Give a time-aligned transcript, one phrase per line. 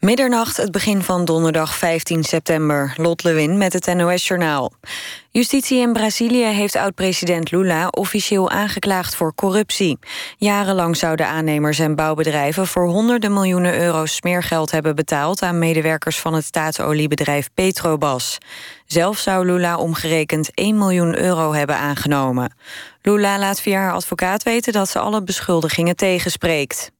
[0.00, 2.94] Middernacht, het begin van donderdag 15 september.
[2.96, 4.72] Lot Lewin met het NOS-journaal.
[5.30, 9.98] Justitie in Brazilië heeft oud-president Lula officieel aangeklaagd voor corruptie.
[10.36, 16.34] Jarenlang zouden aannemers en bouwbedrijven voor honderden miljoenen euro's smeergeld hebben betaald aan medewerkers van
[16.34, 18.38] het staatsoliebedrijf Petrobas.
[18.86, 22.54] Zelf zou Lula omgerekend 1 miljoen euro hebben aangenomen.
[23.02, 26.90] Lula laat via haar advocaat weten dat ze alle beschuldigingen tegenspreekt.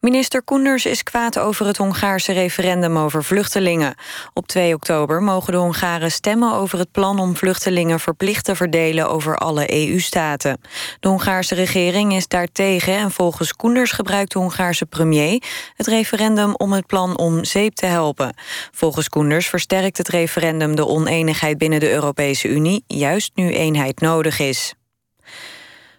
[0.00, 3.94] Minister Koenders is kwaad over het Hongaarse referendum over vluchtelingen.
[4.34, 9.10] Op 2 oktober mogen de Hongaren stemmen over het plan om vluchtelingen verplicht te verdelen
[9.10, 10.60] over alle EU-staten.
[11.00, 15.42] De Hongaarse regering is daartegen en volgens Koenders gebruikt de Hongaarse premier
[15.76, 18.34] het referendum om het plan om zeep te helpen.
[18.72, 24.38] Volgens Koenders versterkt het referendum de oneenigheid binnen de Europese Unie, juist nu eenheid nodig
[24.38, 24.77] is.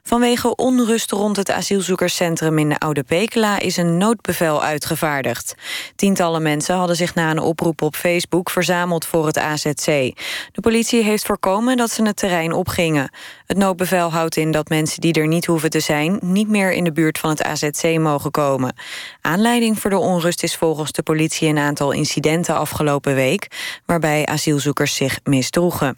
[0.09, 5.55] Vanwege onrust rond het asielzoekerscentrum in de Oude Pekela is een noodbevel uitgevaardigd.
[5.95, 9.85] Tientallen mensen hadden zich na een oproep op Facebook verzameld voor het AZC.
[10.51, 13.11] De politie heeft voorkomen dat ze het terrein opgingen.
[13.45, 16.83] Het noodbevel houdt in dat mensen die er niet hoeven te zijn niet meer in
[16.83, 18.75] de buurt van het AZC mogen komen.
[19.21, 23.47] Aanleiding voor de onrust is volgens de politie een aantal incidenten afgelopen week
[23.85, 25.97] waarbij asielzoekers zich misdroegen.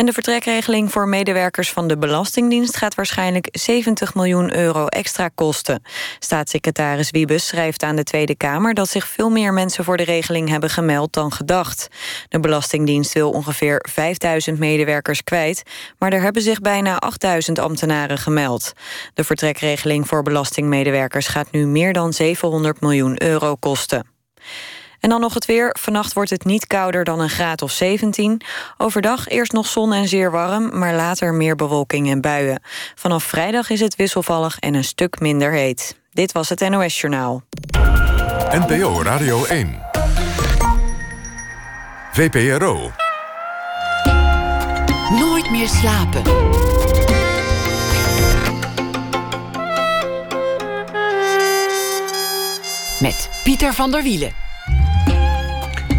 [0.00, 2.76] En de vertrekregeling voor medewerkers van de Belastingdienst...
[2.76, 5.82] gaat waarschijnlijk 70 miljoen euro extra kosten.
[6.18, 8.74] Staatssecretaris Wiebes schrijft aan de Tweede Kamer...
[8.74, 11.88] dat zich veel meer mensen voor de regeling hebben gemeld dan gedacht.
[12.28, 15.62] De Belastingdienst wil ongeveer 5000 medewerkers kwijt...
[15.98, 18.72] maar er hebben zich bijna 8000 ambtenaren gemeld.
[19.14, 24.06] De vertrekregeling voor belastingmedewerkers gaat nu meer dan 700 miljoen euro kosten.
[25.00, 25.76] En dan nog het weer.
[25.78, 28.40] Vannacht wordt het niet kouder dan een graad of 17.
[28.78, 32.62] Overdag eerst nog zon en zeer warm, maar later meer bewolking en buien.
[32.94, 35.98] Vanaf vrijdag is het wisselvallig en een stuk minder heet.
[36.12, 37.42] Dit was het NOS Journaal.
[38.50, 39.78] NPO Radio 1.
[42.12, 42.90] VPRO.
[45.10, 46.22] Nooit meer slapen.
[53.00, 54.49] Met Pieter van der Wielen.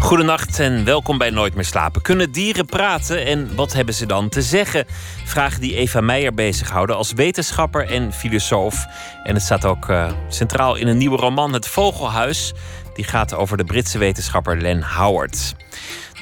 [0.02, 2.02] Goedenacht en welkom bij Nooit meer slapen.
[2.02, 4.84] Kunnen dieren praten en wat hebben ze dan te zeggen?
[5.24, 8.86] Vragen die Eva Meijer bezighouden als wetenschapper en filosoof.
[9.22, 12.52] En het staat ook uh, centraal in een nieuwe roman, Het Vogelhuis.
[12.94, 15.54] Die gaat over de Britse wetenschapper Len Howard.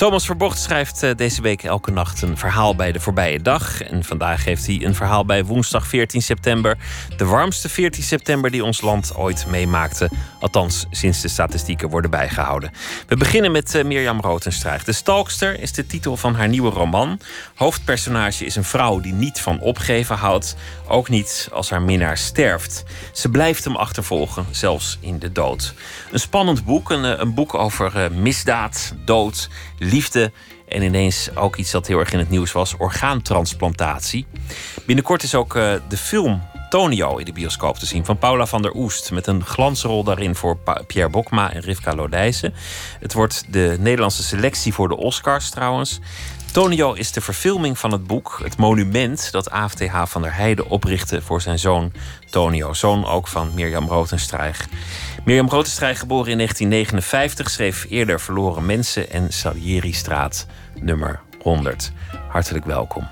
[0.01, 3.83] Thomas Verbocht schrijft eh, deze week elke nacht een verhaal bij de voorbije dag.
[3.83, 6.79] En vandaag heeft hij een verhaal bij woensdag 14 september.
[7.17, 10.11] De warmste 14 september die ons land ooit meemaakte.
[10.41, 12.71] Althans, sinds de statistieken worden bijgehouden.
[13.07, 14.85] We beginnen met uh, Mirjam Rotenstrijg.
[14.85, 17.21] De Stalkster is de titel van haar nieuwe roman.
[17.55, 20.57] Hoofdpersonage is een vrouw die niet van opgeven houdt.
[20.89, 22.85] Ook niet als haar minnaar sterft.
[23.13, 25.75] Ze blijft hem achtervolgen, zelfs in de dood.
[26.13, 29.49] Een spannend boek, een, eh, een boek over misdaad, dood
[29.91, 30.33] liefde
[30.69, 34.27] en ineens ook iets dat heel erg in het nieuws was: orgaantransplantatie.
[34.87, 38.63] Binnenkort is ook uh, de film Tonio in de bioscoop te zien van Paula van
[38.63, 39.11] der Oest.
[39.11, 42.55] Met een glansrol daarin voor Pierre Bokma en Rivka Lodijzen.
[43.01, 46.01] Het wordt de Nederlandse selectie voor de Oscars trouwens.
[46.53, 51.23] Tonio is de verfilming van het boek, het monument dat AFTH van der Heijden oprichtte
[51.23, 51.93] voor zijn zoon
[52.31, 52.73] Tonio.
[52.73, 54.69] Zoon ook van Mirjam Rotenstrijg.
[55.25, 60.47] Mirjam Rotenstrijg, geboren in 1959, schreef eerder Verloren Mensen en Salieri-straat
[60.81, 61.93] nummer 100.
[62.29, 63.09] Hartelijk welkom.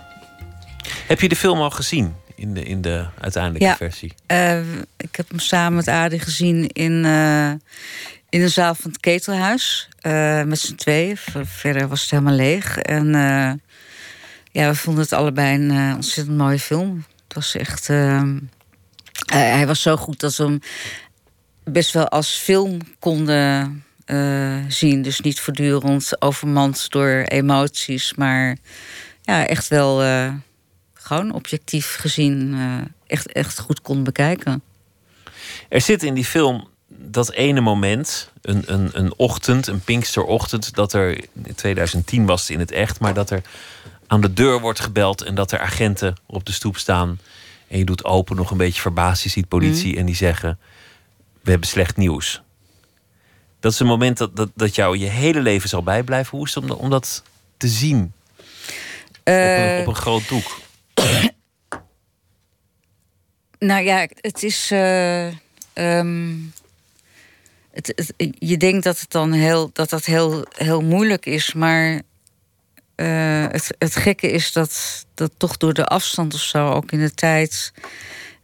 [1.06, 4.14] Heb je de film al gezien in de, in de uiteindelijke ja, versie?
[4.32, 4.58] Uh,
[4.96, 7.50] ik heb hem samen met Adi gezien in, uh,
[8.28, 9.88] in de zaal van het Ketelhuis.
[10.02, 11.16] Uh, met z'n tweeën.
[11.44, 12.78] Verder was het helemaal leeg.
[12.78, 13.06] En
[14.52, 17.04] ja, we vonden het allebei een ontzettend mooie film.
[17.24, 17.86] Het was echt.
[19.26, 20.60] hij was zo goed dat we hem
[21.72, 25.02] best wel als film konden uh, zien.
[25.02, 28.56] Dus niet voortdurend overmand door emoties, maar
[29.22, 30.32] ja, echt wel uh,
[30.94, 32.74] gewoon objectief gezien uh,
[33.06, 34.62] echt, echt goed kon bekijken.
[35.68, 40.92] Er zit in die film dat ene moment, een, een, een ochtend, een Pinksterochtend, dat
[40.92, 43.42] er in 2010 was het in het echt, maar dat er
[44.06, 47.18] aan de deur wordt gebeld en dat er agenten op de stoep staan.
[47.68, 49.22] En je doet open, nog een beetje verbaasd.
[49.22, 49.98] Je ziet politie mm.
[49.98, 50.58] en die zeggen:
[51.42, 52.42] we hebben slecht nieuws.
[53.60, 56.36] Dat is een moment dat, dat, dat jou je hele leven zal bijblijven.
[56.36, 57.22] Hoe is het om, om dat
[57.56, 58.12] te zien?
[59.24, 60.60] Uh, op, een, op, een, eh, groot doek.
[63.58, 64.70] nou ja, het is.
[64.72, 65.26] Uh,
[65.74, 66.52] um,
[67.70, 72.02] het, het, je denkt dat het dan heel, dat dat heel, heel moeilijk is, maar
[72.96, 76.98] uh, het, het gekke is dat, dat toch door de afstand of zo, ook in
[76.98, 77.72] de tijd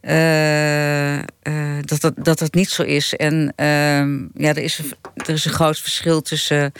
[0.07, 1.19] uh,
[1.81, 3.15] dat, dat, dat dat niet zo is.
[3.15, 6.71] En ehm, ja, er is, een, er is een groot verschil tussen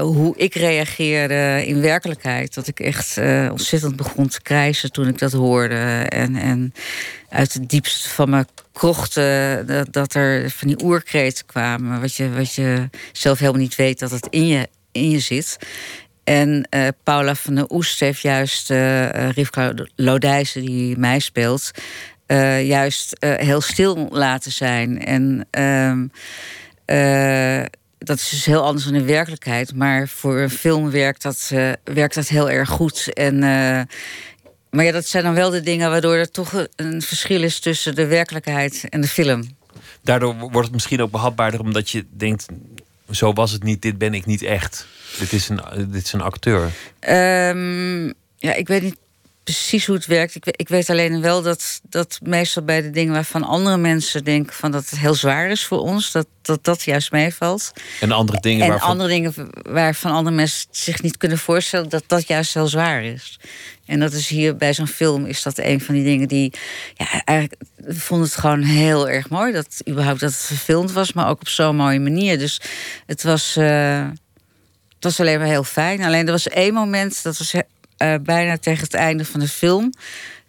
[0.00, 2.54] hoe ik reageerde in werkelijkheid.
[2.54, 3.18] Dat ik echt
[3.50, 6.06] ontzettend begon te krijsen toen ik dat hoorde.
[6.08, 6.72] En, en
[7.28, 12.00] uit het diepst van mijn krochten dat, dat er van die oerkreten kwamen.
[12.00, 15.58] Wat je, wat je zelf helemaal niet weet dat het in je, in je zit.
[16.24, 16.68] En
[17.02, 21.70] Paula van der Oest heeft juist uh, Rivka Lodijzen, die mij speelt,
[22.32, 25.04] uh, juist heel stil laten zijn.
[25.04, 26.06] En ehm,
[27.98, 29.74] dat is dus heel anders dan in werkelijkheid.
[29.74, 31.50] Maar voor een film werkt dat,
[31.84, 33.12] werkt dat heel erg goed.
[33.12, 33.38] En,
[34.70, 37.94] maar ja, dat zijn dan wel de dingen waardoor er toch een verschil is tussen
[37.94, 39.56] de werkelijkheid en de film.
[40.02, 42.46] Daardoor wordt het misschien ook behapbaarder omdat je denkt:
[43.10, 44.86] zo was het niet, dit ben ik niet echt.
[45.18, 46.62] Dit is een, dit is een acteur.
[47.08, 48.96] Um, ja, ik weet niet
[49.44, 50.34] precies hoe het werkt.
[50.34, 54.54] Ik, ik, weet alleen wel dat, dat meestal bij de dingen waarvan andere mensen denken
[54.54, 57.72] van dat het heel zwaar is voor ons, dat dat, dat juist meevalt.
[58.00, 58.88] En andere dingen en waarvan...
[58.88, 63.38] andere dingen waarvan andere mensen zich niet kunnen voorstellen dat dat juist heel zwaar is.
[63.86, 66.52] En dat is hier bij zo'n film is dat een van die dingen die
[66.94, 71.28] ja, eigenlijk vond het gewoon heel erg mooi dat überhaupt dat het verfilmd was, maar
[71.28, 72.38] ook op zo'n mooie manier.
[72.38, 72.60] Dus
[73.06, 73.56] het was.
[73.56, 74.06] Uh,
[74.94, 76.02] het was alleen maar heel fijn.
[76.02, 77.54] Alleen er was één moment, dat was
[78.02, 79.92] uh, bijna tegen het einde van de film.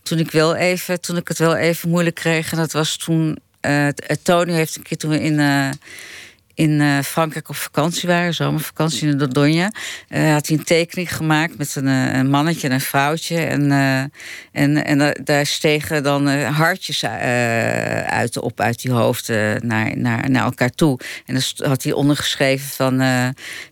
[0.03, 2.51] Toen ik, wel even, toen ik het wel even moeilijk kreeg.
[2.51, 3.39] En dat was toen.
[3.61, 3.87] Uh,
[4.23, 5.39] Tony heeft een keer toen we in.
[6.55, 9.71] In uh, Frankrijk op vakantie waren, zomervakantie in de Dordogne.
[10.09, 13.37] Uh, had hij een tekening gemaakt met een, een mannetje en een vrouwtje.
[13.37, 13.71] En,
[14.51, 17.05] en, en daar stegen dan hartjes
[18.05, 20.99] uit, op uit die hoofden naar, naar, naar elkaar toe.
[21.25, 23.01] En dan had hij ondergeschreven van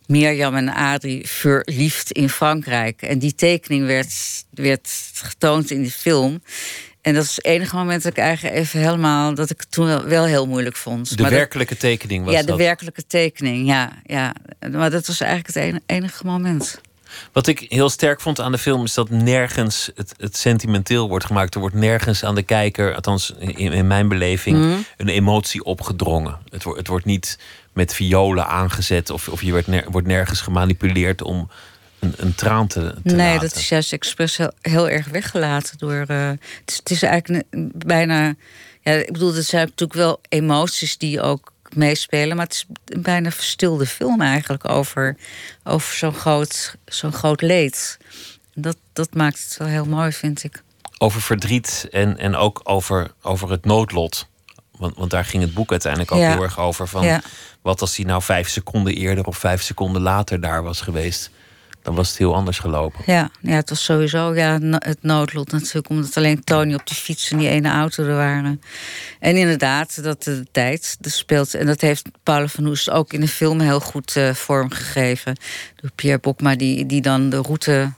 [0.06, 3.02] Mirjam en Adrie verliefd in Frankrijk.
[3.02, 4.14] En die tekening werd,
[4.50, 6.42] werd getoond in de film.
[7.02, 9.34] En dat is het enige moment dat ik eigenlijk even helemaal...
[9.34, 11.18] dat ik het toen wel, heel moeilijk vond.
[11.18, 12.50] De werkelijke tekening was ja, dat?
[12.50, 14.34] Ja, de werkelijke tekening, ja, ja.
[14.72, 16.82] Maar dat was eigenlijk het enige moment.
[17.32, 21.26] Wat ik heel sterk vond aan de film is dat nergens het, het sentimenteel wordt
[21.26, 21.54] gemaakt.
[21.54, 24.86] Er wordt nergens aan de kijker, althans in, in mijn beleving, mm.
[24.98, 26.38] een emotie opgedrongen.
[26.50, 27.38] Het, wordt, het wordt niet
[27.74, 31.50] met violen aangezet of, of je wordt, ner, wordt nergens gemanipuleerd om
[32.02, 33.50] een, een traan te, te nee, laten.
[33.50, 36.06] dat is juist expres heel, heel erg weggelaten door.
[36.08, 38.36] Uh, het, is, het, is, eigenlijk een, bijna.
[38.82, 43.02] Ja, ik bedoel, het zijn natuurlijk wel emoties die ook meespelen, maar het is een
[43.02, 45.18] bijna verstilde film eigenlijk over,
[45.64, 47.98] over zo'n groot, zo'n groot leed.
[48.54, 50.64] Dat, dat maakt het wel heel mooi, vind ik.
[50.98, 54.28] Over verdriet en, en ook over, over het noodlot.
[54.78, 56.32] Want, want daar ging het boek uiteindelijk ook Ja.
[56.32, 56.88] heel erg over.
[56.88, 57.22] Van Ja.
[57.62, 61.30] Wat als hij nou vijf seconden eerder of vijf seconden later daar was geweest?
[61.82, 63.04] Dan was het heel anders gelopen.
[63.06, 67.32] Ja, ja, het was sowieso ja, het noodlot natuurlijk, omdat alleen Tony op die fiets
[67.32, 68.62] en die ene auto er waren.
[69.20, 71.54] En inderdaad, dat de tijd de speelt.
[71.54, 75.38] En dat heeft Paul van Oest ook in de film heel goed eh, vormgegeven.
[75.76, 77.92] Door Pierre Bokma, die, die dan de route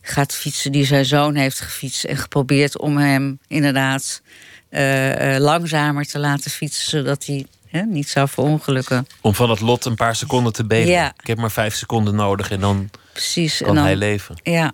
[0.00, 2.04] gaat fietsen die zijn zoon heeft gefietst.
[2.04, 4.22] En geprobeerd om hem inderdaad
[4.68, 7.46] eh, eh, langzamer te laten fietsen, zodat hij
[7.78, 9.06] hè, niet zou verongelukken.
[9.20, 10.92] Om van het lot een paar seconden te bedelen.
[10.92, 11.14] Ja.
[11.20, 13.58] Ik heb maar vijf seconden nodig en dan Precies.
[13.58, 14.36] kan en dan, hij leven.
[14.42, 14.72] Ja,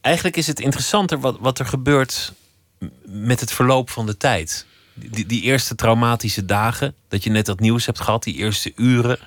[0.00, 2.32] Eigenlijk is het interessanter wat, wat er gebeurt
[3.04, 4.66] met het verloop van de tijd.
[4.94, 9.18] Die, die eerste traumatische dagen, dat je net dat nieuws hebt gehad, die eerste uren.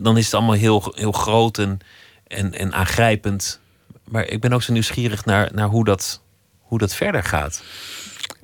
[0.00, 1.78] dan is het allemaal heel, heel groot en,
[2.26, 3.60] en, en aangrijpend.
[4.04, 6.20] Maar ik ben ook zo nieuwsgierig naar, naar hoe, dat,
[6.60, 7.62] hoe dat verder gaat.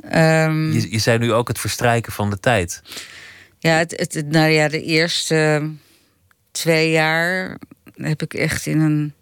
[0.08, 2.82] Ehm, Je, je zei nu ook het verstrijken van de tijd.
[3.58, 5.70] Ja, het, het, nou ja, de eerste
[6.50, 7.58] twee jaar
[7.94, 9.12] heb ik echt in een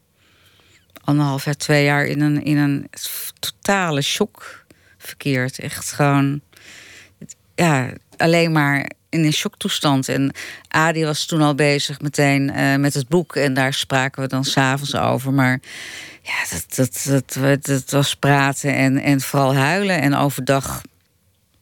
[1.05, 2.91] anderhalf jaar, twee jaar in een, in een
[3.39, 4.65] totale shock
[4.99, 5.59] verkeerd.
[5.59, 6.41] Echt gewoon,
[7.55, 10.09] ja, alleen maar in een shocktoestand.
[10.09, 10.35] En
[10.69, 14.45] Adi was toen al bezig meteen eh, met het boek en daar spraken we dan
[14.45, 15.33] s'avonds over.
[15.33, 15.61] Maar
[16.27, 20.01] ja, dat, dat, dat, was praten en, en vooral huilen.
[20.01, 20.83] En overdag,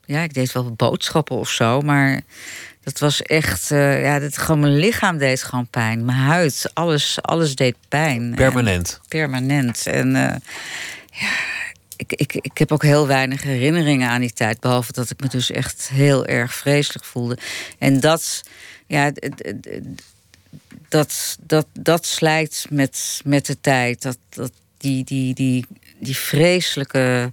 [0.05, 2.21] ja, ik deed wel boodschappen of zo, maar
[2.83, 6.05] dat was echt, eh, ja, dat, gewoon mijn lichaam deed gewoon pijn.
[6.05, 8.35] Mijn huid, alles, alles deed pijn.
[8.35, 9.01] Permanent.
[9.03, 9.87] En permanent.
[9.87, 10.37] En eh,
[11.11, 11.33] ja,
[11.97, 14.61] ik, ik, ik heb ook heel weinig herinneringen aan die tijd.
[14.61, 17.39] Behalve dat ik me dus echt heel erg vreselijk voelde.
[17.79, 18.43] En dat,
[18.87, 19.13] ja,
[20.95, 24.03] dat, dat, dat slijt met, met de tijd.
[24.03, 25.67] Dat, dat, die, die, die,
[25.99, 27.31] die vreselijke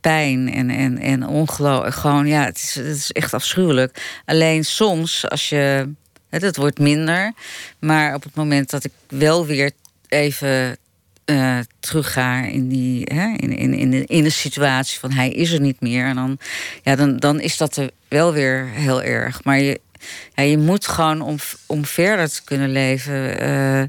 [0.00, 1.94] pijn en, en, en ongeloof.
[1.94, 4.20] Gewoon, ja, het is, het is echt afschuwelijk.
[4.24, 5.88] Alleen soms, als je.
[6.28, 7.32] hè, Dat wordt minder.
[7.78, 9.70] Maar op het moment dat ik wel weer
[10.08, 10.76] even
[11.26, 15.52] uh, terugga in, die, hè, in, in, in, de, in de situatie van hij is
[15.52, 16.04] er niet meer.
[16.04, 16.38] En dan,
[16.82, 19.44] ja, dan, dan is dat er wel weer heel erg.
[19.44, 19.80] Maar je,
[20.34, 23.42] je moet gewoon om, om verder te kunnen leven.
[23.42, 23.82] Uh,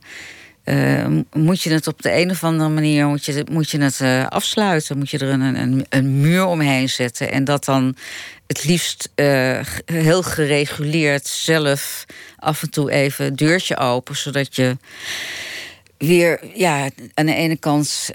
[0.65, 3.99] uh, moet je het op de een of andere manier moet je, moet je het
[3.99, 4.97] uh, afsluiten.
[4.97, 7.31] Moet je er een, een, een, muur omheen zetten.
[7.31, 7.95] En dat dan
[8.47, 9.09] het liefst
[9.85, 12.05] heel gereguleerd zelf
[12.37, 14.15] af en toe even een deurtje open.
[14.15, 14.77] Zodat je
[15.97, 18.09] weer ja, aan de ene kant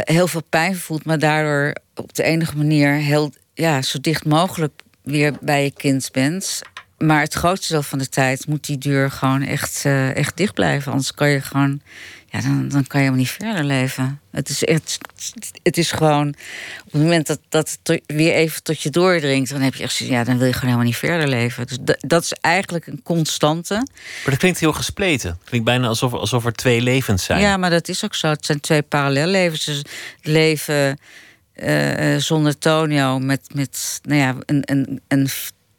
[0.00, 1.04] heel veel pijn voelt.
[1.04, 4.72] Maar daardoor op de enige manier heel ja, zo dicht mogelijk
[5.02, 6.62] weer bij je kind bent.
[7.02, 10.54] Maar het grootste deel van de tijd moet die deur gewoon echt, uh, echt dicht
[10.54, 10.92] blijven.
[10.92, 11.80] Anders kan je gewoon,
[12.30, 14.20] ja, dan, dan kan je helemaal niet verder leven.
[14.30, 14.98] Het is, echt,
[15.62, 16.28] het is gewoon,
[16.84, 19.96] op het moment dat, dat het weer even tot je doordringt, dan heb je echt,
[19.96, 21.66] ja, dan wil je gewoon helemaal niet verder leven.
[21.66, 23.74] Dus dat, dat is eigenlijk een constante.
[23.74, 25.30] Maar dat klinkt heel gespleten.
[25.30, 27.40] Het klinkt bijna alsof, alsof er twee levens zijn.
[27.40, 28.28] Ja, maar dat is ook zo.
[28.28, 29.64] Het zijn twee parallellevens.
[29.64, 29.82] Dus
[30.22, 30.98] leven
[31.56, 35.28] uh, zonder Tonio met, met nou ja, een, een, een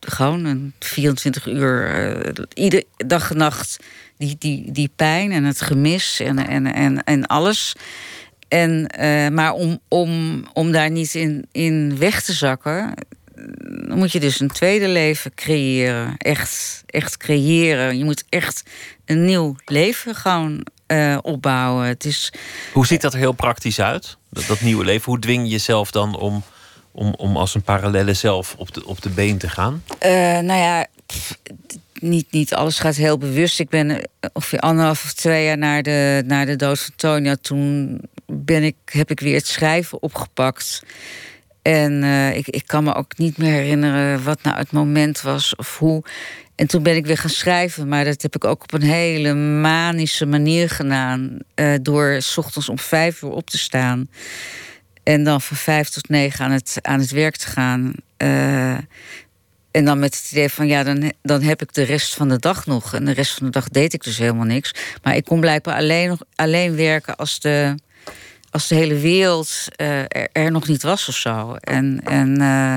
[0.07, 3.79] gewoon een 24 uur, uh, iedere dag en nacht,
[4.17, 7.75] die, die, die pijn en het gemis en, en, en, en alles.
[8.47, 12.93] En, uh, maar om, om, om daar niet in, in weg te zakken,
[13.87, 16.15] moet je dus een tweede leven creëren.
[16.17, 17.97] Echt, echt creëren.
[17.97, 18.63] Je moet echt
[19.05, 21.87] een nieuw leven gewoon uh, opbouwen.
[21.87, 22.33] Het is,
[22.73, 24.17] Hoe ziet dat er heel praktisch uit?
[24.29, 25.05] Dat, dat nieuwe leven?
[25.05, 26.43] Hoe dwing je jezelf dan om
[26.93, 29.83] om, om als een parallelle zelf op de, op de been te gaan?
[30.05, 30.09] Uh,
[30.39, 30.87] nou ja,
[31.99, 33.59] niet, niet alles gaat heel bewust.
[33.59, 37.35] Ik ben eh, ongeveer anderhalf of twee jaar na de, na de dood van Tonia...
[37.41, 40.83] toen ben ik, heb ik weer het schrijven opgepakt.
[41.61, 45.55] En uh, ik, ik kan me ook niet meer herinneren wat nou het moment was
[45.55, 46.03] of hoe.
[46.55, 49.33] En toen ben ik weer gaan schrijven, maar dat heb ik ook op een hele
[49.33, 51.37] manische manier gedaan.
[51.81, 54.07] Door s ochtends om vijf uur op te staan.
[55.03, 57.93] En dan van vijf tot negen aan het, aan het werk te gaan.
[58.17, 58.77] Uh,
[59.71, 62.39] en dan met het idee van ja, dan, dan heb ik de rest van de
[62.39, 62.93] dag nog.
[62.93, 64.73] En de rest van de dag deed ik dus helemaal niks.
[65.03, 67.75] Maar ik kon blijkbaar alleen, alleen werken als de,
[68.49, 69.99] als de hele wereld uh,
[70.31, 71.55] er, nog niet was of zo.
[71.55, 72.75] En, en, uh,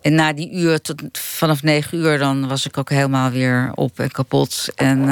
[0.00, 3.98] en na die uur, tot, vanaf negen uur, dan was ik ook helemaal weer op
[3.98, 4.68] en kapot.
[4.74, 5.08] En,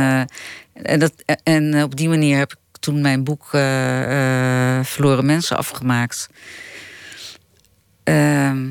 [0.73, 5.57] en, dat, en op die manier heb ik toen mijn boek uh, uh, Verloren Mensen
[5.57, 6.29] afgemaakt.
[8.05, 8.69] Ehm,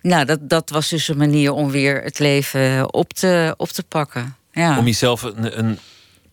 [0.00, 3.82] nou, dat, dat was dus een manier om weer het leven op te, op te
[3.82, 4.36] pakken.
[4.52, 4.78] Ja.
[4.78, 5.78] Om jezelf een, een,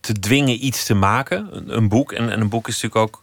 [0.00, 2.12] te dwingen iets te maken, een, een boek.
[2.12, 3.22] En, en, een boek is natuurlijk ook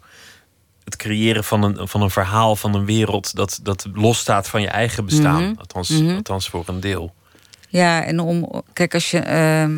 [0.84, 4.70] het creëren van een, van een verhaal, van een wereld dat, dat losstaat van je
[4.70, 5.42] eigen bestaan.
[5.42, 5.60] Mm -hmm.
[5.60, 6.16] althans, mm -hmm.
[6.16, 7.14] althans voor een deel.
[7.70, 9.78] Ja, en om, kijk, als je uh,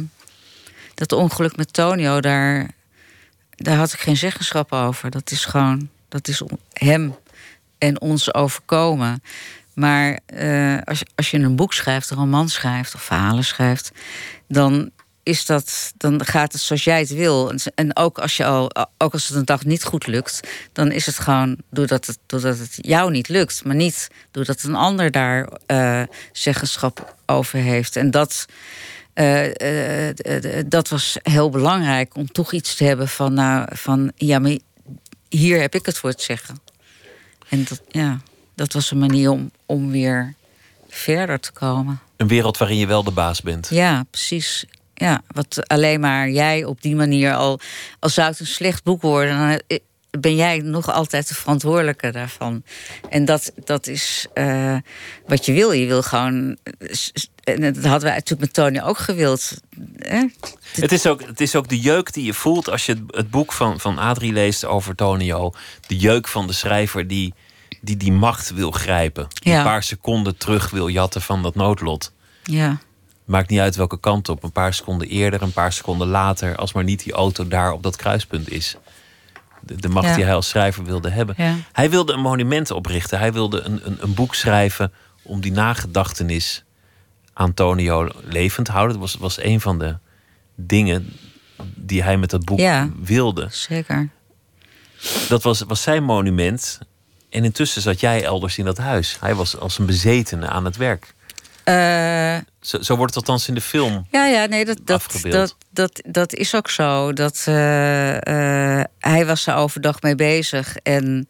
[0.94, 2.72] dat ongeluk met Tonio, daar,
[3.60, 5.10] daar had ik geen zeggenschap over.
[5.10, 6.42] Dat is gewoon, dat is
[6.74, 7.16] hem
[7.78, 9.24] en ons overkomen.
[9.74, 13.92] Maar uh, als, als je een boek schrijft, een roman schrijft of verhalen schrijft,
[14.48, 14.92] dan
[15.24, 17.54] is dat, dan gaat het zoals jij het wil.
[17.76, 21.06] En ook als, je al, ook als het een dag niet goed lukt, dan is
[21.06, 25.50] het gewoon doordat het, doordat het jou niet lukt, maar niet doordat een ander daar
[25.68, 27.96] uh, zeggenschap over heeft.
[27.96, 28.46] En dat,
[29.20, 34.58] uh, dat was heel belangrijk om toch iets te hebben van, nou, van ja, maar
[35.30, 36.60] hier heb ik het voor het zeggen.
[37.50, 38.20] En dat, ja,
[38.56, 40.34] dat was een manier om, om weer
[40.88, 42.00] verder te komen.
[42.18, 43.68] Een wereld waarin je wel de baas bent.
[43.70, 44.66] Ja, precies.
[44.94, 47.60] Ja, wat alleen maar jij op die manier al.
[48.00, 49.80] Al zou het een slecht boek worden, dan
[50.20, 52.64] ben jij nog altijd de verantwoordelijke daarvan.
[53.10, 54.78] En dat, dat is uh,
[55.28, 55.72] wat je wil.
[55.72, 56.58] Je wil gewoon.
[57.44, 59.54] En dat hadden wij natuurlijk met Tony ook gewild.
[59.98, 60.26] Hè?
[60.72, 63.52] Het, is ook, het is ook de jeuk die je voelt als je het boek
[63.52, 65.52] van, van Adrie leest over Tonio.
[65.88, 67.34] De jeuk van de schrijver die
[67.82, 69.28] die, die macht wil grijpen.
[69.30, 69.58] Ja.
[69.58, 72.12] Een paar seconden terug wil jatten van dat noodlot.
[72.44, 72.78] Ja.
[73.26, 74.44] Maakt niet uit welke kant op.
[74.44, 76.56] Een paar seconden eerder, een paar seconden later.
[76.56, 78.78] Als maar niet die auto daar op dat kruispunt is
[79.76, 80.16] de, macht ja.
[80.16, 81.36] die hij als schrijver wilde hebben.
[81.38, 81.56] Ja.
[81.72, 83.20] Hij wilde een monument oprichten.
[83.20, 86.64] Hij wilde een, een, een, boek schrijven om die nagedachtenis
[87.34, 89.00] Antonio levend te houden.
[89.00, 89.98] Dat was, was een van de
[90.56, 91.14] dingen
[91.76, 93.48] die hij met dat boek ja, wilde.
[93.50, 94.10] Zeker.
[95.28, 96.80] Dat was, was zijn monument.
[97.30, 99.18] En intussen zat jij elders in dat huis.
[99.20, 101.14] Hij was als een bezetene aan het werk.
[101.70, 104.08] Uh, zo, zo, wordt het althans in de film.
[104.12, 107.14] Ja, ja nee, dat, dat, dat, dat, dat is ook zo.
[107.14, 110.76] Dat, uh, uh, hij was er overdag mee bezig.
[110.76, 111.28] En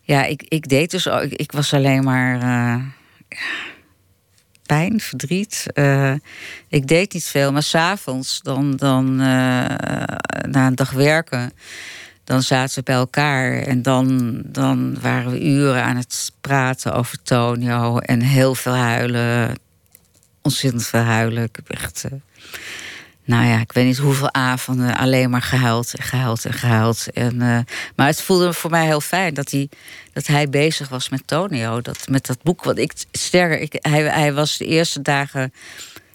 [0.00, 1.22] ja, ik, ik deed dus ook.
[1.22, 2.80] Ik, ik was alleen maar
[4.66, 5.66] pijn, verdriet.
[6.68, 7.52] ik deed niet veel.
[7.52, 11.52] Maar s'avonds, dan, dan na een dag werken
[12.24, 17.22] dan zaten we bij elkaar en dan, dan waren we uren aan het praten over
[17.22, 19.58] Tonio en heel veel huilen.
[20.42, 21.42] Ontzettend veel huilen.
[21.42, 22.18] Ik heb echt, uh,
[23.24, 27.06] nou ja, ik weet niet hoeveel avonden alleen maar gehuild en gehuild en gehuild.
[27.12, 27.58] En, uh,
[27.96, 29.68] maar het voelde voor mij heel fijn dat hij,
[30.12, 31.80] dat hij bezig was met Tonio.
[31.80, 32.64] Dat, met dat boek.
[32.64, 35.52] Want ik, sterker, ik, hij, hij was de eerste dagen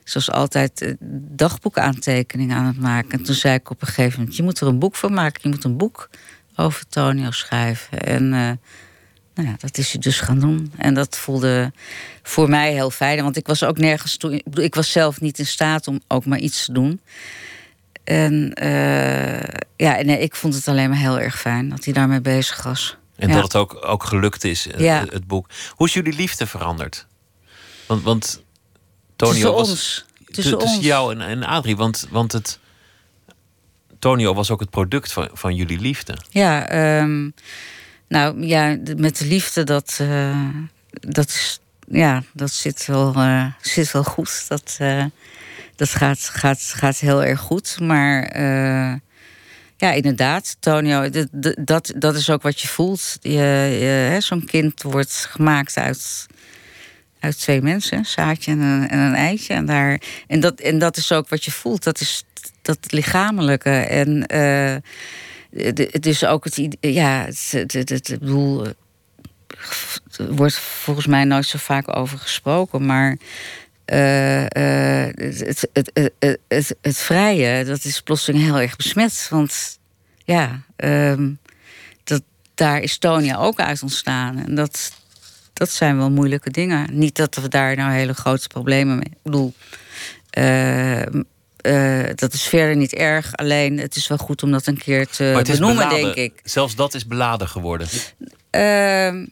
[0.09, 0.93] zoals altijd eh,
[1.29, 3.11] dagboekaantekeningen aan het maken.
[3.11, 5.39] En toen zei ik op een gegeven moment: Je moet er een boek van maken.
[5.43, 6.09] Je moet een boek
[6.55, 7.99] over Tonio schrijven.
[7.99, 8.51] En uh,
[9.33, 10.73] nou ja, dat is hij dus gaan doen.
[10.77, 11.71] En dat voelde
[12.23, 13.23] voor mij heel fijn.
[13.23, 14.41] Want ik was ook nergens toe.
[14.53, 17.01] Ik was zelf niet in staat om ook maar iets te doen.
[18.03, 19.39] En uh,
[19.75, 22.97] ja, nee, ik vond het alleen maar heel erg fijn dat hij daarmee bezig was.
[23.15, 23.33] En ja.
[23.33, 25.05] dat het ook, ook gelukt is, Ja.
[25.09, 25.49] het boek.
[25.69, 27.07] Hoe is jullie liefde veranderd?
[27.87, 28.43] Want, want
[29.17, 30.05] Tonio Tussen was ons.
[30.25, 31.75] tu- Tussen jou en, en Adrie.
[31.75, 32.59] Want, want het,
[33.99, 36.17] Tonio was ook het product van, van jullie liefde.
[36.29, 37.29] Ja, ehm,
[38.07, 40.39] nou ja, met de liefde, dat, eh,
[40.91, 44.45] dat, is, ja, dat zit, wel, eh, zit wel goed.
[44.47, 45.05] Dat, eh,
[45.75, 47.79] dat gaat, gaat, gaat heel erg goed.
[47.79, 48.41] Maar
[49.79, 51.27] ja, inderdaad, Tonio, dat,
[51.59, 53.17] dat, dat is ook wat je voelt.
[53.21, 56.25] Je, je, Zo'n kind wordt gemaakt uit,
[57.19, 59.53] uit twee mensen, een zaadje en een, en een eitje.
[59.53, 61.83] En, daar, en, dat, en dat is ook wat je voelt.
[61.83, 62.23] Dat is
[62.61, 63.69] dat lichamelijke.
[63.69, 64.25] En
[66.05, 68.71] is ook het ja, het, bedoel, eh,
[70.17, 73.17] er wordt volgens mij nooit zo vaak over gesproken, maar
[73.85, 79.27] het, het, het, het, het, het, het vrije, dat is plotseling heel erg besmet.
[79.29, 79.79] Want
[80.25, 81.31] ja, ehm,
[82.03, 82.21] dat,
[82.55, 84.45] daar is Tonia ook uit ontstaan.
[84.45, 84.91] En dat,
[85.57, 86.87] dat zijn wel moeilijke dingen.
[86.91, 89.09] Niet dat we daar nou hele grote problemen mee.
[89.09, 89.53] Ik bedoel,
[90.29, 93.35] eh, eh, dat is verder niet erg.
[93.35, 96.01] Alleen het is wel goed om dat een keer te benoemen, beladen.
[96.01, 96.39] denk ik.
[96.43, 97.87] Zelfs dat is beladen geworden.
[98.49, 99.25] Ehm,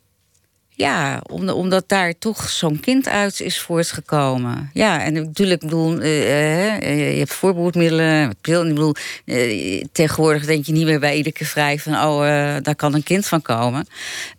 [0.76, 4.70] ja, om, omdat daar toch zo'n kind uit is voortgekomen.
[4.74, 8.62] Ja, en natuurlijk, ik bedoel, eh, eh, je hebt voorbehoedmiddelen, pil.
[8.64, 12.64] Ik bedoel, eh, tegenwoordig denk je niet meer bij iedere keer vrij van, oh, eh,
[12.64, 13.88] daar kan een kind van komen.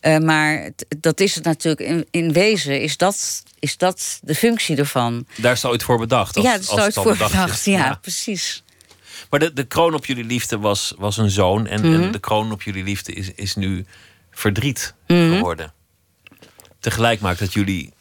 [0.00, 0.70] Eh, maar
[1.00, 1.88] dat is het natuurlijk.
[1.88, 5.26] In, in wezen is dat, is dat de functie ervan.
[5.36, 6.36] Daar is het ooit voor bedacht.
[6.36, 7.64] Als, ja, dat is het al voor bedacht.
[7.64, 8.64] Ja, precies.
[9.30, 11.66] Maar de, de kroon op jullie liefde was, was een zoon.
[11.66, 12.10] En, en Mhm.
[12.10, 13.84] de kroon op jullie liefde is, is nu
[14.30, 15.30] verdriet Mhm.
[15.36, 15.72] geworden.
[16.86, 17.92] Tegelijk maakt dat jullie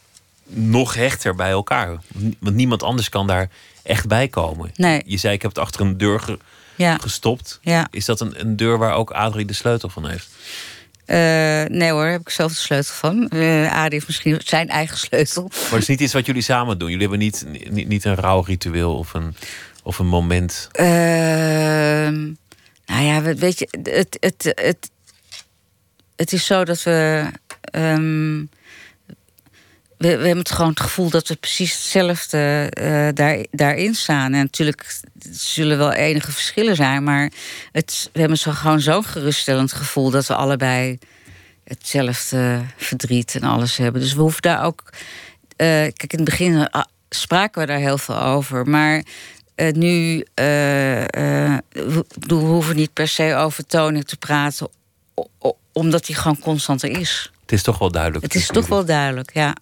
[0.48, 1.98] nog hechter bij elkaar.
[2.39, 3.50] Want niemand anders kan daar
[3.84, 4.71] echt bij komen.
[4.76, 5.02] Nee.
[5.06, 6.39] Je zei, ik heb het achter een deur ge-
[6.76, 6.98] Ja.
[7.02, 7.60] gestopt.
[7.62, 7.88] Ja.
[7.91, 10.28] Is dat een, een deur waar ook Adrie de sleutel van heeft?
[11.06, 11.17] Eh,
[11.78, 13.30] nee hoor, daar heb ik zelf de sleutel van.
[13.30, 15.43] Eh Adi heeft misschien zijn eigen sleutel.
[15.54, 16.89] Maar het is niet iets wat jullie samen doen.
[16.89, 19.36] Jullie hebben niet, niet, niet een rouwritueel of een,
[19.84, 20.67] of een moment.
[20.71, 22.24] Ehm,
[22.86, 24.89] nou ja, we- weet je, het, het, het,
[26.15, 27.26] het is zo dat we,
[27.62, 28.43] ehm,
[29.97, 30.08] we.
[30.08, 34.34] We hebben het gewoon het gevoel dat we precies hetzelfde eh, daar, daarin staan.
[34.34, 34.99] En natuurlijk
[35.31, 37.31] zullen wel enige verschillen zijn, maar
[37.71, 40.97] het, we hebben zo gewoon zo'n geruststellend gevoel dat we allebei
[41.63, 44.01] hetzelfde verdriet en alles hebben.
[44.01, 44.84] Dus we hoeven daar ook.
[45.55, 49.03] eh, kijk, in het begin ah, spraken we daar heel veel over, maar
[49.55, 54.67] eh, nu eh, eh, we, hoeven niet per se over Tony te praten,
[55.71, 57.31] omdat hij gewoon constant er is.
[57.41, 58.23] Het is toch wel duidelijk.
[58.23, 59.55] Het is toch wel duidelijk, ja.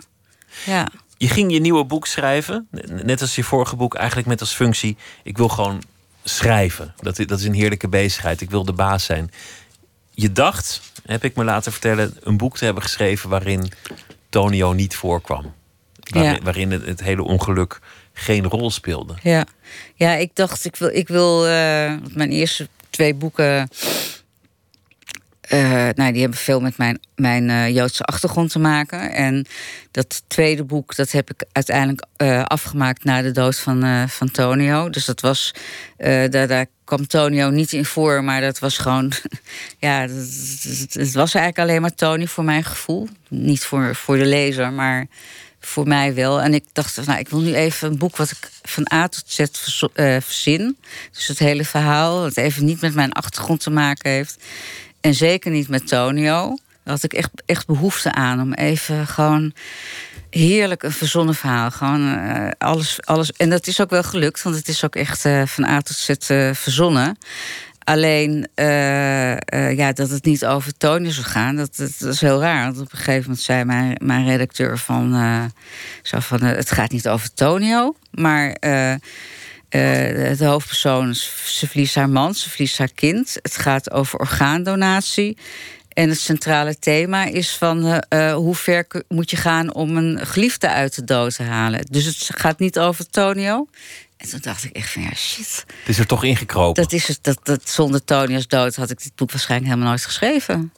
[0.65, 0.87] Ja.
[1.17, 2.67] Je ging je nieuwe boek schrijven,
[3.03, 5.81] net als je vorige boek, eigenlijk met als functie: ik wil gewoon
[6.23, 6.93] schrijven.
[7.01, 8.41] Dat, dat is een heerlijke bezigheid.
[8.41, 9.31] Ik wil de baas zijn.
[10.11, 13.71] Je dacht, heb ik me laten vertellen, een boek te hebben geschreven waarin
[14.29, 15.53] Tonio niet voorkwam.
[16.09, 16.39] Waarin, Ja.
[16.43, 17.79] waarin het, het hele ongeluk
[18.13, 19.13] geen rol speelde.
[19.21, 19.45] Ja,
[19.95, 21.51] ja ik dacht, ik wil, ik wil eh,
[22.13, 23.69] mijn eerste twee boeken.
[25.53, 29.11] Eh, nou, die hebben veel met mijn, mijn eh, Joodse achtergrond te maken.
[29.11, 29.45] En
[29.91, 34.89] dat tweede boek, dat heb ik uiteindelijk eh, afgemaakt na de dood van, van Tonio.
[34.89, 35.53] Dus dat was,
[35.97, 39.11] daar, daar kwam Tonio niet in voor, maar dat was gewoon,
[39.79, 43.07] ja, het, was eigenlijk alleen maar Tony voor mijn gevoel.
[43.29, 45.07] Niet voor, voor de lezer, maar
[45.59, 46.41] voor mij wel.
[46.41, 49.23] En ik dacht, nou, ik wil nu even een boek wat ik van A tot
[49.25, 49.43] Z
[50.19, 50.77] verzin.
[51.11, 54.37] Dus het hele verhaal, dat even niet met mijn achtergrond te maken heeft.
[55.03, 56.57] En zeker niet met Tonio.
[56.83, 59.53] Daar had ik echt, echt behoefte aan om even gewoon
[60.29, 61.71] heerlijk een verzonnen verhaal.
[61.71, 63.31] Gewoon eh, alles, alles.
[63.31, 65.95] En dat is ook wel gelukt, want het is ook echt eh, van A tot
[65.95, 67.17] Z eh, verzonnen.
[67.83, 68.47] Alleen
[69.75, 72.63] ja, dat het niet over Tony zou gaan, dat, dat, is heel raar.
[72.63, 75.13] Want op een gegeven moment zei mijn, mijn redacteur van,
[76.01, 78.55] zo van het gaat niet over Tonio, maar
[79.73, 83.37] eh, de hoofdpersoon, ze verliest haar man, ze verliest haar kind.
[83.41, 85.37] Het gaat over orgaandonatie.
[85.89, 90.95] En het centrale thema is van hoe ver moet je gaan om een geliefde uit
[90.95, 91.85] de dood te halen.
[91.89, 93.67] Dus het gaat niet over Tonio.
[94.23, 95.63] En toen dacht ik echt van ja, shit.
[95.79, 96.83] Het is er toch ingekropen.
[96.83, 100.05] Dat is het, dat, dat, zonder Tonio's dood had ik dit boek waarschijnlijk helemaal nooit
[100.05, 100.73] geschreven.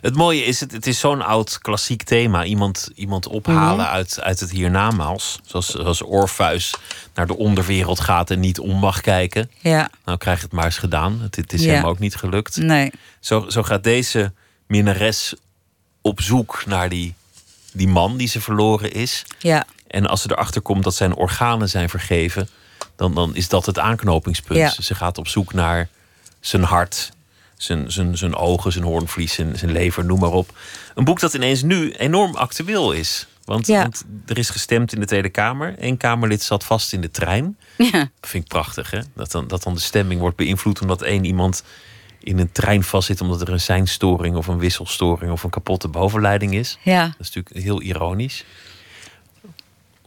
[0.00, 2.44] Het mooie is, het, het is zo'n oud klassiek thema.
[2.44, 3.94] Iemand, iemand ophalen mhm.
[3.94, 5.38] uit, uit het hiernamaals.
[5.44, 6.74] Zoals, zoals Orpheus
[7.14, 9.50] naar de onderwereld gaat en niet om mag kijken.
[9.58, 9.90] Ja.
[10.04, 11.20] Nou krijg het maar eens gedaan.
[11.20, 12.56] Het, het is hem ook niet gelukt.
[12.56, 12.92] Nee.
[13.20, 14.32] Zo, zo gaat deze
[14.66, 15.34] minnares
[16.02, 17.14] op zoek naar die,
[17.72, 19.24] die man die ze verloren is.
[19.38, 19.64] Ja.
[19.86, 22.48] En als ze erachter komt dat zijn organen zijn vergeven,
[22.96, 24.60] dan, dan is dat het aanknopingspunt.
[24.60, 24.82] Ja.
[24.82, 25.88] Ze gaat op zoek naar
[26.40, 27.12] zijn hart,
[27.56, 30.58] zijn, zijn, zijn ogen, zijn hoornvlies, zijn, zijn lever, noem maar op.
[30.94, 33.26] Een boek dat ineens nu enorm actueel is.
[33.44, 35.74] Want, want, er is gestemd in de Tweede Kamer.
[35.78, 37.56] Eén Kamerlid zat vast in de trein.
[37.76, 37.90] Ja.
[37.90, 39.00] Dat vind ik prachtig, hè?
[39.14, 41.62] Dat dan, dat dan de stemming wordt beïnvloed omdat één iemand
[42.18, 46.54] in een trein vastzit omdat er een seinstoring of een wisselstoring of een kapotte bovenleiding
[46.54, 46.78] is.
[46.82, 47.02] Ja.
[47.04, 48.44] Dat is natuurlijk heel ironisch.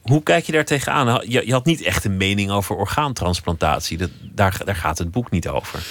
[0.02, 1.22] Hoe kijk je daar tegenaan?
[1.28, 3.98] Je, je had niet echt een mening over orgaantransplantatie.
[3.98, 5.82] Dat, daar, daar gaat het boek niet over.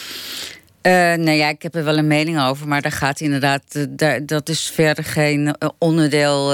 [0.81, 3.83] Uh, nou ja, ik heb er wel een mening over, maar daar gaat inderdaad, eh,
[3.89, 6.53] daar, dat is verder geen eh, onderdeel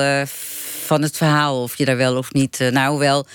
[0.86, 2.70] van het verhaal, of je daar wel of niet.
[2.72, 3.26] nou, hoewel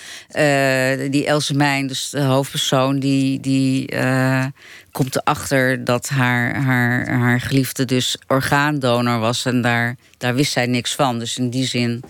[1.11, 3.89] die Else Mijn, dus de hoofdpersoon, die, die
[4.91, 10.65] komt erachter dat haar, haar, haar geliefde dus orgaandonor was en daar, daar wist zij
[10.65, 11.19] niks van.
[11.19, 12.03] Dus in die zin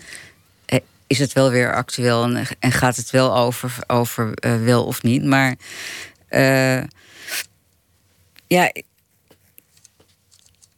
[1.06, 5.24] is het wel weer actueel en, en gaat het wel over, over wel of niet.
[5.24, 5.54] Maar
[8.52, 8.72] ja,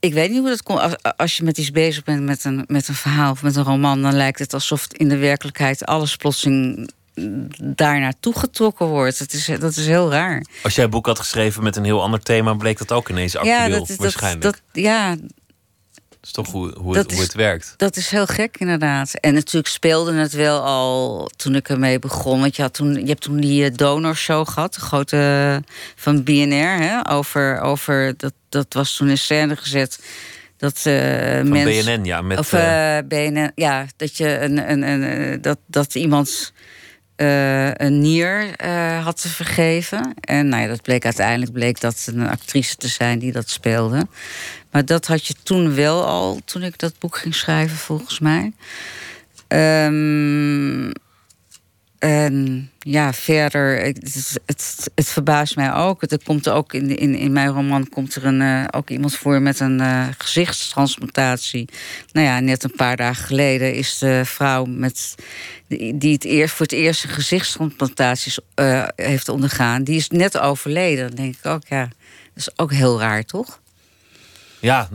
[0.00, 0.80] ik weet niet hoe dat komt.
[0.80, 3.64] Als, als, je met iets bezig bent met een, met een verhaal of met een
[3.64, 6.90] roman, dan lijkt het alsof in de werkelijkheid alles plotseling
[7.60, 9.18] daar naartoe getrokken wordt.
[9.18, 10.44] Dat is, dat is heel raar.
[10.62, 13.36] Als jij een boek had geschreven met een heel ander thema, bleek dat ook ineens
[13.36, 14.42] actueel, ja, dat, waarschijnlijk.
[14.42, 15.16] Dat, ja,
[16.24, 17.74] is toch hoe, hoe, het, hoe het werkt.
[17.76, 19.14] Dat is heel gek, inderdaad.
[19.14, 22.40] En natuurlijk speelde het wel al toen ik ermee begon.
[22.40, 26.22] Want je, had toen, je hebt toen die eh, donorshow gehad, de grote eh, van
[26.22, 26.82] BNR.
[26.82, 29.98] Hè, over, over, dat, dat was toen in scène gezet.
[30.56, 32.20] Dat, uh, van BNN, ja.
[32.20, 33.86] Met, of uh, BNN, ja.
[33.96, 36.52] Dat, je een, een, een, dat, dat iemand
[37.16, 40.14] uh, een nier uh, had te vergeven.
[40.20, 44.06] En nou ja, dat bleek uiteindelijk bleek dat een actrice te zijn die dat speelde.
[44.70, 48.52] Maar dat had je toen wel al, toen ik dat boek ging schrijven, volgens mij.
[49.48, 50.92] Um,
[52.04, 56.02] en ja, verder, het, het, het, verbaast mij ook.
[56.02, 59.42] Er komt ook in, in, in mijn roman komt er een, uh, ook iemand voor
[59.42, 61.68] met een uh, gezichtstransplantatie.
[62.12, 65.14] Nou ja, net een paar dagen geleden is de vrouw met,
[65.94, 71.06] die het eerst, voor het eerst een gezichtstransplantaties uh, heeft ondergaan, die is net overleden.
[71.06, 71.92] Dan denk ik ook, ja, dat
[72.34, 73.60] is ook heel raar, toch?
[74.60, 74.88] Ja,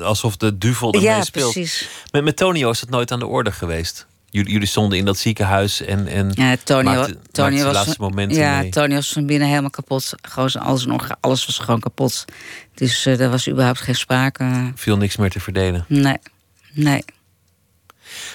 [0.00, 1.52] alsof de duvel ermee ja, speelt.
[1.52, 1.88] Precies.
[2.10, 4.06] Met, met Tonio is het nooit aan de orde geweest.
[4.34, 8.38] Jullie, jullie stonden in dat ziekenhuis en, en ja, Tony, maakte, Tony was, laatste momenten
[8.38, 8.70] Ja, mee.
[8.70, 10.12] Tony was van binnen helemaal kapot.
[10.22, 10.86] Gewoon alles,
[11.20, 12.24] alles was gewoon kapot.
[12.74, 14.72] Dus uh, er was überhaupt geen sprake.
[14.74, 15.84] Viel niks meer te verdelen?
[15.88, 16.18] Nee,
[16.72, 17.04] nee.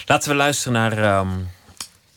[0.06, 1.50] Laten we luisteren naar um,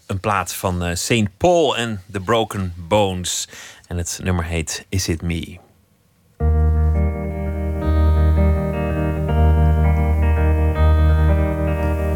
[0.07, 1.37] een plaat van uh, eh, St.
[1.37, 3.49] Paul en The Broken Bones.
[3.87, 5.59] En het nummer heet Is It Me?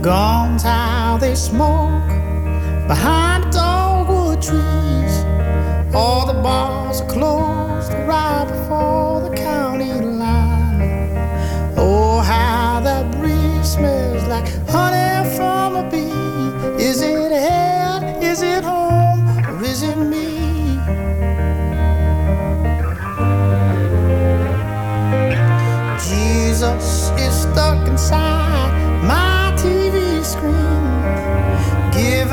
[0.06, 2.06] Guns how they smoke
[2.86, 5.14] behind the dogwood trees.
[5.92, 11.10] All the bars are closed right before the county line.
[11.76, 16.80] Oh, how that breeze smells like honey from a bee.
[16.80, 18.22] Is it head?
[18.22, 19.26] Is it home?
[19.44, 20.78] Or is it me?
[25.98, 28.75] Jesus is stuck inside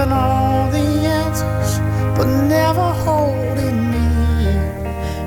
[0.04, 1.80] given all the answers,
[2.18, 4.08] but never holding me.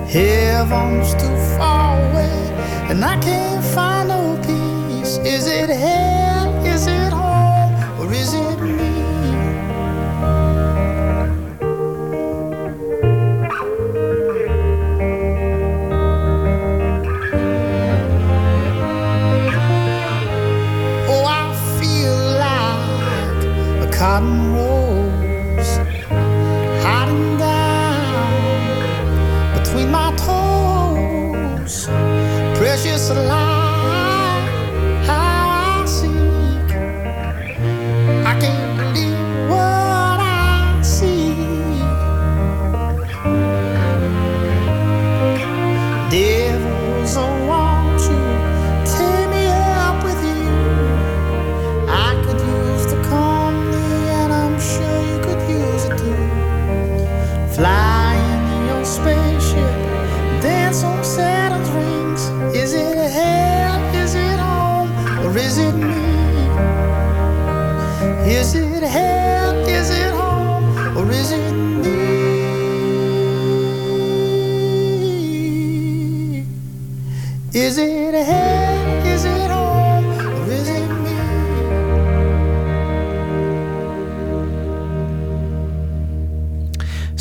[0.06, 2.36] Heaven's too far away,
[2.90, 5.16] and I can't find no peace.
[5.18, 6.64] Is it hell?
[6.66, 7.72] Is it home?
[8.00, 8.74] Or is it me?
[21.08, 24.45] Oh, I feel like a cotton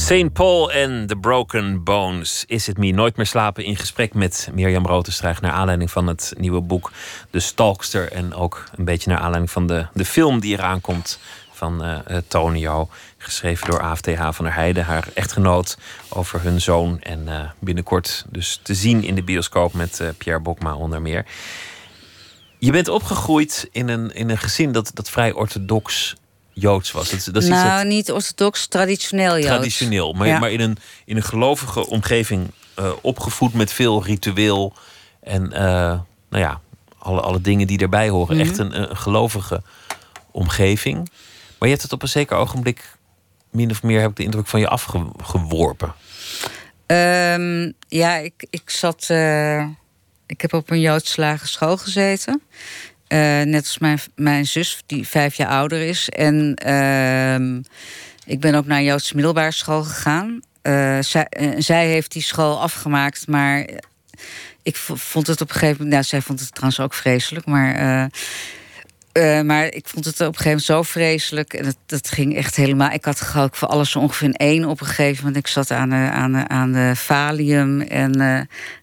[0.06, 0.34] St.
[0.34, 2.44] Paul en The Broken Bones.
[2.48, 5.42] Is het me nooit meer slapen in gesprek met Mirjam Rotenstruig...
[5.42, 6.92] naar aanleiding van het nieuwe boek
[7.30, 8.12] De Stalkster...
[8.12, 11.20] en ook een beetje naar aanleiding van de, de film die eraan komt
[11.52, 12.90] van eh eh, Tonio.
[13.18, 15.78] Geschreven door AFTH van der Heijden, haar echtgenoot...
[16.10, 19.74] over hun zoon en eh, binnenkort dus te zien in de bioscoop...
[19.74, 21.26] met Pierre Bokma onder meer.
[22.60, 26.16] Je bent opgegroeid in een, in een gezin dat, dat vrij orthodox
[26.58, 27.10] Joods was.
[27.10, 29.46] Dat, dat is iets dat- nou, niet orthodox, traditioneel Joods.
[29.48, 30.40] traditioneel, maar, Ja.
[30.40, 34.74] maar in, een, in een gelovige omgeving eh, opgevoed met veel ritueel
[35.22, 35.64] en eh,
[36.30, 36.62] nou ja,
[36.98, 38.38] alle, alle dingen die erbij horen.
[38.38, 38.46] Mhm.
[38.48, 39.62] Echt een, een gelovige
[40.32, 40.96] omgeving.
[41.60, 42.98] Maar je hebt het op een zeker ogenblik
[43.52, 45.94] min of meer, heb ik de indruk, van je afgeworpen.
[46.86, 49.06] Ehm, ja, ik, ik zat.
[49.10, 49.68] eh,
[50.28, 52.42] ik heb op een Joods lagere school gezeten.
[53.16, 56.10] Eh, net als mijn, mijn zus, die vijf jaar ouder is.
[56.10, 57.62] En ehm,
[58.26, 60.42] ik ben ook naar een Joodse middelbare school gegaan.
[60.62, 63.68] Eh, zij, eh, zij heeft die school afgemaakt, maar
[64.64, 65.94] ik vond het op een gegeven moment.
[65.94, 68.10] Nou, zij vond het trouwens ook vreselijk, maar.
[69.46, 71.54] maar ik vond het op een gegeven moment zo vreselijk.
[71.54, 72.92] En het, dat ging echt helemaal.
[72.92, 75.46] Ik had ik voor alles ongeveer een één op een gegeven moment.
[75.46, 77.82] Ik zat aan de, aan aan de Valium.
[77.82, 78.20] En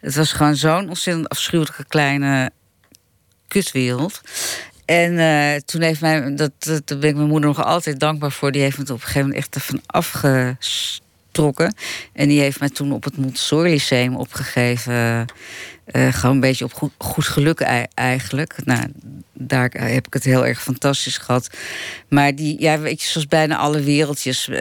[0.01, 2.51] het was gewoon zo'n ontzettend afschuwelijke kleine
[3.53, 4.21] kutwereld.
[4.85, 8.33] En eh, toen heeft mij, dat, dat, daar ben ik mijn moeder nog altijd dankbaar
[8.33, 8.53] voor.
[8.53, 11.75] Die heeft me op een gegeven moment echt ervan afgetrokken.
[12.13, 15.27] En die heeft mij toen op het Montessori Lyceum opgegeven.
[15.93, 18.55] Eh, gewoon een beetje op goed, geluk ei- eigenlijk.
[18.65, 18.81] Nou,
[19.33, 21.49] daar heb ik het heel erg fantastisch gehad.
[22.09, 24.49] Maar die, ja, weet je, zoals bijna alle wereldjes.
[24.49, 24.57] eh,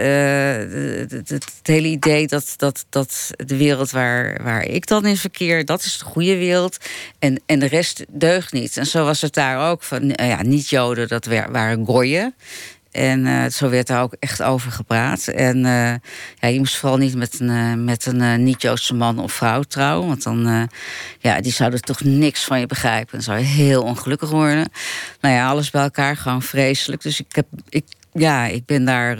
[1.27, 5.83] het, hele idee dat, dat, dat de wereld waar, waar ik dan in verkeer, dat
[5.83, 6.77] is de goede wereld.
[7.19, 8.77] En, en de rest deugt niet.
[8.77, 9.83] En zo was het daar ook.
[9.83, 12.35] Van, eh, ja, niet-Joden, dat wa- waren gooien.
[12.91, 15.27] En eh, zo werd daar ook echt over gepraat.
[15.27, 15.93] En eh,
[16.39, 20.08] ja, je moest vooral niet met een, eh, met een niet-Joodse man of vrouw trouwen.
[20.08, 20.69] Want dan
[21.19, 23.12] ja, die zouden toch niks van je begrijpen.
[23.12, 24.71] Dan zou je heel ongelukkig worden.
[25.21, 27.01] Nou ja, alles bij elkaar gewoon vreselijk.
[27.01, 29.17] Dus ik, heb, ik, ja, ik ben daar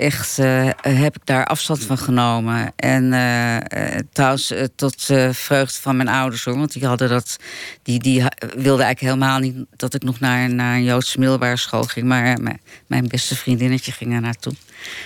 [0.00, 2.72] echt eh, heb ik daar afstand van genomen.
[2.76, 6.56] En eh, eh, trouwens, tot eh, vreugde van mijn ouders hoor.
[6.58, 7.36] Want die hadden dat.
[7.82, 11.82] Die, die wilden eigenlijk helemaal niet dat ik nog naar, naar een Joodse middelbare school
[11.82, 12.06] ging.
[12.06, 14.52] Maar mijn, mijn beste vriendinnetje ging er naartoe.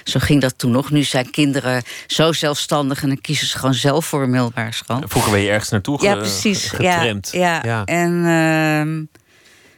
[0.05, 0.91] Zo ging dat toen nog.
[0.91, 5.03] Nu zijn kinderen zo zelfstandig en dan kiezen ze gewoon zelf voor een middelbare school.
[5.07, 6.71] Vroeger ben je ergens naartour ge- Ja, precies.
[6.79, 7.29] Ja, getremd.
[7.33, 7.85] ja.
[7.85, 9.03] En, ehm,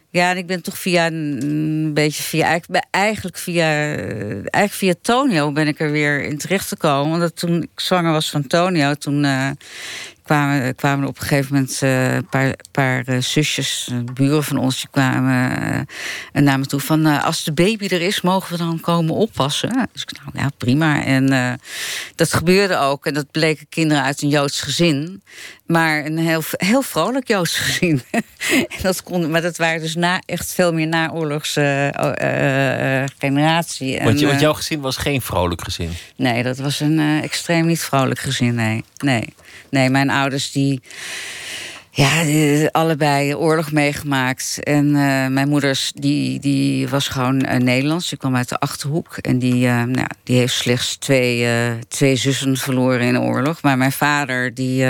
[0.09, 2.59] ja, en ik ben toch via een beetje via
[2.91, 7.09] eigenlijk, via eigenlijk via Tonio ben ik er weer in terecht gekomen.
[7.09, 9.49] Want dat toen ik zwanger was van Tonio, toen eh,
[10.27, 14.57] kwamen, kwamen er op een gegeven moment eh, een paar, paar eh, zusjes, buren van
[14.57, 15.51] ons, die kwamen
[16.33, 19.89] eh, naar me toe van als de baby er is, mogen we dan komen oppassen?
[19.93, 21.03] Dus ik nou ja, prima.
[21.03, 21.59] En
[22.15, 23.05] dat gebeurde ook.
[23.05, 25.23] En dat bleken kinderen uit een Joods gezin.
[25.67, 28.01] Maar een heel, heel vrolijk Joods gezin.
[28.11, 28.23] en
[28.81, 33.97] dat kon, maar dat waren dus na, echt veel meer naoorlogs eh, eh, eh, generatie.
[33.97, 35.91] En, Want, je- want jouw gezin was geen vrolijk gezin.
[36.15, 38.55] Nee, dat was een extreem niet vrolijk gezin.
[38.55, 39.33] Nee, nee.
[39.69, 40.81] Nee, mijn ouders die.
[41.97, 42.23] Ja,
[42.71, 44.59] allebei oorlog meegemaakt.
[44.63, 48.09] En eh, mijn moeder die, die was gewoon eh, Nederlands.
[48.09, 49.17] Die kwam uit de Achterhoek.
[49.17, 51.47] En die, eh, nou, die heeft slechts twee,
[51.87, 53.61] twee zussen verloren in de oorlog.
[53.61, 54.85] Maar mijn vader, die,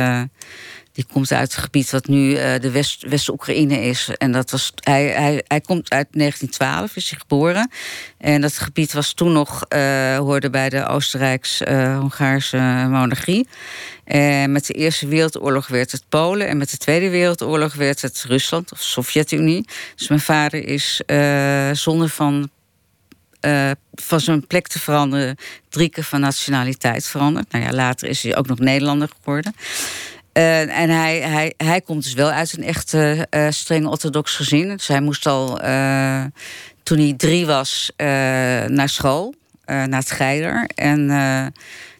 [0.98, 4.10] die komt uit het gebied wat nu eh, de West- West-Oekraïne is.
[4.18, 7.72] En dat was, hij, hij, hij komt uit 1912, is hij geboren.
[8.18, 12.58] En dat gebied was toen nog, eh, hoorde bij de Oostenrijks-Hongaarse
[12.90, 13.48] monarchie.
[14.04, 16.48] En met de Eerste Wereldoorlog werd het Polen.
[16.48, 19.68] En met de Tweede Wereldoorlog werd het Rusland of Sovjet-Unie.
[19.96, 22.50] Dus mijn vader is eh, zonder van,
[23.40, 25.38] eh, van zijn plek te veranderen...
[25.70, 27.52] drie keer van nationaliteit veranderd.
[27.52, 29.54] Nou ja, later is hij ook nog Nederlander geworden.
[30.38, 34.68] Eh, en hij, hij, hij komt dus wel uit een echt eh, streng orthodox gezin.
[34.68, 35.48] Dus hij moest al,
[36.84, 37.92] toen hij drie was,
[38.68, 39.34] naar school,
[39.66, 40.70] naar het Geider.
[40.76, 41.08] En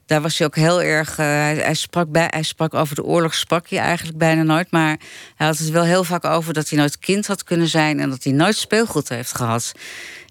[0.06, 1.16] daar was hij ook heel erg.
[1.16, 4.72] hij, hij, sprak bij, hij sprak over de oorlog, sprak hij eigenlijk bijna nooit.
[4.72, 4.98] Maar
[5.36, 8.10] hij had het wel heel vaak over dat hij nooit kind had kunnen zijn en
[8.10, 9.72] dat hij nooit speelgoed heeft gehad.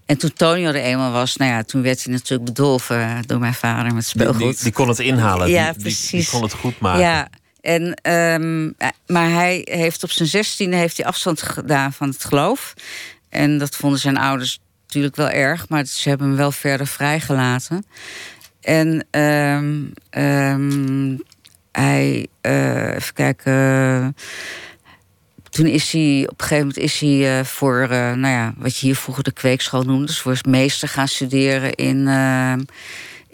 [0.05, 3.55] En toen Tonio er eenmaal was, nou ja, toen werd hij natuurlijk bedolven door mijn
[3.55, 4.38] vader met speelgoed.
[4.38, 5.49] Die, die, kon het inhalen.
[5.49, 6.11] Ja, die, precies.
[6.11, 7.01] Die, kon het goed maken.
[7.01, 7.29] Ja,
[7.66, 8.74] en, um,
[9.07, 12.74] maar hij heeft op zijn zestiende heeft hij afstand gedaan van het geloof.
[13.29, 17.87] En dat vonden zijn ouders natuurlijk wel erg, maar ze hebben hem wel verder vrijgelaten.
[18.61, 21.22] En um, um,
[21.72, 24.16] hij, uh, even kijken.
[25.50, 28.87] toen is hij, op een gegeven moment is hij uh, voor, nou ja, wat je
[28.87, 32.09] hier vroeger de kweekschool noemde, dus voor meester gaan studeren in,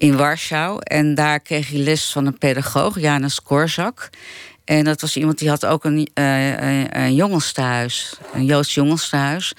[0.02, 0.78] in Warschau.
[0.82, 4.10] En daar kreeg hij les van een pedagoog, Janus Korzak.
[4.64, 9.52] En dat was iemand die had ook een, een, een jongenstehuis, een Joods jongenstehuis.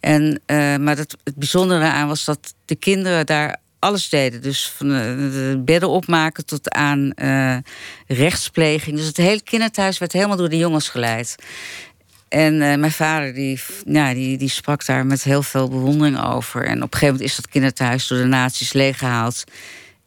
[0.00, 4.42] En, uh, maar dat, het bijzondere aan was dat de kinderen daar alles deden.
[4.42, 7.56] Dus van de, de bedden opmaken tot aan uh,
[8.06, 8.96] rechtspleging.
[8.96, 11.34] Dus het hele kinderthuis werd helemaal door de jongens geleid.
[12.28, 16.66] En uh, mijn vader die, ja, die, die sprak daar met heel veel bewondering over.
[16.66, 19.44] En op een gegeven moment is dat kinderthuis door de nazi's leeggehaald.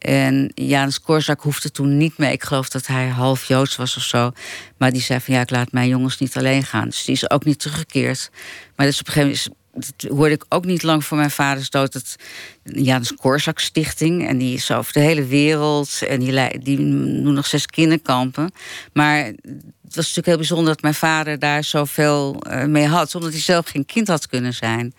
[0.04, 2.32] En Janus Korzak hoefde toen niet mee.
[2.32, 4.30] Ik geloof dat hij half Joods was of zo.
[4.76, 6.84] Maar die zei van ja, ik laat mijn jongens niet alleen gaan.
[6.84, 8.30] Dus die is ook niet teruggekeerd.
[8.76, 11.70] Maar dus op een gegeven moment dat hoorde ik ook niet lang voor mijn vaders
[11.70, 12.16] dood.
[12.64, 14.28] Janus Korzak Stichting.
[14.28, 16.02] En die is over de hele wereld.
[16.08, 18.50] En die, die doen nog zes kinderkampen.
[18.92, 23.14] Maar het was natuurlijk heel bijzonder dat mijn vader daar zoveel uh, mee had.
[23.14, 24.94] Omdat hij zelf geen kind had kunnen zijn.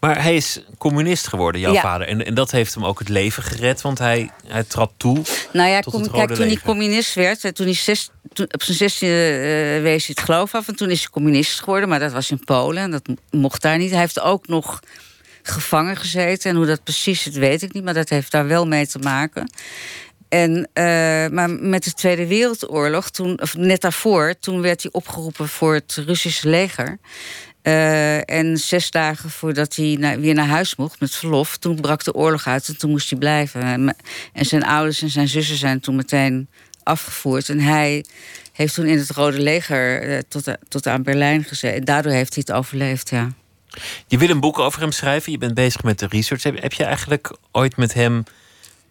[0.00, 1.80] Maar hij is communist geworden, jouw Ja.
[1.80, 2.06] vader.
[2.06, 3.80] En, en dat heeft hem ook het leven gered.
[3.80, 5.22] Want hij, hij trad toe
[5.52, 8.76] Nou ja, kom- kijk, toen hij communist werd, eh, toen hij zes, toen, op zijn
[8.76, 10.68] zestiende eh, wees hij het geloof af.
[10.68, 12.82] En toen is hij communist geworden, maar dat was in Polen.
[12.82, 13.90] En dat mocht daar niet.
[13.90, 14.80] Hij heeft ook nog
[15.46, 16.50] gevangen gezeten.
[16.50, 17.84] En hoe dat precies zit, weet ik niet.
[17.84, 19.50] Maar dat heeft daar wel mee te maken.
[20.28, 20.84] En, eh,
[21.28, 26.02] maar met de Tweede Wereldoorlog, toen, of net daarvoor, toen werd hij opgeroepen voor het
[26.06, 26.98] Russische leger.
[27.62, 32.14] Eh, en zes dagen voordat hij weer naar huis mocht met verlof, toen brak de
[32.14, 33.62] oorlog uit en toen moest hij blijven.
[34.32, 36.48] En zijn ouders en zijn zussen zijn toen meteen
[36.82, 37.48] afgevoerd.
[37.48, 38.04] En hij
[38.52, 41.84] heeft toen in het Rode Leger eh, tot, tot aan Berlijn gezeten.
[41.84, 43.32] Daardoor heeft hij het overleefd, ja.
[44.06, 45.32] Je wil een boek over hem schrijven.
[45.32, 46.42] Je bent bezig met de research.
[46.42, 48.24] Heb, je eigenlijk ooit met hem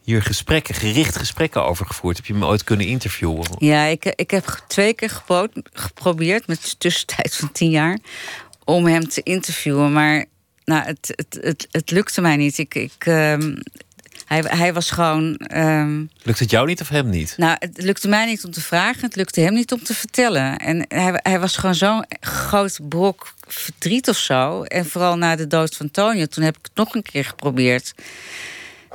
[0.03, 2.17] hier gesprekken, gericht gesprekken over gevoerd?
[2.17, 3.45] Heb je hem ooit kunnen interviewen?
[3.57, 7.99] Ja, ik, ik heb twee keer gepro- geprobeerd, met een tussentijd van tien jaar,
[8.63, 9.93] om hem te interviewen.
[9.93, 10.25] Maar
[10.65, 12.57] nou, het, het, het, het lukte mij niet.
[12.57, 13.55] Ik, ik, ehm,
[14.25, 15.35] hij, hij was gewoon.
[15.37, 17.33] ehm, Lukt het jou niet of hem niet?
[17.37, 20.57] nou, het lukte mij niet om te vragen, het lukte hem niet om te vertellen.
[20.57, 24.63] En hij, hij was gewoon zo'n groot brok verdriet of zo.
[24.63, 27.93] En vooral na de dood van Tonio, toen heb ik het nog een keer geprobeerd.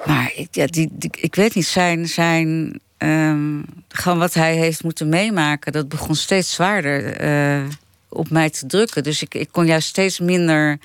[0.07, 4.83] Maar ik, ja, die, die- ik weet niet, zijn, zijn ehm, gewoon wat hij heeft
[4.83, 7.63] moeten meemaken, dat begon steeds zwaarder eh,
[8.09, 9.03] op mij te drukken.
[9.03, 10.79] Dus ik, ik kon juist steeds minder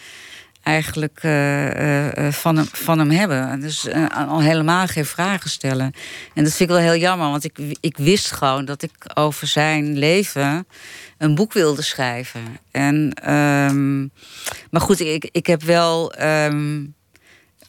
[0.64, 3.60] eigenlijk eh, eh, eh, van, hem, van hem hebben.
[3.60, 3.88] Dus
[4.28, 5.94] al helemaal geen vragen stellen.
[6.34, 9.48] En dat vind ik wel heel jammer, want ik, ik wist gewoon dat ik over
[9.48, 10.68] zijn leven
[11.18, 12.42] een boek wilde schrijven.
[12.72, 14.00] En, ehm,
[14.70, 16.14] maar goed, ik, ik heb wel.
[16.14, 16.82] ehm,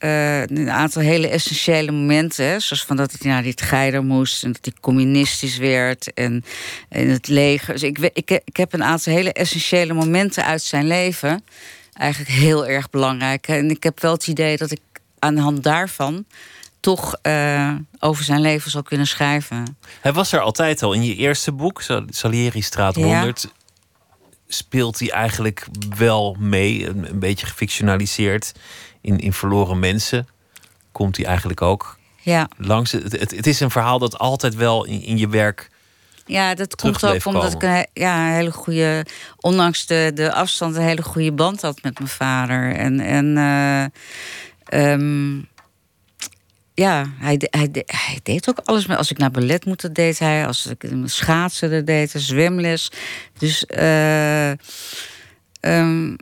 [0.04, 2.46] eh, een aantal hele essentiële momenten.
[2.46, 6.44] Hè, zoals van dat hij naar dit geider moest en dat hij communistisch werd en
[6.90, 7.72] in het leger.
[7.72, 11.44] Dus ik, ik, ik heb een aantal hele essentiële momenten uit zijn leven.
[11.94, 13.48] Eigenlijk heel erg belangrijk.
[13.48, 14.80] En ik heb wel het idee dat ik
[15.18, 16.24] aan de hand daarvan
[16.80, 19.76] toch eh, over zijn leven zal kunnen schrijven.
[20.00, 20.92] Hij was er altijd al.
[20.92, 23.02] In je eerste boek, Sal- Salieri Straat Ja.
[23.20, 23.52] 100,
[24.48, 26.86] speelt hij eigenlijk wel mee.
[26.88, 28.52] Een, een beetje gefictionaliseerd.
[29.00, 30.28] In, in Verloren Mensen
[30.92, 32.48] komt hij eigenlijk ook Ja.
[32.56, 32.92] langs.
[32.92, 35.70] Het, het, het is een verhaal dat altijd wel in, in je werk...
[36.26, 39.06] Ja, dat komt ook omdat ik een, ja, een hele goede,
[39.40, 42.74] ondanks de, de afstand, een hele goede band had met mijn vader.
[42.76, 45.36] En, en eh, ehm,
[46.74, 48.88] ja, hij, hij, hij deed ook alles.
[48.88, 50.46] Als ik naar ballet moet, dat deed hij.
[50.46, 52.20] Als ik schaatsen, dat deed hij.
[52.22, 52.90] Zwemles.
[53.38, 54.50] Dus eh,
[55.60, 56.16] ehm,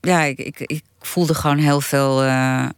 [0.00, 2.22] ja, ik, ik, ik voelde gewoon heel veel.
[2.24, 2.68] eh,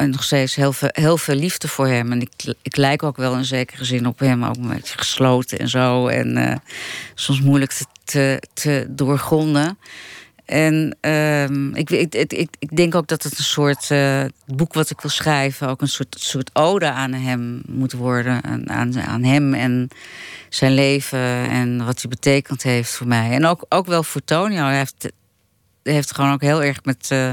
[0.00, 2.12] en nog steeds heel veel, heel veel liefde voor hem.
[2.12, 4.44] En ik, ik lijk ook wel in zekere zin op hem.
[4.44, 6.06] Ook een beetje gesloten en zo.
[6.06, 6.56] En eh,
[7.14, 9.78] soms moeilijk te, te, te doorgronden.
[10.44, 14.90] En ehm, ik, ik, ik, ik, denk ook dat het een soort eh, boek wat
[14.90, 15.68] ik wil schrijven...
[15.68, 18.44] ook een soort, soort ode aan hem moet worden.
[18.44, 19.88] Aan, aan, aan hem en
[20.48, 23.30] zijn leven en wat hij betekend heeft voor mij.
[23.30, 24.64] En ook, ook wel voor Tonio.
[24.64, 25.12] Hij heeft,
[25.82, 27.32] heeft gewoon ook heel erg met, eh,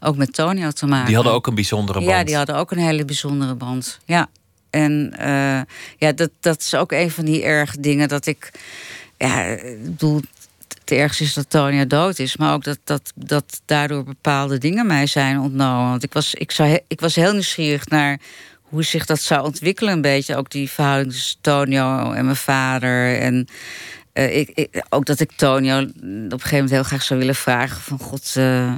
[0.00, 1.06] ook met Tonio te maken.
[1.06, 2.10] Die hadden ook een bijzondere band.
[2.10, 3.98] Ja, die hadden ook een hele bijzondere band.
[4.04, 4.28] Ja.
[4.70, 5.60] En eh,
[5.98, 8.50] ja, dat, dat is ook een van die erg dingen dat ik.
[9.16, 10.20] Ja, ik bedoel,
[10.80, 14.86] het ergste is dat Tonia dood is, maar ook dat, dat, dat daardoor bepaalde dingen
[14.86, 15.88] mij zijn ontnomen.
[15.88, 18.20] Want ik was, ik, zou, ik was heel nieuwsgierig naar
[18.62, 20.36] hoe zich dat zou ontwikkelen, een beetje.
[20.36, 23.18] Ook die verhouding tussen Tonio en mijn vader.
[23.20, 23.48] En
[24.18, 27.34] uh, ik, ik, ook dat ik Tonio op een gegeven moment heel graag zou willen
[27.34, 28.34] vragen: van God.
[28.38, 28.74] Uh,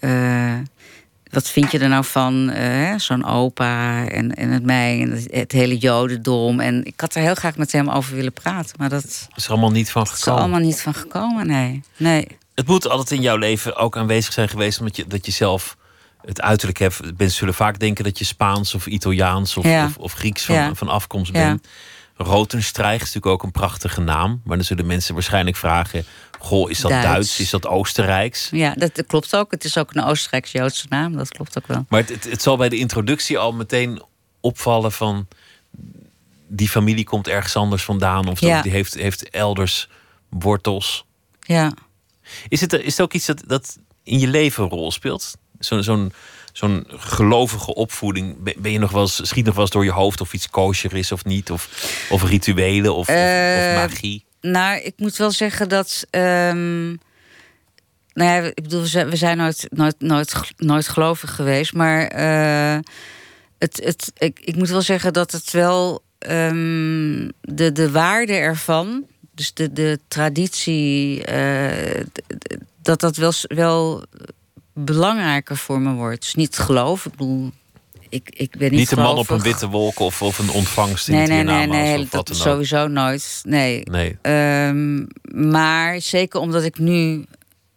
[0.00, 0.58] uh,
[1.34, 5.26] wat vind je er nou van, uh, zo'n opa en, en het mij en het,
[5.30, 6.60] het, hele jodendom.
[6.60, 8.74] En ik had er heel graag met hem over willen praten.
[8.78, 10.20] Maar dat is er allemaal niet van gekomen.
[10.20, 11.82] Is er allemaal niet van gekomen, nee.
[11.96, 12.26] nee.
[12.54, 14.78] Het moet altijd in jouw leven ook aanwezig zijn geweest...
[14.78, 15.76] omdat je, dat je zelf
[16.24, 17.00] het uiterlijk hebt.
[17.00, 19.84] Mensen zullen vaak denken dat je Spaans of Italiaans of, ja.
[19.84, 20.74] of, of, Grieks van, ja.
[20.74, 21.66] van afkomst bent.
[22.24, 24.40] Rotenstrijg is natuurlijk ook een prachtige naam.
[24.44, 26.04] Maar dan zullen mensen waarschijnlijk vragen...
[26.38, 28.48] Goh, is dat Duits, Duits is dat Oostenrijks?
[28.50, 29.50] Ja, dat, dat, klopt ook.
[29.50, 31.84] Het is ook een Oostenrijks-Joodse naam, dat klopt ook wel.
[31.88, 34.02] Maar het, het, het, zal bij de introductie al meteen
[34.40, 35.28] opvallen van...
[36.48, 38.28] die familie komt ergens anders vandaan...
[38.28, 38.62] of ja.
[38.62, 39.88] die heeft, heeft elders
[40.28, 41.04] wortels.
[41.40, 41.72] Ja.
[42.48, 45.36] Is het, is het ook iets dat, dat in je leven een rol speelt?
[45.58, 46.12] Zo'n zo'n
[46.54, 48.54] zo'n gelovige opvoeding.
[48.58, 50.94] Ben je nog wel eens, schiet nog wel eens door je hoofd of iets kosher
[50.94, 51.50] is of niet?
[51.50, 51.68] Of,
[52.10, 54.24] of rituelen of, uh, of, of magie?
[54.40, 56.06] Nou, ik moet wel zeggen dat.
[56.10, 56.98] Um,
[58.12, 61.72] nou ja, ik bedoel, we zijn nooit, nooit, nooit, nooit gelovig geweest.
[61.72, 62.78] Maar uh,
[63.58, 66.02] het, het, ik, ik moet wel zeggen dat het wel.
[66.28, 72.00] Um, de, de waarde ervan, dus de, de traditie, uh,
[72.82, 74.04] dat dat wel, wel
[74.74, 76.20] belangrijker voor me wordt.
[76.20, 77.04] Dus niet geloof.
[77.04, 77.52] Ik bedoel,
[78.08, 81.08] ik, ik ben niet, niet een man op een witte wolk of, of een ontvangst
[81.08, 83.40] in Nee, nee, nee, nee, dat sowieso nooit.
[83.42, 83.82] Nee.
[83.90, 84.18] Nee.
[84.22, 85.04] Ehm,
[85.50, 87.24] maar zeker omdat ik nu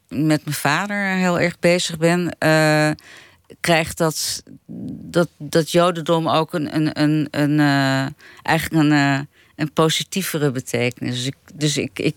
[0.07, 2.91] met mijn vader heel erg bezig ben, eh,
[3.59, 4.43] krijgt dat,
[5.01, 8.07] dat, dat Jodendom ook een, een, een, een eh,
[8.43, 9.19] eigenlijk een, eh,
[9.55, 11.15] een positievere betekenis.
[11.15, 12.15] Dus ik, dus ik, ik,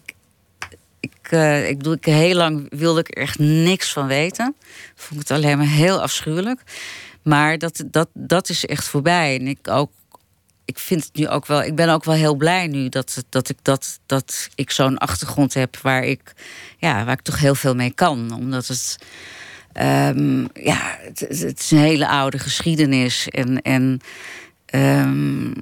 [1.31, 4.55] ik, uh, ik bedoel, ik heel lang wilde ik echt niks van weten.
[4.95, 6.61] Vond het alleen maar heel afschuwelijk.
[7.23, 9.39] Maar dat, dat, dat is echt voorbij.
[9.39, 9.91] En ik ook.
[10.65, 11.63] Ik vind het nu ook wel.
[11.63, 15.55] Ik ben ook wel heel blij nu dat, dat ik, dat, dat ik zo'n achtergrond
[15.55, 16.33] heb waar ik,
[16.79, 18.33] ja, waar ik toch heel veel mee kan.
[18.33, 18.97] Omdat het.
[19.81, 23.29] Um, ja, het, is een hele oude geschiedenis.
[23.29, 23.63] En.
[23.63, 24.01] en
[24.75, 25.53] um,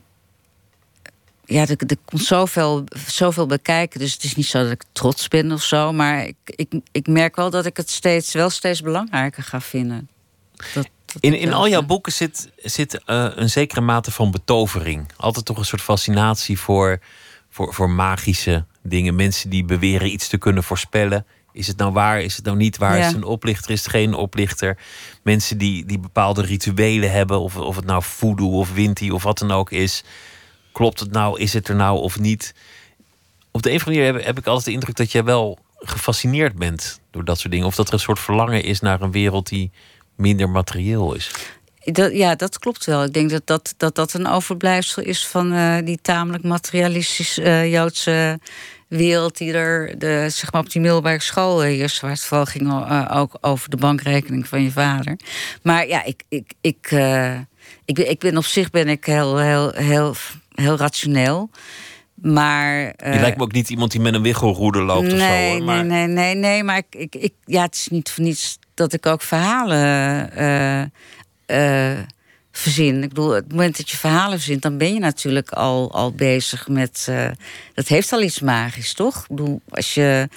[1.49, 4.01] ja, er, er komt zoveel, zoveel bij kijken.
[4.01, 5.93] Dus het is niet zo dat ik trots ben of zo.
[5.93, 10.09] Maar ik, ik, ik merk wel dat ik het steeds, wel steeds belangrijker ga vinden.
[10.75, 10.89] Dat,
[11.21, 15.11] in, in al jouw boeken zit, zit uh, een zekere mate van betovering.
[15.17, 17.01] Altijd toch een soort fascinatie voor,
[17.51, 19.15] voor, voor magische dingen.
[19.15, 21.27] Mensen die beweren iets te kunnen voorspellen.
[21.53, 22.21] Is het nou waar?
[22.21, 22.95] Is het nou niet waar?
[22.95, 23.01] Ja.
[23.01, 23.71] Is het een oplichter?
[23.71, 24.79] Is het geen oplichter?
[25.23, 27.41] Mensen die, die bepaalde rituelen hebben.
[27.41, 30.05] Of, of het nou voodoo of winti of wat dan ook is.
[30.79, 31.41] Klopt het nou?
[31.41, 32.55] Is het er nou of niet?
[33.51, 36.57] Op de een of andere manier heb, ik altijd de indruk dat jij wel gefascineerd
[36.57, 37.67] bent door dat soort dingen.
[37.67, 39.71] Of dat er een soort verlangen is naar een wereld die
[40.17, 41.31] minder materieel is.
[41.85, 43.05] Dat, ja, dat klopt wel.
[43.05, 47.73] Ik denk dat dat, dat, dat een overblijfsel is van uh, die tamelijk materialistische uh,
[47.73, 48.41] Joodse
[48.89, 52.91] wereld die er de, zeg maar op die middelbare school heerst, waar het vooral ging
[53.11, 55.19] ook over de bankrekening van je vader.
[55.63, 56.91] Maar ja, ik, ik, ik,
[57.85, 60.15] ik, ben, ik ben op zich ben ik heel, heel, heel,
[60.61, 61.51] heel rationeel.
[62.15, 65.21] Maar, uh, je lijkt me ook niet iemand die met een wiggelroeder loopt nee, of
[65.21, 65.57] zo.
[65.57, 65.63] Hoor.
[65.63, 65.85] Maar...
[65.85, 66.63] Nee, nee, nee, nee.
[66.63, 71.91] Maar ik, ik, ik, ja, het is niet voor niets dat ik ook verhalen uh,
[71.93, 71.99] uh,
[72.53, 73.03] verzin.
[73.03, 76.69] Ik bedoel, het moment dat je verhalen verzint, dan ben je natuurlijk al, al bezig
[76.69, 77.09] met.
[77.75, 79.23] Dat heeft al iets magisch, toch?
[79.23, 80.29] Ik bedoel, als je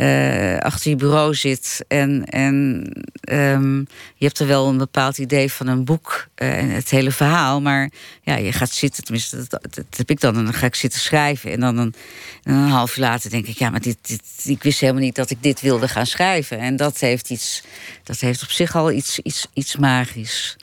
[0.00, 2.84] uh, achter je bureau zit en, en
[3.32, 7.10] um, je hebt er wel een bepaald idee van een boek uh, en het hele
[7.10, 7.90] verhaal, maar
[8.22, 11.00] ja, je gaat zitten, tenminste, dat, dat, heb ik dan, en dan ga ik zitten
[11.00, 11.94] schrijven en dan een,
[12.42, 15.14] en een half uur later denk ik, ja, maar dit, dit, ik wist helemaal niet
[15.14, 16.58] dat ik dit wilde gaan schrijven.
[16.58, 17.62] En dat heeft iets,
[18.02, 20.56] dat heeft op zich al iets, iets, iets magisch.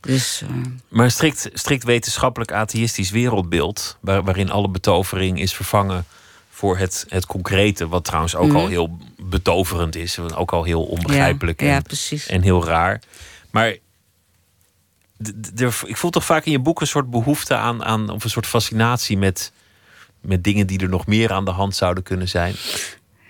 [0.00, 0.50] Dus, uh...
[0.88, 6.04] Maar strikt, strikt wetenschappelijk atheïstisch wereldbeeld, waar, waarin alle betovering is vervangen
[6.56, 8.56] voor het, het concrete, wat trouwens ook mm.
[8.56, 11.82] al heel betoverend is, en ook al heel onbegrijpelijk ja,
[12.26, 13.02] en, heel raar.
[13.50, 13.76] Maar
[15.86, 18.46] ik voel toch vaak in je boek een soort behoefte aan, aan of een soort
[18.46, 19.52] fascinatie met,
[20.20, 22.54] met dingen die er nog meer aan de hand zouden kunnen zijn.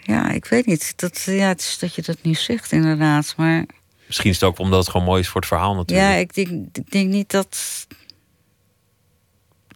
[0.02, 0.92] Ja, ik weet niet.
[0.96, 3.34] Dat, ja, het is dat je dat nu zegt, inderdaad.
[3.36, 3.64] Maar
[4.06, 6.08] Misschien is het ook omdat het gewoon mooi is voor het verhaal natuurlijk.
[6.08, 7.86] Ja, ik denk, ik denk niet dat,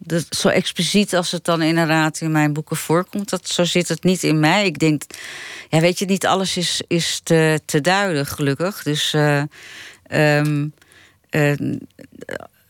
[0.00, 0.26] dat...
[0.30, 3.30] Zo expliciet als het dan inderdaad in mijn boeken voorkomt...
[3.30, 4.66] Dat, zo zit het niet in mij.
[4.66, 5.02] Ik denk...
[5.68, 8.82] Ja, weet je, niet alles is, is te, te duiden, gelukkig.
[8.82, 9.14] Dus...
[9.14, 9.42] Uh,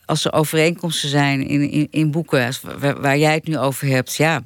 [0.05, 4.41] als er overeenkomsten zijn in, in, in boeken waar, jij het nu over hebt, ja...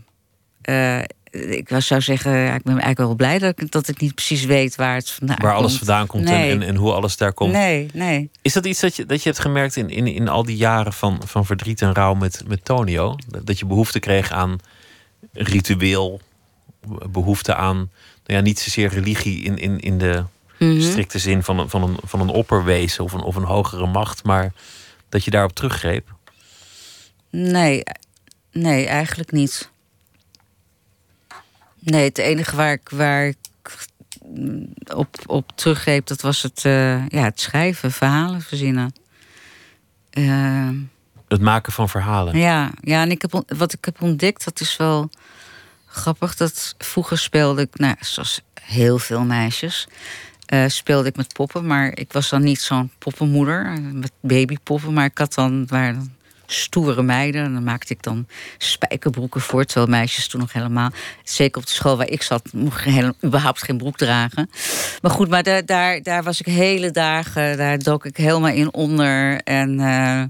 [0.69, 1.01] Uh,
[1.36, 4.75] ik zou zeggen, ik ben eigenlijk wel blij dat ik, dat ik niet precies weet
[4.75, 6.51] waar het vandaan Waar alles vandaan komt Nee.
[6.51, 7.51] en, en, en hoe alles daar komt.
[7.51, 8.29] Nee, nee.
[8.41, 10.93] Is dat iets dat je, dat je hebt gemerkt in, in, in al die jaren
[10.93, 13.15] van, van verdriet en rouw met, met Tonio?
[13.43, 14.57] Dat je behoefte kreeg aan
[15.33, 16.21] ritueel,
[17.09, 17.89] behoefte aan, nou
[18.25, 20.23] ja, niet zozeer religie in, in, in de
[20.59, 20.81] Mhm.
[20.81, 24.23] strikte zin van een, van, een, van een opperwezen of een, of een hogere macht,
[24.23, 24.53] maar
[25.09, 26.13] dat je daarop teruggreep?
[27.29, 27.83] Nee,
[28.51, 29.69] nee, eigenlijk niet.
[31.86, 33.38] Nee, het enige waar ik, waar ik
[34.95, 38.93] op, op teruggreep, dat was het, eh, ja, het schrijven, verhalen verzinnen.
[40.09, 40.69] Eh,
[41.27, 42.38] Het maken van verhalen.
[42.38, 45.09] ja, ja, en ik heb, wat ik heb ontdekt, dat is wel
[45.86, 46.36] grappig.
[46.36, 49.88] Dat vroeger speelde ik, nou, zoals heel veel meisjes,
[50.45, 51.67] eh, speelde ik met poppen.
[51.67, 54.93] Maar ik was dan niet zo'n poppenmoeder met babypoppen.
[54.93, 56.11] Maar ik had dan, waren dan
[56.45, 57.43] stoere meiden.
[57.43, 58.27] En dan maakte ik dan
[58.57, 59.65] spijkerbroeken voor.
[59.65, 60.91] Terwijl meisjes toen nog helemaal,
[61.23, 64.49] zeker op de school waar ik zat, mocht helemaal, überhaupt geen broek dragen.
[65.01, 68.73] Maar goed, maar daar, daar, daar was ik hele dagen, daar dook ik helemaal in
[68.73, 69.41] onder.
[69.41, 70.23] En eh,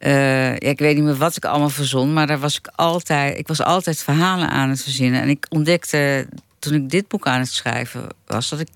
[0.00, 3.38] eh, ja, ik weet niet meer wat ik allemaal verzon, maar daar was ik altijd,
[3.38, 5.20] ik was altijd verhalen aan het verzinnen.
[5.20, 6.26] En ik ontdekte,
[6.58, 8.68] toen ik dit boek aan het schrijven was, dat ik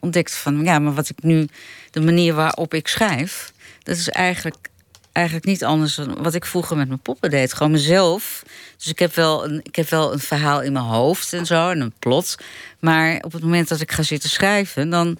[0.00, 1.48] ontdekte van, ja, maar wat ik nu,
[1.90, 3.52] de manier waarop ik schrijf,
[3.82, 4.68] dat is eigenlijk,
[5.12, 7.54] eigenlijk niet anders dan wat ik vroeger met mijn poppen deed.
[7.54, 8.42] Gewoon mezelf.
[8.76, 11.70] Dus ik heb wel een, ik heb wel een verhaal in mijn hoofd en zo,
[11.70, 12.36] en een plot.
[12.78, 15.18] Maar op het moment dat ik ga zitten schrijven, dan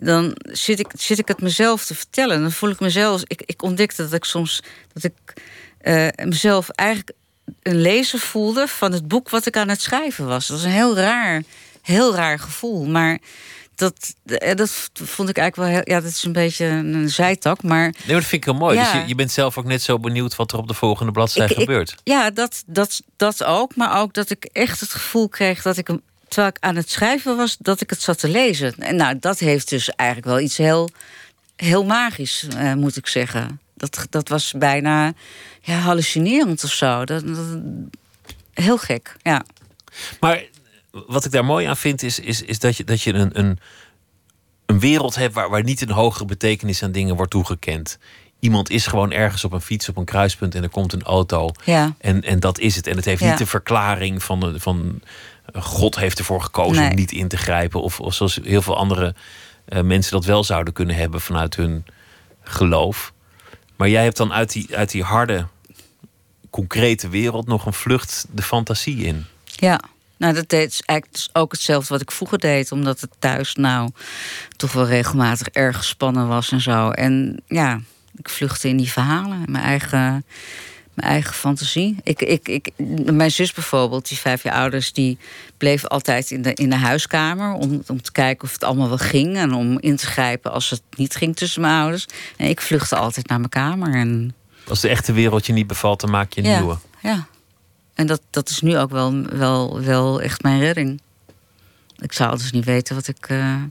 [0.00, 2.40] dan zit ik, zit ik het mezelf te vertellen.
[2.40, 3.22] Dan voel ik mezelf.
[3.26, 4.62] Ik, ik ontdekte dat ik soms
[4.92, 5.42] dat ik
[5.78, 7.10] eh, mezelf eigenlijk
[7.62, 10.46] een lezer voelde van het boek wat ik aan het schrijven was.
[10.46, 11.42] Dat was een heel raar,
[11.82, 12.86] heel raar gevoel.
[12.86, 13.18] Maar
[13.80, 15.94] dat, eh, dat vond ik eigenlijk wel heel.
[15.96, 17.62] Ja, dat is een beetje een zijtak.
[17.62, 18.76] Maar Nee, maar dat vind ik heel mooi.
[18.76, 18.92] Ja.
[18.92, 21.52] Dus je, je bent zelf ook net zo benieuwd wat er op de volgende bladzijde
[21.52, 21.94] Ik- ik- gebeurt.
[22.04, 23.76] ja, dat, dat, dat ook.
[23.76, 26.00] Maar ook dat ik echt het gevoel kreeg dat ik hem.
[26.28, 28.74] Terwijl ik aan het schrijven was, dat ik het zat te lezen.
[28.78, 30.88] En nou, dat heeft dus eigenlijk wel iets heel,
[31.56, 33.60] heel magisch, eh, moet ik zeggen.
[33.74, 35.12] Dat, dat was bijna
[35.62, 37.04] ja, hallucinerend of zo.
[37.04, 37.58] Dat, dat-
[38.54, 39.44] heel gek, ja.
[40.20, 40.42] Maar
[40.90, 43.58] wat ik daar mooi aan vind, is, is, is dat je, dat je een, een,
[44.66, 47.98] een wereld hebt waar, waar niet een hogere betekenis aan dingen wordt toegekend.
[48.40, 51.50] Iemand is gewoon ergens op een fiets op een kruispunt en er komt een auto.
[51.64, 51.94] Ja.
[51.98, 52.86] En, en dat is het.
[52.86, 53.28] En het heeft Ja.
[53.28, 55.02] niet de verklaring van, van
[55.54, 56.90] God heeft ervoor gekozen Nee.
[56.90, 57.82] om niet in te grijpen.
[57.82, 59.14] Of, of zoals heel veel andere
[59.64, 61.84] eh, mensen dat wel zouden kunnen hebben vanuit hun
[62.42, 63.12] geloof.
[63.76, 65.46] Maar jij hebt dan uit die, uit die harde,
[66.50, 69.24] concrete wereld nog een vlucht de fantasie in.
[69.44, 69.80] Ja,
[70.20, 73.54] nou dat deed is eigenlijk dus ook hetzelfde wat ik vroeger deed, omdat het thuis
[73.54, 73.90] nou
[74.56, 76.90] toch wel regelmatig erg gespannen was en zo.
[76.90, 77.80] En ja,
[78.16, 80.24] ik vluchtte in die verhalen, mijn eigen,
[80.94, 81.96] mijn eigen fantasie.
[82.02, 82.70] Ik, ik, ik,
[83.12, 85.18] mijn zus bijvoorbeeld, die vijf jaar ouders, die
[85.56, 88.98] bleef altijd in de, in de huiskamer om, om te kijken of het allemaal wel
[88.98, 92.06] ging en om in te grijpen als het niet ging tussen mijn ouders.
[92.36, 94.34] En ik vluchtte altijd naar mijn kamer en
[94.68, 96.76] Als de echte wereld je niet bevalt, dan maak je een ja, nieuwe.
[97.02, 97.26] Ja.
[98.00, 101.00] En dat, dat is nu ook wel, wel, wel echt mijn redding.
[101.98, 103.62] Ik zou dus niet weten wat ik eh,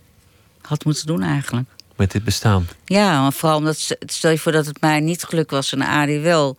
[0.61, 1.67] had moeten doen eigenlijk.
[1.95, 2.67] Met dit bestaan.
[2.85, 6.19] Ja, maar vooral omdat, stel je voor dat het mij niet gelukt was en Adi
[6.19, 6.57] wel.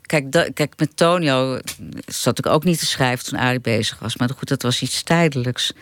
[0.00, 1.60] Kijk, kijk, met Tonio
[2.06, 4.16] zat ik ook niet te schrijven toen Adi bezig was.
[4.16, 5.72] Maar goed, dat was iets tijdelijks.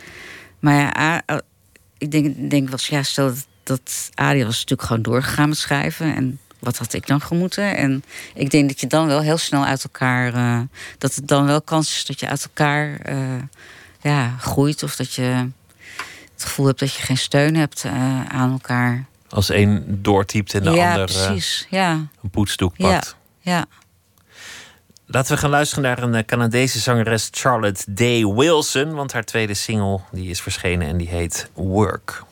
[0.58, 1.42] Maar ja, A-
[1.98, 6.14] ik denk, denk wel ja, stel dat, dat Adi was natuurlijk gewoon doorgegaan met schrijven.
[6.14, 7.76] En wat had ik dan gemoeten?
[7.76, 8.04] En
[8.34, 10.34] ik denk dat je dan wel heel snel uit elkaar.
[10.34, 10.60] eh,
[10.98, 13.16] dat het dan wel kans is dat je uit elkaar eh,
[14.00, 14.82] ja, groeit.
[14.82, 15.22] Of dat je
[16.32, 19.04] het gevoel hebt dat je geen steun hebt eh, aan elkaar.
[19.28, 21.66] Als één doortypt en de ja, ander precies.
[21.70, 23.16] Ja, een poetsdoek ja, pakt.
[23.40, 23.66] ja.
[25.06, 28.94] Laten we gaan luisteren naar een Canadese zangeres Charlotte Day Wilson.
[28.94, 32.24] Want haar tweede single die is verschenen en die heet Work.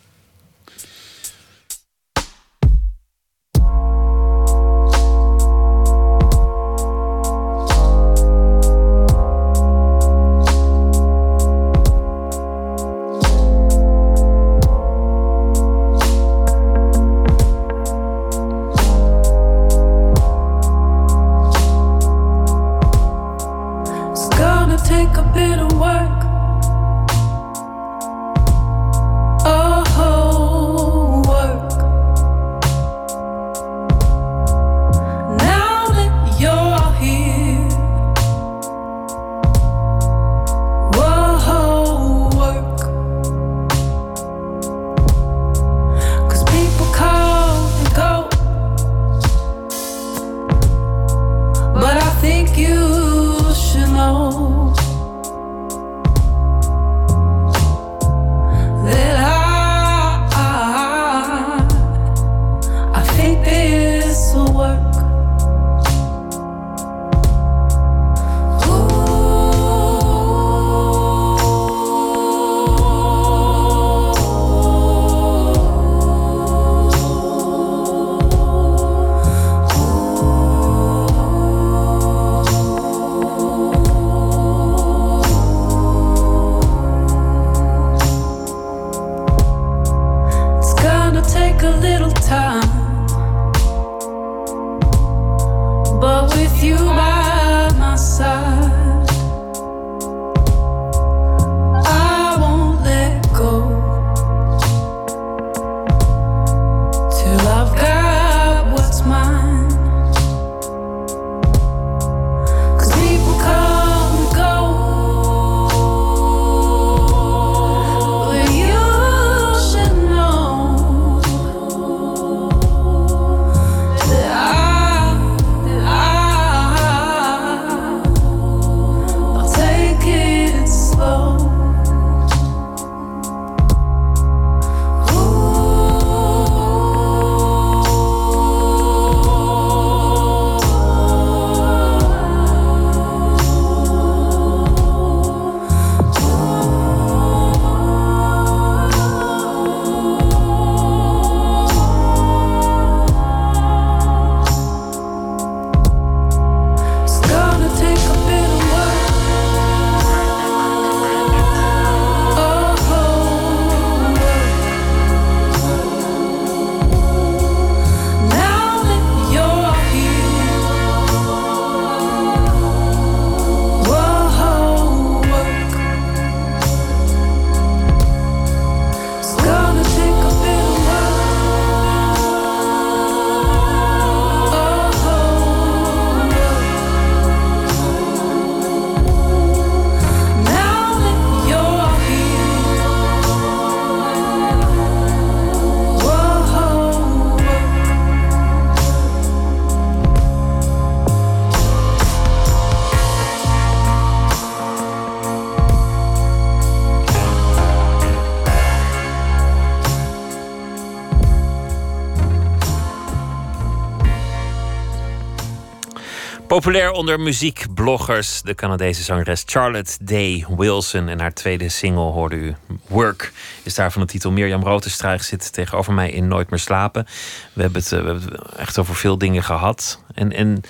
[216.63, 221.09] Populair onder muziekbloggers, de Canadese zangeres Charlotte Day Wilson.
[221.09, 222.55] En haar tweede single hoorde u,
[222.87, 223.33] Work,
[223.63, 224.31] is daarvan de titel.
[224.31, 227.07] Mirjam Rotenstruik zit tegenover mij in Nooit meer slapen.
[227.53, 230.03] We hebben het, eh, we hebben het echt over veel dingen gehad.
[230.15, 230.61] En, en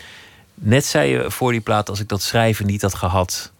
[0.54, 3.52] net zei je voor die plaat, als ik dat schrijven niet had gehad...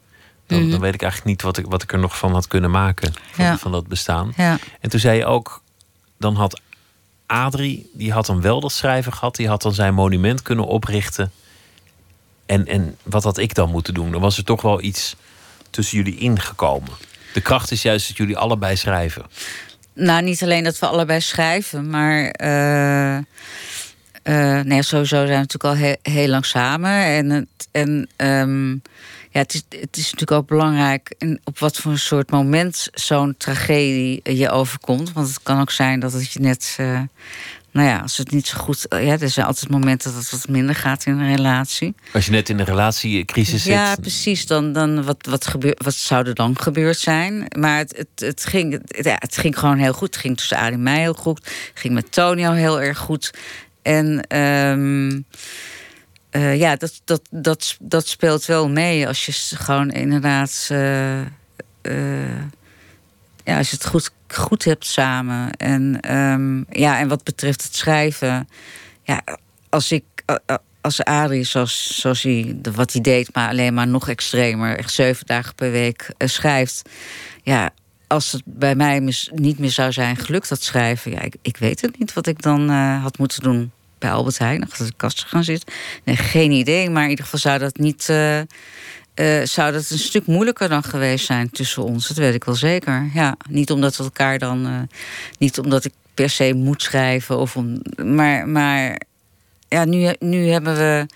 [0.47, 0.71] Dan, Mhm.
[0.71, 3.13] dan weet ik eigenlijk niet wat ik, wat ik er nog van had kunnen maken.
[3.31, 3.59] Van, Ja.
[3.59, 4.33] van dat bestaan.
[4.37, 4.59] Ja.
[4.81, 5.63] En toen zei je ook,
[6.19, 6.61] dan had
[7.27, 9.37] Adrie, die had dan wel dat schrijven gehad.
[9.37, 11.33] Die had dan zijn monument kunnen oprichten.
[12.53, 14.11] En, en wat had ik dan moeten doen?
[14.13, 15.17] Dan was er toch wel iets
[15.71, 16.91] tussen jullie ingekomen.
[17.35, 19.25] De kracht is juist dat jullie allebei schrijven.
[19.95, 22.27] Nou, niet alleen dat we allebei schrijven, maar.
[22.31, 23.17] eh,
[24.23, 26.91] eh, nee, sowieso zijn we natuurlijk al he- heel lang samen.
[27.05, 28.71] En, het, en ehm,
[29.31, 33.35] ja, het, is, het is natuurlijk ook belangrijk op wat voor een soort moment zo'n
[33.39, 35.13] tragedie je overkomt.
[35.13, 36.75] Want het kan ook zijn dat het je net.
[36.79, 37.01] eh,
[37.73, 38.87] nou ja, als het niet zo goed.
[38.89, 41.95] Ja, er zijn altijd momenten dat het wat minder gaat in een relatie.
[42.13, 43.73] Als je net in een relatiecrisis zit.
[43.73, 44.47] Ja, precies.
[44.47, 47.47] Dan, dan wat, wat, wat zou er dan gebeurd zijn?
[47.59, 50.15] Maar het, het, het, ging, het, ja, het ging gewoon heel goed.
[50.15, 51.39] Het ging tussen Arie en mij heel goed.
[51.45, 53.31] Het ging met Tonio heel erg goed.
[53.83, 55.21] En ehm,
[56.31, 60.69] eh, ja, dat, dat, dat, dat speelt wel mee als je gewoon inderdaad.
[60.71, 62.43] eh, eh,
[63.45, 65.53] ja, als je het goed, goed hebt samen.
[65.53, 68.49] En, ehm, ja, en wat betreft het schrijven.
[69.03, 69.23] Ja,
[69.69, 70.05] als ik.
[70.81, 75.27] Als Arie, zoals, zoals hij, wat hij deed, maar alleen maar nog extremer, echt zeven
[75.27, 76.83] dagen per week eh, schrijft.
[77.43, 77.71] Ja,
[78.07, 81.57] als het bij mij mis- niet meer zou zijn gelukt, dat schrijven, ja, ik, ik
[81.57, 84.93] weet het niet wat ik dan eh, had moeten doen bij Albert Heijn, achter de
[84.97, 85.75] kast gaan zitten.
[86.05, 88.09] Nee, geen idee, maar in ieder geval zou dat niet.
[88.09, 88.41] eh,
[89.15, 92.09] eh, zou dat een stuk moeilijker dan geweest zijn tussen ons.
[92.09, 93.11] Dat weet ik wel zeker.
[93.15, 94.67] Ja, niet omdat we elkaar dan.
[94.67, 94.97] eh,
[95.39, 97.39] niet omdat ik per se moet schrijven.
[97.39, 99.01] Of om, maar, maar
[99.69, 101.07] ja, nu, nu hebben we.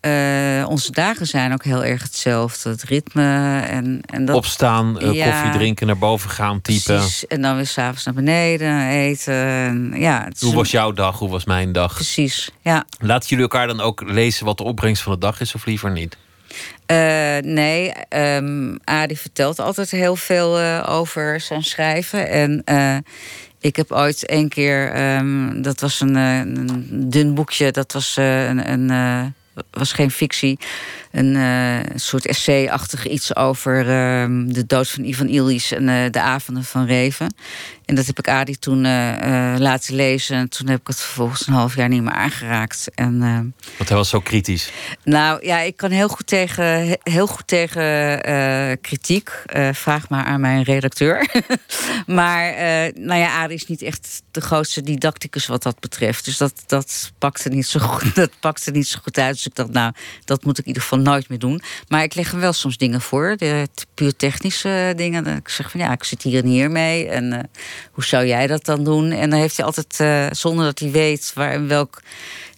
[0.00, 2.68] eh, onze dagen zijn ook heel erg hetzelfde.
[2.70, 4.36] Het ritme en, en dat.
[4.36, 5.30] Opstaan, Ja.
[5.30, 6.96] koffie drinken, naar boven gaan, typen.
[6.96, 7.26] Precies.
[7.26, 9.34] En dan weer s'avonds naar beneden eten.
[9.34, 11.18] En, ja, Hoe een- was jouw dag?
[11.18, 11.94] Hoe was mijn dag?
[11.94, 12.84] Precies, ja.
[12.98, 15.90] Laten jullie elkaar dan ook lezen wat de opbrengst van de dag is, of liever
[15.90, 16.16] niet?
[16.86, 22.28] Eh, nee, ehm Adi vertelt altijd heel veel eh, over zijn schrijven.
[22.28, 22.96] En eh,
[23.60, 29.34] ik heb ooit een keer, ehm, dat was een, dun boekje, dat was, een, een,
[29.70, 30.58] was geen fictie.
[31.10, 36.86] Een soort essay-achtig iets over ehm, de dood van Ivan Illich en de avonden van
[36.86, 37.34] Reven.
[37.84, 40.36] En dat heb ik Adi toen eh, eh, laten lezen.
[40.36, 42.88] En toen heb ik het vervolgens een half jaar niet meer aangeraakt.
[42.94, 44.70] En ehm, Want hij was zo kritisch.
[45.04, 49.30] nou ja, ik kan heel goed tegen, he- heel goed tegen kritiek.
[49.72, 51.28] Vraag maar aan mijn redacteur.
[52.06, 52.52] maar
[52.94, 56.24] nou ja, Arie is niet echt de grootste didacticus wat dat betreft.
[56.24, 58.14] Dus dat, dat pakte niet zo goed.
[58.22, 59.34] Dat pakte niet zo goed uit.
[59.34, 59.92] Dus ik dacht, nou,
[60.24, 61.62] dat moet ik in ieder geval nooit meer doen.
[61.88, 65.26] Maar ik leg hem wel soms dingen voor, de puur technische dingen.
[65.26, 67.08] Ik zeg van ja, ik zit hier en hier mee.
[67.08, 67.38] En uh,
[67.92, 69.10] hoe zou jij dat dan doen?
[69.10, 72.02] En dan heeft hij altijd, uh, zonder dat hij weet waar in welk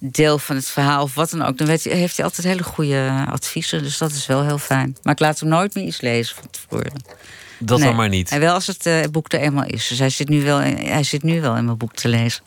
[0.00, 2.62] deel van het verhaal of wat dan ook, dan weet hij, heeft hij altijd hele
[2.62, 3.82] goede adviezen.
[3.82, 4.96] Dus dat is wel heel fijn.
[5.02, 7.02] Maar ik laat hem nooit meer iets lezen van tevoren.
[7.58, 8.30] Dat dan maar niet.
[8.30, 9.88] En wel als het uh, boek er eenmaal is.
[9.88, 12.42] Dus hij zit, nu wel in, hij zit nu wel in mijn boek te lezen.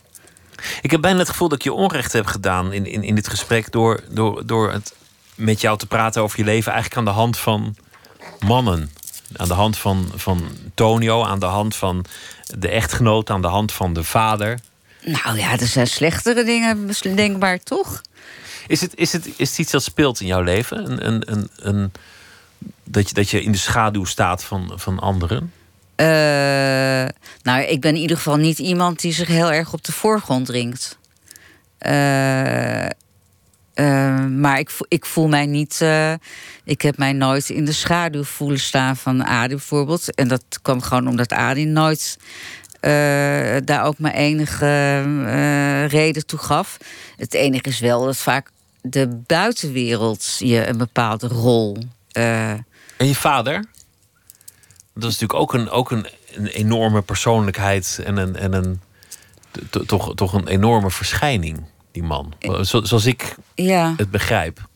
[0.82, 3.28] Ik heb bijna het gevoel dat ik je onrecht heb gedaan in, in, in dit
[3.28, 4.94] gesprek door, door, door het
[5.34, 7.76] met jou te praten over je leven, eigenlijk aan de hand van
[8.46, 8.90] mannen.
[9.36, 10.42] Aan de hand van, van
[10.74, 12.04] Tonio, aan de hand van
[12.56, 14.58] de echtgenoot, aan de hand van de vader.
[15.04, 18.00] Nou ja, er zijn slechtere dingen denkbaar, toch?
[18.66, 20.90] Is het, is het, is het iets dat speelt in jouw leven?
[20.90, 21.92] Een, een, een, een,
[22.84, 25.52] dat, je, dat je in de schaduw staat van, van anderen?
[25.96, 26.06] Uh,
[27.42, 30.46] nou, ik ben in ieder geval niet iemand die zich heel erg op de voorgrond
[30.46, 30.98] dringt.
[31.86, 32.86] Uh,
[33.80, 35.84] uh, maar ik, ik voel mij niet.
[36.64, 40.14] ik heb mij nooit in de schaduw voelen staan van Adi bijvoorbeeld.
[40.14, 42.18] En dat kwam gewoon omdat Adi nooit
[43.64, 46.76] daar ook maar enige reden toe gaf.
[47.16, 48.50] Het enige is wel dat vaak
[48.82, 51.76] de buitenwereld je een bepaalde rol.
[52.12, 52.64] en
[52.96, 53.64] je vader?
[54.94, 56.06] Dat is natuurlijk ook een, ook een
[56.46, 58.80] enorme persoonlijkheid en een, en een
[59.86, 61.64] toch, toch een enorme verschijning,
[61.98, 62.32] die man.
[62.64, 63.94] Zo, zoals ik ja.
[63.96, 64.68] het begrijp.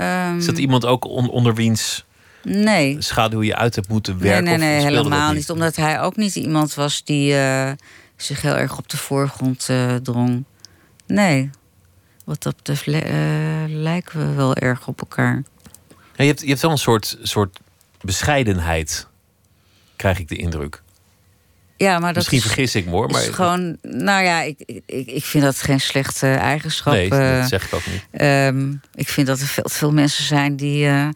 [0.00, 2.04] Um, is dat iemand ook onder wiens
[2.42, 3.02] nee.
[3.02, 4.44] schaduw je uit hebt moeten werken?
[4.44, 5.50] Nee, nee, nee helemaal niet?
[5.50, 7.70] Omdat hij ook niet iemand was die uh,
[8.16, 10.44] zich heel erg op de voorgrond uh, drong.
[11.06, 11.50] Nee,
[12.24, 13.02] wat dat betreft uh,
[13.66, 15.42] lijken we wel erg op elkaar.
[16.16, 17.58] Ja, je, hebt, je hebt wel een soort, soort
[18.00, 19.06] bescheidenheid
[19.96, 20.82] krijg ik de indruk.
[21.78, 23.10] Ja, maar dat Misschien is, vergis ik me hoor.
[23.10, 23.20] Maar...
[23.20, 26.92] gewoon, nou ja, ik, ik, ik vind dat geen slechte eigenschap.
[26.92, 28.22] Nee, dat eh, zeg ik ook niet.
[28.22, 31.08] Um, ik vind dat er veel, veel mensen zijn die uh,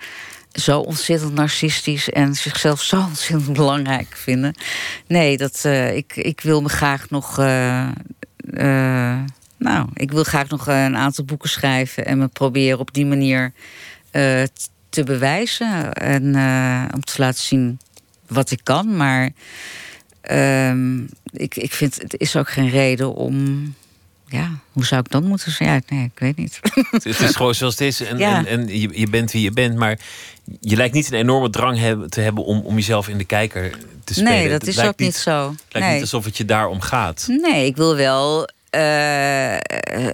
[0.52, 4.54] zo ontzettend narcistisch en zichzelf zo ontzettend belangrijk vinden.
[5.06, 7.36] Nee, dat, uh, ik, ik wil me graag nog.
[9.56, 13.52] nou, ik wil graag nog een aantal boeken schrijven en me proberen op die manier
[14.88, 15.92] te bewijzen.
[15.92, 16.24] En
[16.94, 17.80] om te laten zien
[18.26, 18.96] wat ik kan.
[18.96, 19.30] Maar
[20.30, 23.74] um, ik, ik vind het is ook geen reden om.
[24.28, 25.66] Ja, hoe zou ik dan moeten zeggen?
[25.88, 26.60] Ja, nee, ik weet niet.
[26.90, 28.00] Het is gewoon zoals het is.
[28.00, 28.36] En, ja.
[28.38, 29.76] en, en je, je, bent wie je bent.
[29.76, 29.98] Maar
[30.60, 33.70] je lijkt niet een enorme drang hebben, te hebben om, om jezelf in de kijker
[34.04, 34.32] te spelen.
[34.32, 35.50] Nee, dat is ook niet zo.
[35.50, 35.92] Het lijkt nee.
[35.92, 37.24] niet alsof het je daarom gaat.
[37.28, 39.56] Nee, ik wil wel uh,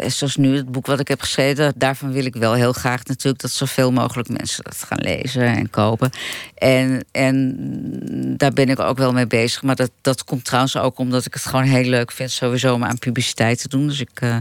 [0.07, 3.43] zoals nu het boek wat ik heb geschreven, daarvan wil ik wel heel graag natuurlijk
[3.43, 6.11] dat zoveel mogelijk mensen dat gaan lezen en kopen.
[6.55, 7.57] En, en
[8.37, 9.63] daar ben ik ook wel mee bezig.
[9.63, 12.85] Maar dat, dat komt trouwens ook omdat ik het gewoon heel leuk vind, sowieso om
[12.85, 13.87] aan publiciteit te doen.
[13.87, 14.37] Dus ik, uh,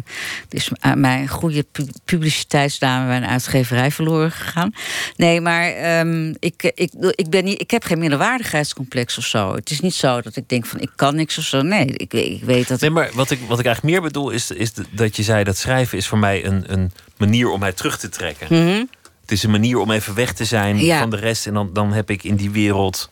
[0.50, 1.66] is mijn goede
[2.06, 4.74] publiciteitsdame bij een uitgeverij verloren gegaan.
[5.16, 9.56] Nee, maar um, ik, ik, ik, ben niet, ik heb geen minderwaardigheidscomplex of zo.
[9.56, 11.62] Het is niet zo dat ik denk van ik kan niks of zo.
[11.62, 12.80] Nee, ik, ik weet dat.
[12.80, 15.58] Nee, maar wat ik, wat ik eigenlijk meer bedoel, is, is dat je zei dat
[15.58, 18.48] schrijven is voor mij een, een manier om mij terug te trekken.
[18.50, 18.90] Mm
[19.22, 21.00] Het is een manier om even weg te zijn ja.
[21.00, 21.48] van de rest.
[21.48, 23.10] En dan, dan heb ik in die wereld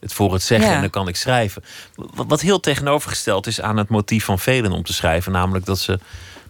[0.00, 0.74] het voor het zeggen Ja.
[0.74, 1.62] en dan kan ik schrijven.
[1.94, 5.32] Wat, wat heel tegenovergesteld is aan het motief van velen om te schrijven.
[5.32, 5.98] Namelijk dat ze,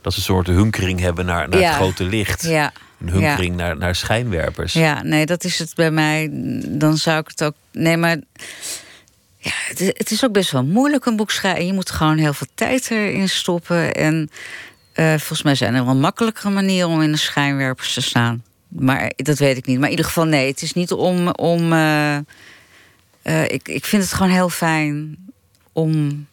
[0.02, 1.66] dat ze een soort hunkering hebben naar, naar Ja.
[1.68, 2.42] het grote licht.
[2.42, 2.72] Ja.
[3.00, 4.72] Een hunkering naar, naar schijnwerpers.
[4.72, 6.28] Ja, nee, dat is het bij mij.
[6.68, 7.54] Dan zou ik het ook.
[7.72, 8.16] Nee, maar.
[9.48, 9.54] Ja,
[9.96, 11.66] het, is- ook best wel moeilijk een boek schrijven.
[11.66, 13.94] Je moet gewoon heel veel tijd erin stoppen.
[13.94, 14.30] En
[14.92, 18.42] eh, volgens mij zijn er wel makkelijkere manieren om in de schijnwerpers te staan.
[18.68, 19.76] Maar dat weet ik niet.
[19.76, 21.28] Maar in ieder geval, nee, het is niet om.
[21.28, 22.22] om eh, eh,
[23.48, 25.16] ik, ik vind het gewoon heel fijn
[25.72, 26.26] om,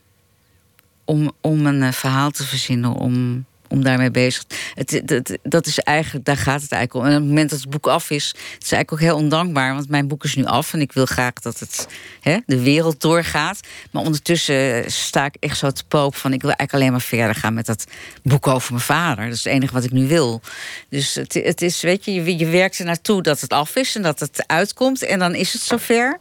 [1.05, 2.91] om, om een verhaal te verzinnen.
[2.93, 4.43] Om, om daarmee bezig
[4.74, 7.11] het, dat, dat is eigenlijk, daar gaat het eigenlijk om.
[7.11, 9.74] En op het moment dat het boek af is, het is eigenlijk ook heel ondankbaar.
[9.74, 11.88] Want mijn boek is nu af en ik wil graag dat het
[12.22, 13.59] hè, de wereld doorgaat.
[13.91, 16.34] Maar ondertussen sta ik echt zo te poop van...
[16.34, 17.86] ik wil eigenlijk alleen maar verder gaan met dat
[18.24, 19.26] boek over mijn vader.
[19.26, 20.41] Dat is het enige wat ik nu wil.
[20.89, 23.95] Dus het, het is, weet je, je, je werkt er naartoe dat het af is
[23.95, 25.03] en dat het uitkomt.
[25.03, 26.20] En dan is het zover.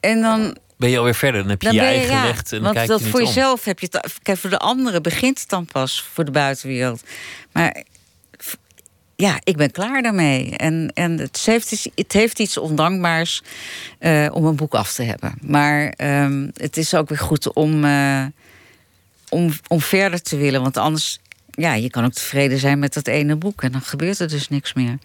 [0.00, 1.40] En dan Ben je alweer verder?
[1.40, 2.52] Dan heb je dan je eigen ja, recht.
[2.52, 3.26] En want kijk dat je niet voor om.
[3.26, 4.18] jezelf heb je het.
[4.22, 7.02] Kijk, voor de anderen begint het dan pas voor de buitenwereld.
[7.52, 7.84] Maar
[9.16, 10.56] ja, ik ben klaar daarmee.
[10.56, 13.42] En, en het, heeft, iets- het heeft iets ondankbaars
[13.98, 15.34] eh, om een boek af te hebben.
[15.40, 18.24] Maar ehm, het is ook weer goed om, eh,
[19.28, 20.62] om, om verder te willen.
[20.62, 21.18] Want anders,
[21.50, 23.62] ja, je kan ook tevreden zijn met dat ene boek.
[23.62, 24.98] En dan gebeurt er dus niks meer.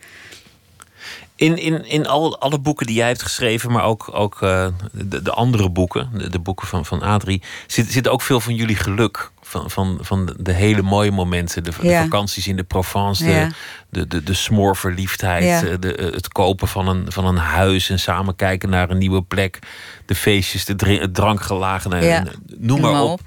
[1.36, 5.22] In, in, in al, alle boeken die jij hebt geschreven, maar ook, ook uh, de,
[5.22, 8.76] de, andere boeken, de, de, boeken van, van Adrie, zit, zit ook veel van jullie
[8.76, 9.34] geluk.
[9.42, 11.98] Van, van, van de hele mooie momenten, de, ja.
[11.98, 13.50] de vakanties in de Provence, de, ja.
[13.90, 15.78] de, de, de smoorverliefdheid, ja.
[15.78, 19.60] de, het kopen van een, van een huis en samen kijken naar een nieuwe plek,
[20.06, 22.28] de feestjes, de drink, drankgelagene,
[22.58, 23.22] noem maar op.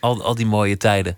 [0.00, 1.16] Al, al die mooie tijden.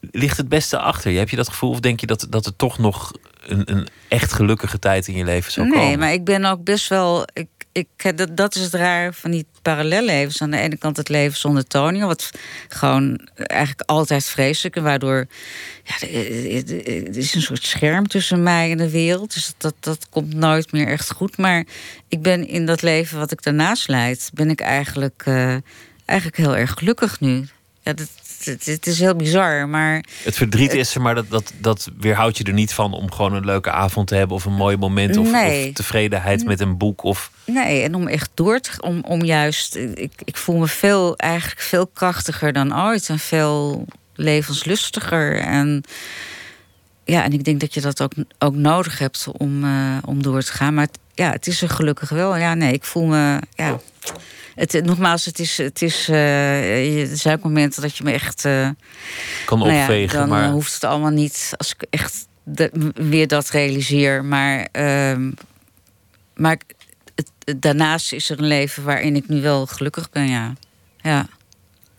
[0.00, 1.12] Ligt het beste achter?
[1.12, 3.12] Heb je dat gevoel of denk je dat, dat er toch nog
[3.48, 5.84] een, een echt gelukkige tijd in je leven zou komen?
[5.84, 7.26] Nee, maar ik ben ook best wel.
[7.32, 10.42] Ik, ik, dat, dat is het raar van die parallellevens.
[10.42, 12.30] Aan de ene kant het leven zonder Tonio, wat
[12.68, 15.26] gewoon eigenlijk altijd vreselijk en waardoor
[15.84, 19.34] ja, er is een soort scherm tussen mij en de wereld.
[19.34, 21.36] Dus dat, dat komt nooit meer echt goed.
[21.36, 21.64] Maar
[22.08, 25.56] ik ben in dat leven wat ik daarnaast leid, ben ik eigenlijk, uh,
[26.04, 27.48] eigenlijk heel erg gelukkig nu.
[27.82, 28.08] Ja, dat,
[28.44, 30.04] het, het, is heel bizar, maar...
[30.22, 32.92] Het verdriet is er, maar dat, dat, dat weerhoudt je er niet van...
[32.92, 35.16] om gewoon een leuke avond te hebben of een mooi moment...
[35.16, 37.30] of, of tevredenheid met een boek of...
[37.44, 38.70] Nee, en om echt door te...
[38.80, 39.76] Om, om juist...
[39.76, 43.08] Ik, ik voel me veel, eigenlijk veel krachtiger dan ooit...
[43.08, 45.82] en veel levenslustiger en...
[47.04, 50.42] Ja, en ik denk dat je dat ook, ook nodig hebt om, uh, om door
[50.42, 50.74] te gaan.
[50.74, 52.36] Maar ja, het is er gelukkig wel.
[52.36, 53.40] Ja, nee, ik voel me...
[53.54, 53.80] Ja,
[54.54, 58.68] het, nogmaals, het is, het is, uh, er zijn momenten dat je me echt uh,
[59.44, 60.18] kan nou opvegen.
[60.18, 60.50] Ja, dan maar...
[60.50, 64.24] hoeft het allemaal niet als ik echt de, weer dat realiseer.
[64.24, 65.30] Maar, uh,
[66.34, 66.58] maar
[67.14, 70.52] het, daarnaast is er een leven waarin ik nu wel gelukkig ben, ja.
[71.00, 71.26] ja.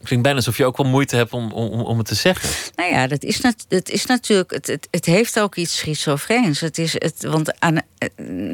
[0.02, 2.72] Ik vind bijna alsof je ook wel moeite hebt om, om, om het te zeggen.
[2.76, 4.52] Nou ja, dat is, nat, dat is natuurlijk.
[4.52, 6.60] Het, het, het heeft ook iets schizofreens.
[6.60, 7.82] Het is het, want aan,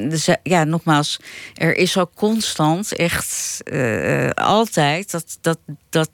[0.09, 1.19] dus, ja, nogmaals,
[1.53, 5.57] er is ook constant, echt uh, altijd, dat, dat,
[5.89, 6.09] dat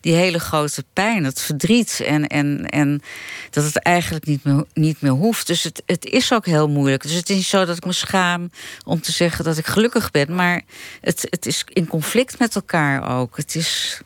[0.00, 2.02] die hele grote pijn, dat verdriet.
[2.06, 3.02] En, en, en
[3.50, 5.46] dat het eigenlijk niet meer, niet meer hoeft.
[5.46, 7.02] Dus het, het is ook heel moeilijk.
[7.02, 8.50] Dus het is niet zo dat ik me schaam
[8.84, 10.34] om te zeggen dat ik gelukkig ben.
[10.34, 10.62] Maar
[11.00, 13.36] het, het is in conflict met elkaar ook.
[13.36, 14.00] Het is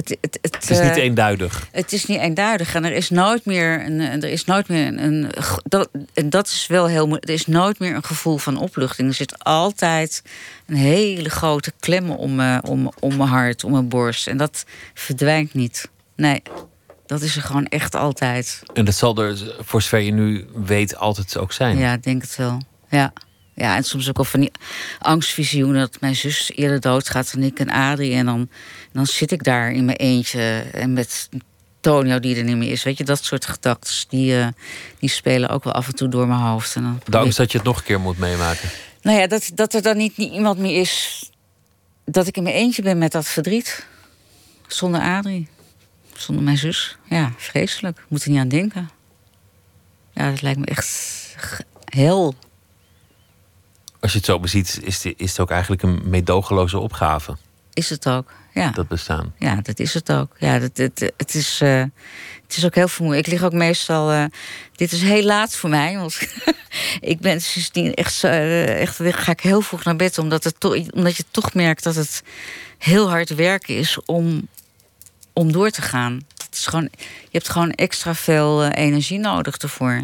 [0.00, 1.68] het, het, het, het, is niet eh, eenduidig.
[1.72, 2.74] Het is niet eenduidig.
[2.74, 4.00] En er is nooit meer een.
[4.00, 5.04] Er is nooit meer een.
[5.04, 5.30] een
[5.62, 7.28] dat, en dat is wel heel moeilijk.
[7.28, 9.08] Er is nooit meer een gevoel van opluchting.
[9.08, 10.22] Er zit altijd
[10.66, 14.26] een hele grote klem om, uh, om, om mijn hart, om mijn borst.
[14.26, 15.90] En dat verdwijnt niet.
[16.16, 16.42] Nee.
[17.06, 18.62] Dat is er gewoon echt altijd.
[18.72, 21.78] En dat zal er, voor zover je nu weet, altijd ook zijn.
[21.78, 22.62] Ja, ik denk het wel.
[22.88, 23.12] Ja.
[23.54, 24.50] Ja, en soms ook al van die
[24.98, 28.14] angstvisioenen dat mijn zus eerder doodgaat dan ik en Adrie.
[28.14, 28.48] En dan,
[28.92, 31.28] dan zit ik daar in mijn eentje en met
[31.80, 32.82] Tonio die er niet meer is.
[32.82, 34.46] Weet je, dat soort gedachten, die, uh,
[34.98, 36.76] die spelen ook wel af en toe door mijn hoofd.
[36.76, 38.68] En dan de angst dat je het nog een keer moet meemaken?
[39.02, 41.24] Nou ja, dat, dat er dan niet, niet iemand meer is...
[42.04, 43.86] dat ik in mijn eentje ben met dat verdriet.
[44.66, 45.48] Zonder Adrie.
[46.16, 46.96] Zonder mijn zus.
[47.08, 47.98] Ja, vreselijk.
[47.98, 48.90] Ik moet er niet aan denken.
[50.14, 50.88] Ja, dat lijkt me echt
[51.84, 52.34] heel
[54.00, 57.36] als je het zo beziet, is, het, is het ook eigenlijk een meedogenloze opgave.
[57.72, 58.70] Is het ook, ja.
[58.70, 59.34] Dat bestaan.
[59.38, 60.36] Ja, dat is het ook.
[60.38, 61.84] Ja, dat, het, het, is, uh,
[62.42, 63.26] het is ook heel vermoeiend.
[63.26, 64.12] Ik lig ook meestal...
[64.12, 64.24] Uh,
[64.74, 65.96] dit is heel laat voor mij.
[65.96, 66.20] Want
[67.00, 69.00] ik ben sindsdien echt, uh, echt...
[69.02, 70.18] ga ik heel vroeg naar bed.
[70.18, 72.22] Omdat, het to, omdat je toch merkt dat het
[72.78, 74.48] heel hard werken is om,
[75.32, 76.20] om door te gaan.
[76.36, 80.02] Het is gewoon, je hebt gewoon extra veel energie nodig ervoor.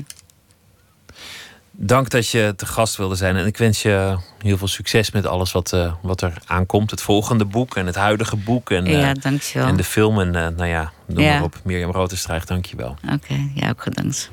[1.78, 3.36] Dank dat je te gast wilde zijn.
[3.36, 6.90] En ik wens je heel veel succes met alles wat, uh, wat er aankomt.
[6.90, 8.70] Het volgende boek en het huidige boek.
[8.70, 9.68] En, ja, uh, dankjewel.
[9.68, 10.20] En de film.
[10.20, 11.32] En uh, nou ja, noem ja.
[11.32, 11.60] maar op.
[11.64, 12.96] Mirjam Rotenstrijg, dank je wel.
[13.04, 14.30] Oké, okay, ja, ook gedankt.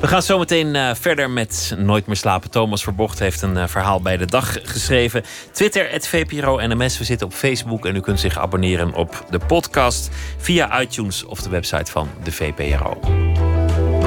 [0.00, 2.50] We gaan zo meteen verder met Nooit meer slapen.
[2.50, 5.24] Thomas Verbocht heeft een verhaal bij de dag geschreven.
[5.52, 6.98] Twitter, het VPRO NMS.
[6.98, 11.42] We zitten op Facebook en u kunt zich abonneren op de podcast via iTunes of
[11.42, 13.00] de website van de VPRO.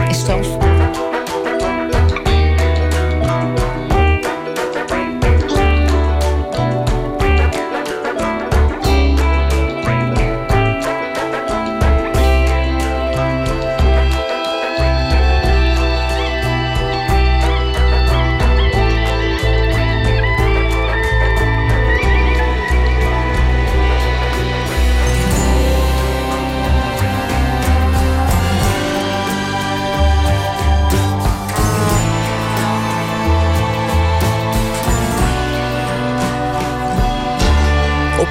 [0.09, 1.10] Is dat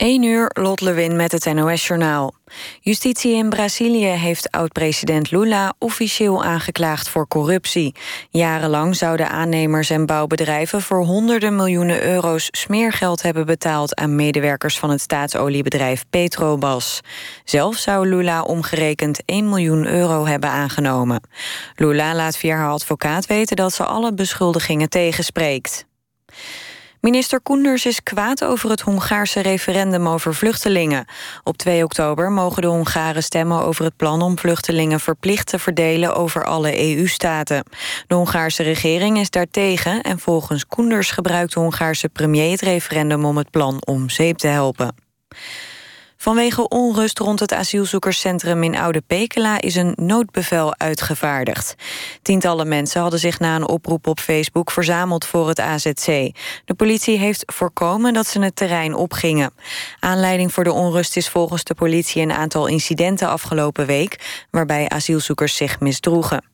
[0.00, 2.34] 1 uur, Lot Lewin met het NOS-journaal.
[2.80, 7.94] Justitie in Brazilië heeft oud-president Lula officieel aangeklaagd voor corruptie.
[8.30, 10.82] Jarenlang zouden aannemers en bouwbedrijven...
[10.82, 13.94] voor honderden miljoenen euro's smeergeld hebben betaald...
[13.94, 17.00] aan medewerkers van het staatsoliebedrijf Petrobas.
[17.44, 21.22] Zelf zou Lula omgerekend 1 miljoen euro hebben aangenomen.
[21.74, 25.86] Lula laat via haar advocaat weten dat ze alle beschuldigingen tegenspreekt.
[27.00, 31.04] Minister Koenders is kwaad over het Hongaarse referendum over vluchtelingen.
[31.44, 36.14] Op 2 oktober mogen de Hongaren stemmen over het plan om vluchtelingen verplicht te verdelen
[36.14, 37.64] over alle EU-staten.
[38.06, 43.36] De Hongaarse regering is daartegen en volgens Koenders gebruikt de Hongaarse premier het referendum om
[43.36, 44.94] het plan om zeep te helpen.
[46.22, 51.74] Vanwege onrust rond het asielzoekerscentrum in Oude Pekela is een noodbevel uitgevaardigd.
[52.22, 56.06] Tientallen mensen hadden zich na een oproep op Facebook verzameld voor het AZC.
[56.64, 59.52] De politie heeft voorkomen dat ze het terrein opgingen.
[60.00, 65.56] Aanleiding voor de onrust is volgens de politie een aantal incidenten afgelopen week waarbij asielzoekers
[65.56, 66.44] zich misdroegen.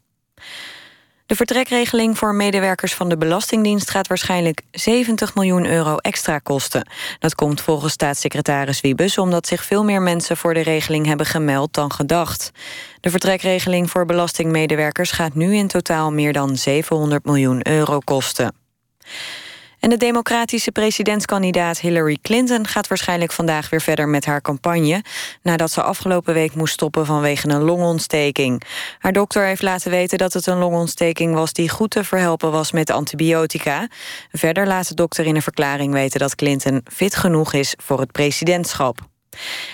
[1.27, 6.89] De vertrekregeling voor medewerkers van de Belastingdienst gaat waarschijnlijk 70 miljoen euro extra kosten.
[7.19, 11.75] Dat komt volgens staatssecretaris Wiebes omdat zich veel meer mensen voor de regeling hebben gemeld
[11.75, 12.51] dan gedacht.
[13.01, 18.55] De vertrekregeling voor belastingmedewerkers gaat nu in totaal meer dan 700 miljoen euro kosten.
[19.87, 25.05] En de democratische presidentskandidaat Hillary Clinton gaat waarschijnlijk vandaag weer verder met haar campagne,
[25.43, 28.63] nadat ze afgelopen week moest stoppen vanwege een longontsteking.
[28.99, 32.73] Haar dokter heeft laten weten dat het een longontsteking was die goed te verhelpen was
[32.73, 33.89] met antibiotica.
[34.33, 38.13] Verder laat de dokter in een verklaring weten dat Clinton fit genoeg is voor het
[38.13, 39.16] presidentschap.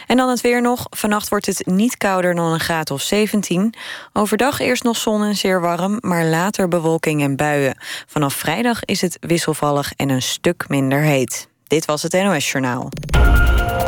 [0.06, 0.86] En dan het weer nog.
[0.90, 3.74] Vannacht wordt het niet kouder dan een graad of 17.
[4.12, 7.76] Overdag eerst nog zon en zeer warm, maar later bewolking en buien.
[8.06, 11.48] Vanaf vrijdag is het wisselvallig en een stuk minder heet.
[11.66, 12.88] Dit was het NOS Journaal.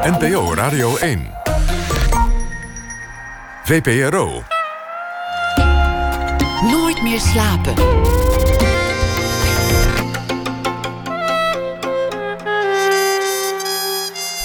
[0.03, 1.31] NPO Radio 1.
[3.65, 4.43] VPRO.
[6.63, 7.75] Nooit meer slapen.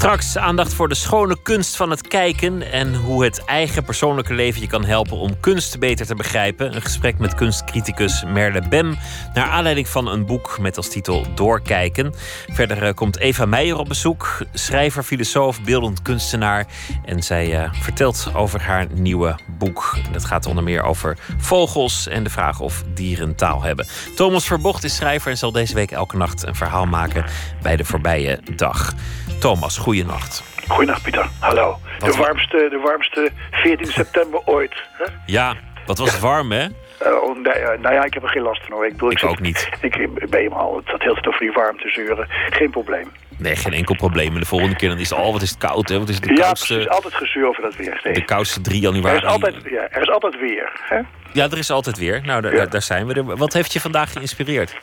[0.00, 4.60] Straks aandacht voor de schone kunst van het kijken en hoe het eigen persoonlijke leven
[4.60, 6.74] je kan helpen om kunst beter te begrijpen.
[6.74, 8.96] Een gesprek met kunstcriticus Merle Bem
[9.34, 12.14] naar aanleiding van een boek met als titel Doorkijken.
[12.50, 16.66] Verder eh, komt Eva Meijer op bezoek, schrijver, filosoof, beeldend kunstenaar.
[17.04, 19.96] En zij uh, vertelt over haar nieuwe boek.
[20.12, 23.86] Dat gaat onder meer over vogels en de vraag of dieren taal hebben.
[24.16, 27.24] Thomas Verbocht is schrijver en zal deze week elke nacht een verhaal maken
[27.62, 28.94] bij de voorbije dag.
[29.40, 30.42] Thomas, goeienacht.
[30.68, 31.78] Goeienacht Pieter, hallo.
[31.98, 34.74] De warmste, de warmste 14 september ooit.
[34.92, 35.04] Hè?
[35.26, 35.54] Ja,
[35.86, 36.66] wat was het warm hè?
[37.02, 38.86] Uh, nee, nou ja, ik heb er geen last van hoor.
[38.86, 39.68] Ik, bedoel, ik, ik ook niet.
[39.80, 39.96] Ik,
[40.30, 42.26] ben helemaal, het zat heel veel over die warmte zeuren.
[42.50, 43.12] Geen probleem.
[43.36, 44.34] Nee, geen enkel probleem.
[44.34, 45.98] En de volgende keer dan is het al, oh, wat is het koud hè?
[45.98, 48.00] Wat is het de ja, koudste, precies, altijd gezeur over dat weer.
[48.12, 49.16] De koudste 3 januari.
[49.16, 50.70] Er is altijd, ja, er is altijd weer.
[50.88, 51.00] Hè?
[51.32, 52.20] Ja, er is altijd weer.
[52.24, 52.66] Nou, daar, Ja.
[52.66, 53.36] daar zijn we.
[53.36, 54.76] Wat heeft je vandaag geïnspireerd?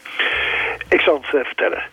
[0.90, 1.84] Ik zal het eh, vertellen.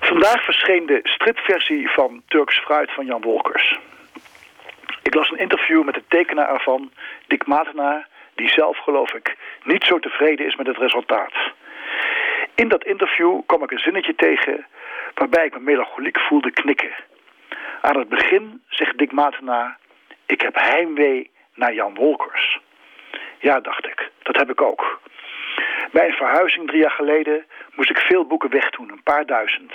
[0.00, 3.78] Vandaag verscheen de stripversie van Turks Fruit van Jan Wolkers.
[5.02, 6.92] Ik las een interview met de tekenaar ervan,
[7.26, 11.32] Dick Matenaar, die zelf, geloof ik, niet zo tevreden is met het resultaat.
[12.54, 14.66] In dat interview kwam ik een zinnetje tegen
[15.14, 16.94] waarbij ik me melancholiek voelde knikken.
[17.80, 19.78] Aan het begin zegt Dick Matenaar,
[20.26, 22.58] ik heb heimwee naar Jan Wolkers.
[23.38, 25.00] Ja, dacht ik, dat heb ik ook.
[25.92, 29.72] Bij een verhuizing drie jaar geleden moest ik veel boeken wegdoen, een paar duizend.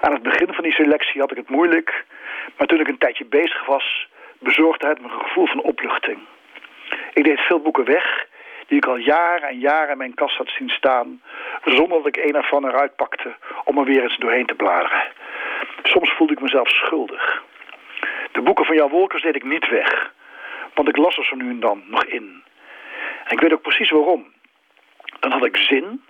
[0.00, 2.04] Aan het begin van die selectie had ik het moeilijk,
[2.56, 4.08] maar toen ik een tijdje bezig was,
[4.38, 6.18] bezorgde het me een gevoel van opluchting.
[7.14, 8.26] Ik deed veel boeken weg
[8.66, 11.22] die ik al jaren en jaren in mijn kast had zien staan,
[11.64, 15.02] zonder dat ik een ervan eruit pakte om er weer eens doorheen te bladeren.
[15.82, 17.42] Soms voelde ik mezelf schuldig.
[18.32, 20.12] De boeken van Jan Wolkers deed ik niet weg,
[20.74, 22.42] want ik las er zo nu en dan nog in.
[23.24, 24.32] En ik weet ook precies waarom.
[25.20, 26.02] Dan had ik zin,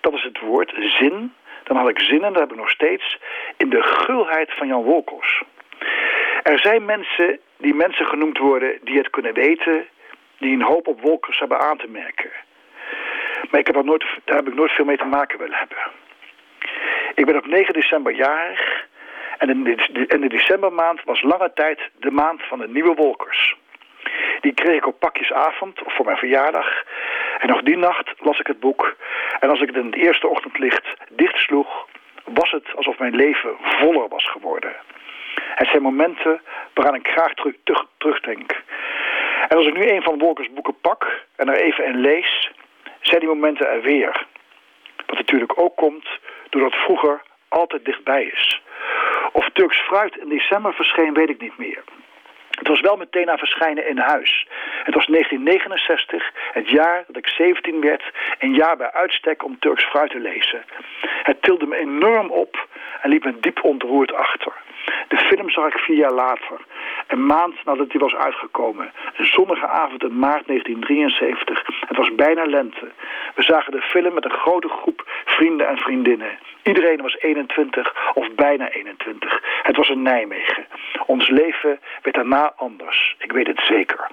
[0.00, 1.32] dat is het woord, zin.
[1.64, 3.18] Dan had ik zin, en dat heb ik nog steeds,
[3.56, 5.42] in de gulheid van Jan Wolkers.
[6.42, 9.86] Er zijn mensen die mensen genoemd worden die het kunnen weten,
[10.38, 12.30] die een hoop op Wolkers hebben aan te merken.
[13.50, 15.78] Maar ik heb nooit, daar heb ik nooit veel mee te maken willen hebben.
[17.14, 18.86] Ik ben op 9 december jarig
[19.38, 23.56] en de, in de decembermaand was lange tijd de maand van de nieuwe Wolkers.
[24.40, 26.84] Die kreeg ik op pakjesavond, of voor mijn verjaardag.
[27.38, 28.96] En nog die nacht las ik het boek.
[29.40, 31.86] En als ik het in het eerste ochtendlicht dichtsloeg...
[32.24, 34.76] was het alsof mijn leven voller was geworden.
[35.54, 36.40] Het zijn momenten
[36.74, 38.62] waaraan ik graag terug, terug, terugdenk.
[39.48, 42.50] En als ik nu een van Wolkers boeken pak en er even in lees...
[43.00, 44.26] zijn die momenten er weer.
[45.06, 46.08] Wat natuurlijk ook komt
[46.50, 48.62] doordat vroeger altijd dichtbij is.
[49.32, 51.82] Of Turks fruit in december verscheen, weet ik niet meer.
[52.58, 54.46] Het was wel meteen na verschijnen in huis.
[54.84, 58.02] Het was 1969, het jaar dat ik 17 werd,
[58.38, 60.64] een jaar bij uitstek om Turks fruit te lezen.
[61.22, 62.68] Het tilde me enorm op
[63.02, 64.52] en liet me diep ontroerd achter.
[65.08, 66.56] De film zag ik vier jaar later,
[67.06, 68.92] een maand nadat die was uitgekomen.
[69.16, 71.66] Een zonnige avond in maart 1973.
[71.88, 72.88] Het was bijna lente.
[73.34, 76.38] We zagen de film met een grote groep vrienden en vriendinnen.
[76.68, 79.40] Iedereen was 21 of bijna 21.
[79.62, 80.66] Het was in Nijmegen.
[81.06, 83.14] Ons leven werd daarna anders.
[83.18, 84.06] Ik weet het zeker.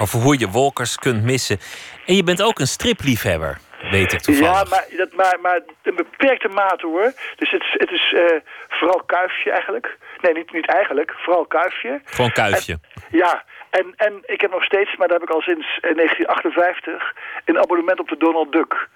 [0.00, 1.58] Over hoe je Wolkers kunt missen.
[2.06, 3.58] En je bent ook een stripliefhebber,
[3.90, 4.62] weet ik toevallig.
[4.62, 7.12] Ja, maar, dat, maar, maar in beperkte mate hoor.
[7.36, 8.36] Dus het, is- het is eh,
[8.68, 9.98] vooral kuifje eigenlijk.
[10.20, 11.12] Nee, niet, niet eigenlijk.
[11.16, 12.00] Vooral kuifje.
[12.04, 12.78] Gewoon kuifje.
[13.10, 17.14] Ja, en, en ik heb nog steeds, maar dat heb ik al sinds eh, 1958,
[17.44, 18.88] een abonnement op de Donald Duck.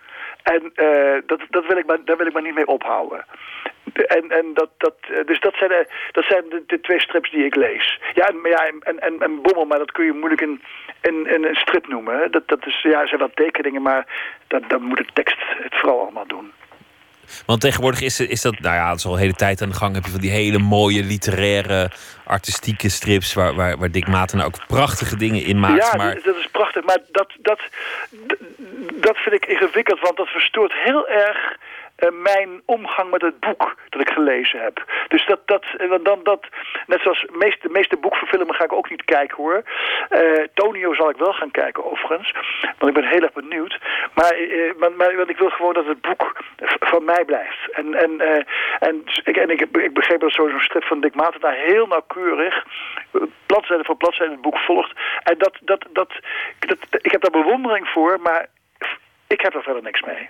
[0.45, 3.25] En eh, dat, dat wil ik maar, daar wil ik maar niet mee ophouden.
[3.85, 7.31] De- En, en dat, dat, eh, dus dat zijn, de, dat zijn de, twee strips
[7.31, 8.01] die ik lees.
[8.15, 10.63] Ja, en, ja en, en, en Bommel, maar dat kun je moeilijk een,
[11.01, 12.31] een, een, strip noemen.
[12.31, 14.07] Dat, dat is, ja, zijn wel tekeningen, maar
[14.47, 16.53] dan moet de tekst het vooral allemaal doen.
[17.47, 19.75] Want tegenwoordig is, is dat, nou ja, het is al een hele tijd aan de
[19.75, 19.95] gang.
[19.95, 21.91] Heb je van die hele mooie literaire,
[22.25, 23.35] artistieke strips.
[23.35, 25.85] Waar, waar, waar Dick Maarten ook prachtige dingen in maakt.
[25.85, 26.85] ja, maar dat, dat is prachtig.
[26.85, 27.61] Maar dat, dat,
[28.95, 31.57] dat vind ik ingewikkeld, want dat verstoort heel erg
[32.13, 34.85] mijn omgang met het boek dat ik gelezen heb.
[35.09, 36.47] Dus dat, dat, eh, dan, dat
[36.87, 39.63] net zoals de meeste, boekverfilmen ga ik ook niet kijken hoor.
[40.09, 42.35] Eh, Tonio zal ik wel gaan kijken overigens,
[42.79, 43.79] want ik ben heel erg benieuwd.
[44.15, 46.37] Maar, eh, maar, maar want ik wil gewoon dat het boek
[46.95, 47.71] van mij blijft.
[47.73, 48.45] En, en, eh,
[48.79, 52.65] en, ik, en ik, ik begreep dat zo'n strip van Dick Maarten daar heel nauwkeurig
[53.13, 54.93] eh, bladzijde voor bladzijde het boek volgt.
[55.23, 56.13] En dat, dat, dat,
[56.59, 58.47] dat, ik heb daar bewondering voor, maar
[59.27, 60.29] ik heb er verder niks mee.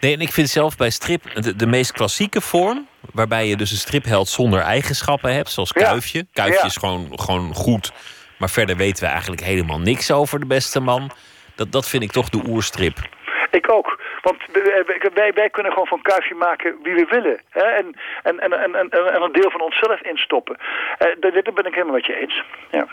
[0.00, 2.88] Nee, en ik vind zelf bij strip de, de meest klassieke vorm.
[3.12, 5.82] Waarbij je dus een stripheld zonder eigenschappen hebt, zoals Ja.
[5.82, 6.26] Kuifje.
[6.32, 6.64] Kuifje Ja.
[6.64, 7.92] is gewoon, gewoon goed.
[8.38, 11.10] Maar verder weten we eigenlijk helemaal niks over de beste man.
[11.54, 12.98] Dat, dat vind ik toch de oerstrip.
[13.50, 14.00] Ik ook.
[14.22, 14.36] Want
[15.14, 17.40] wij, wij, kunnen gewoon van Kuifje maken wie we willen.
[17.48, 17.62] Hè?
[17.62, 20.56] En, en, en, en, en, en een deel van onszelf instoppen.
[21.20, 22.42] Dat, dat ben ik helemaal met je eens.
[22.70, 22.86] Ja.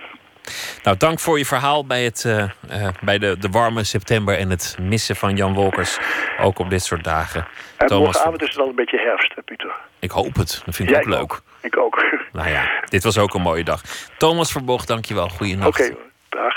[0.83, 4.49] Nou, dank voor je verhaal bij, het, eh, eh, bij de, de warme september en
[4.49, 5.97] het missen van Jan Wolkers.
[6.41, 7.47] Ook op dit soort dagen.
[7.77, 9.71] En Thomas, morgenavond is het al een beetje herfst, hè, Pieter.
[9.99, 10.61] ik hoop het.
[10.65, 11.39] Dat vind ik Ja, ook leuk.
[11.61, 12.03] Ik ook.
[12.31, 13.81] Nou ja, dit was ook een mooie dag.
[14.17, 15.29] Thomas Verboog, dankjewel.
[15.29, 15.79] Goeienacht.
[15.79, 15.95] Oké,
[16.29, 16.53] dag.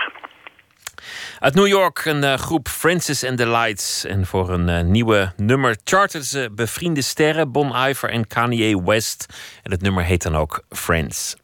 [1.38, 4.04] Uit New York een eh, groep Francis and the Lights.
[4.04, 9.26] En voor een nieuwe nummer charterden ze bevriende sterren Bon Iver en Kanye West.
[9.62, 11.36] En het nummer heet dan ook Friends.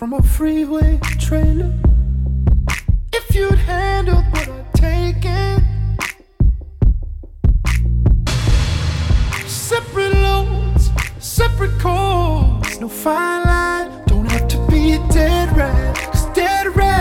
[0.00, 1.70] From a freeway trailer.
[3.12, 5.62] If you'd handled what I'd taken,
[9.46, 13.90] separate loads, separate calls, no fine line.
[14.06, 16.99] Don't have to be a dead rat, 'cause dead rat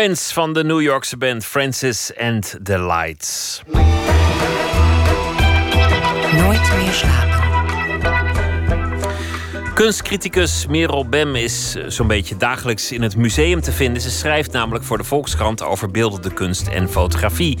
[0.00, 3.62] Friends van de New Yorkse band Francis and the Lights.
[6.32, 7.39] Nooit meer slapen.
[9.80, 14.02] Kunstcriticus Merel Bem is eh, zo'n beetje dagelijks in het museum te vinden.
[14.02, 17.58] Ze schrijft namelijk voor de Volkskrant over beeldende kunst en fotografie.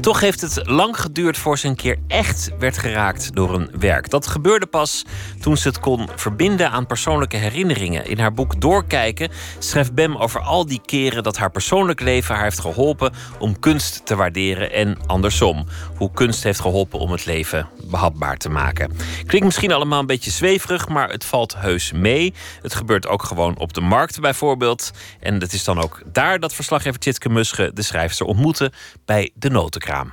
[0.00, 4.10] Toch heeft het lang geduurd voor ze een keer echt werd geraakt door een werk.
[4.10, 5.04] Dat gebeurde pas
[5.40, 8.06] toen ze het kon verbinden aan persoonlijke herinneringen.
[8.06, 12.44] In haar boek Doorkijken schrijft Bem over al die keren dat haar persoonlijk leven haar
[12.44, 15.66] heeft geholpen om kunst te waarderen en andersom.
[15.96, 18.92] Hoe kunst heeft geholpen om het leven behapbaar te maken.
[19.26, 22.34] Klinkt misschien allemaal een beetje zweverig, maar het valt heus mee.
[22.62, 24.90] Het gebeurt ook gewoon op de markt bijvoorbeeld.
[25.20, 28.72] En het is dan ook daar dat verslaggever Tjitke Musche de schrijfster ontmoette
[29.04, 30.12] bij de notenkraam.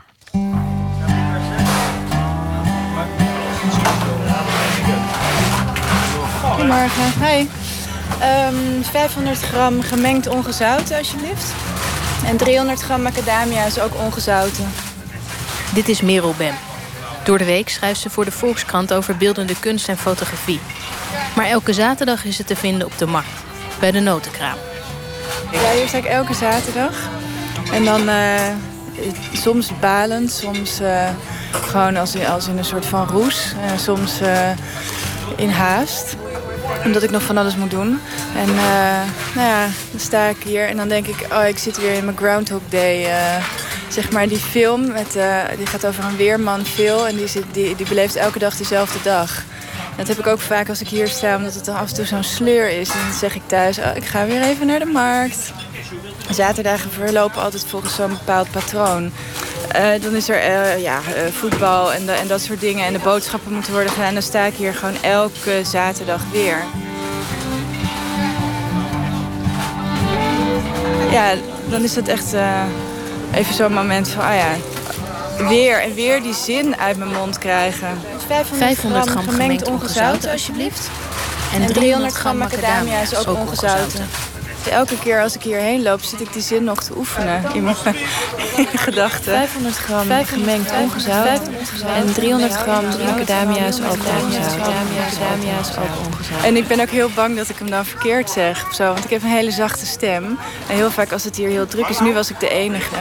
[6.41, 7.25] Goedemorgen.
[7.25, 7.47] Hi.
[8.19, 11.53] Ehm 500 gram gemengd ongezouten, alsjeblieft.
[12.25, 14.65] En 300 gram macadamia is ook ongezouten.
[15.73, 16.53] Dit is Merel Bem.
[17.27, 20.59] Door de week schrijft ze voor de Volkskrant over beeldende kunst en fotografie.
[21.35, 23.43] Maar elke zaterdag is het te vinden op de markt,
[23.79, 24.57] bij de notenkraam.
[25.51, 27.09] Ja, hier sta ik elke zaterdag.
[27.71, 28.41] En dan eh,
[29.33, 31.09] soms balend, soms eh,
[31.51, 33.53] gewoon als in, als in een soort van roes.
[33.71, 34.49] En soms eh,
[35.35, 36.15] in haast
[36.85, 37.99] omdat ik nog van alles moet doen.
[38.35, 39.01] En eh,
[39.35, 42.05] nou ja, dan sta ik hier en dan denk ik, oh, ik zit weer in
[42.05, 43.07] mijn Groundhog Day.
[43.87, 47.07] Zeg maar die film, met, eh, die gaat over een weerman, Phil.
[47.07, 49.43] En die, die, die beleeft elke dag dezelfde dag.
[49.97, 52.05] Dat heb ik ook vaak als ik hier sta, omdat het dan af en toe
[52.05, 52.89] zo'n sleur is.
[52.89, 55.51] En dan zeg ik thuis, oh, ik ga weer even naar de markt.
[56.29, 59.11] Zaterdagen verlopen altijd volgens zo'n bepaald patroon.
[59.71, 60.99] Eh, dan is er eh, ja,
[61.31, 62.85] voetbal en, en dat soort dingen.
[62.85, 64.13] En de boodschappen moeten worden gedaan.
[64.13, 66.63] Dan sta ik hier gewoon elke zaterdag weer.
[71.11, 71.33] Ja,
[71.69, 72.33] dan is het echt
[73.37, 74.23] even zo'n moment van...
[74.23, 74.55] Oh ja,
[75.47, 77.87] weer en weer die zin uit mijn mond krijgen.
[78.57, 80.89] 500 gram gemengd ongezouten, alsjeblieft.
[81.53, 84.07] En 300 gram macadamia is ook ongezouten.
[84.69, 87.75] Elke keer als ik hierheen loop, zit ik die zin nog te oefenen in mijn
[88.87, 89.31] gedachten.
[89.31, 91.41] 500 gram gemengd ongezout.
[91.95, 94.57] En 300 gram macadamia is ook ongezout.
[94.57, 96.43] Macadamia is ook ongezout.
[96.43, 98.67] En ik ben ook heel bang dat ik hem dan verkeerd zeg.
[98.67, 100.23] Of zo, want ik heb een hele zachte stem.
[100.69, 102.95] En heel vaak als het hier heel druk is, nu was ik de enige.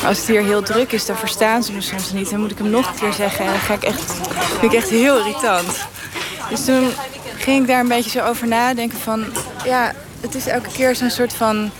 [0.00, 2.30] Maar als het hier heel druk is, dan verstaan ze me soms niet.
[2.30, 3.44] Dan moet ik hem nog een keer zeggen.
[3.44, 4.12] En dan ga ik echt,
[4.60, 5.78] vind ik echt heel irritant.
[6.50, 6.90] Dus toen
[7.36, 9.24] ging ik daar een beetje zo over nadenken van...
[9.64, 9.92] Ja,
[10.24, 11.70] het is elke keer zo'n soort van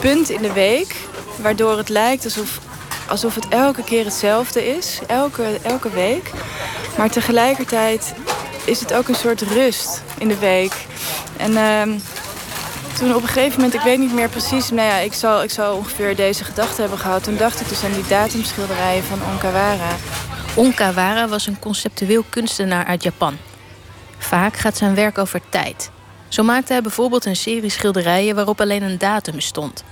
[0.00, 0.94] punt in de week...
[1.36, 2.60] waardoor het lijkt alsof,
[3.08, 5.00] alsof het elke keer hetzelfde is.
[5.06, 6.30] Elke, elke week.
[6.96, 8.14] Maar tegelijkertijd
[8.64, 10.72] is het ook een soort rust in de week.
[11.36, 11.98] En ehm,
[12.98, 14.70] toen op een gegeven moment, ik weet niet meer precies...
[14.70, 17.24] nou ja, ik zal, ik zal ongeveer deze gedachte hebben gehad.
[17.24, 19.96] Toen dacht ik dus aan die datumschilderijen van Onkawara.
[20.54, 23.36] Onkawara was een conceptueel kunstenaar uit Japan.
[24.18, 25.90] Vaak gaat zijn werk over tijd.
[26.30, 29.84] Zo maakte hij bijvoorbeeld een serie schilderijen waarop alleen een datum stond.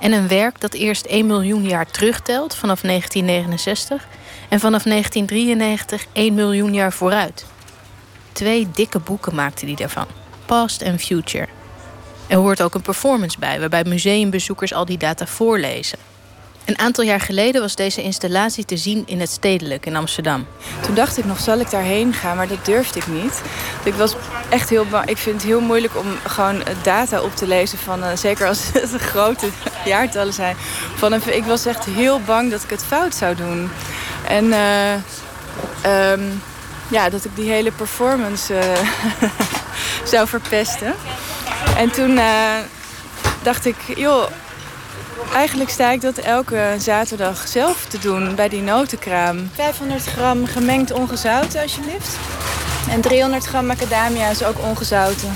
[0.00, 4.06] En een werk dat eerst 1 miljoen jaar terugtelt vanaf 1969
[4.48, 7.46] en vanaf 1993 1 miljoen jaar vooruit.
[8.32, 10.06] Twee dikke boeken maakte hij daarvan,
[10.46, 11.48] Past en Future.
[12.26, 15.98] Er hoort ook een performance bij, waarbij museumbezoekers al die data voorlezen.
[16.66, 20.46] Een aantal jaar geleden was deze installatie te zien in het Stedelijk in Amsterdam.
[20.80, 22.36] Toen dacht ik nog, zal ik daarheen gaan?
[22.36, 23.42] Maar dat durfde ik niet.
[23.84, 24.14] Ik was
[24.48, 24.86] echt heel.
[25.04, 28.72] Ik vind het heel moeilijk om gewoon data op te lezen van, eh, zeker als
[28.72, 29.48] het grote
[29.84, 30.56] jaartallen zijn.
[30.94, 33.70] Van ik was echt heel bang dat ik het fout zou doen.
[34.28, 34.92] En eh,
[35.80, 36.22] ehm,
[36.88, 38.82] ja, dat ik die hele performance eh,
[40.12, 40.94] zou verpesten.
[41.76, 42.20] En toen
[43.42, 44.30] dacht ik, joh,
[45.34, 49.50] Eigenlijk sta ik dat elke zaterdag zelf te doen bij die notenkraam.
[49.52, 52.16] 500 gram gemengd ongezouten, alsjeblieft.
[52.90, 55.34] En 300 gram macadamia is ook ongezouten.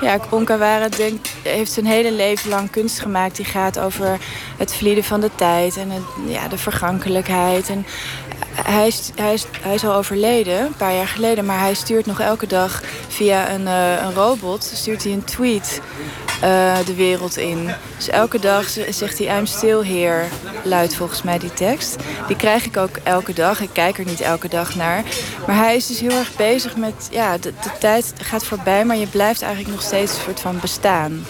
[0.00, 0.88] Ja, Onkawara
[1.42, 3.36] heeft zijn hele leven lang kunst gemaakt.
[3.36, 4.18] Die gaat over
[4.56, 7.68] het vlieden van de tijd en het, ja, de vergankelijkheid.
[7.68, 7.86] En
[8.54, 11.44] hij, is, hij, is, hij is al overleden, een paar jaar geleden.
[11.44, 15.80] Maar hij stuurt nog elke dag via een, eh, een robot stuurt hij een tweet
[16.42, 17.70] eh, de wereld in.
[17.96, 20.24] Dus elke dag zegt hij I'm still here,
[20.62, 21.96] luidt volgens mij die tekst.
[22.26, 23.60] Die krijg ik ook elke dag.
[23.60, 25.02] Ik kijk er niet elke dag naar.
[25.46, 27.08] Maar hij is dus heel erg bezig met...
[27.10, 30.60] Ja, de, de tijd gaat voorbij, maar je blijft eigenlijk nog steeds een soort van
[30.60, 31.24] bestaan.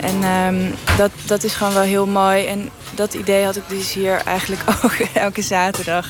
[0.00, 2.46] En ehm, dat, dat is gewoon wel heel mooi.
[2.46, 6.08] En dat idee had ik dus hier eigenlijk ook elke zaterdag.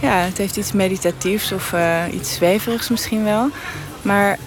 [0.00, 3.48] Ja, het heeft iets meditatiefs of eh, iets zweverigs misschien wel.
[4.02, 4.38] Maar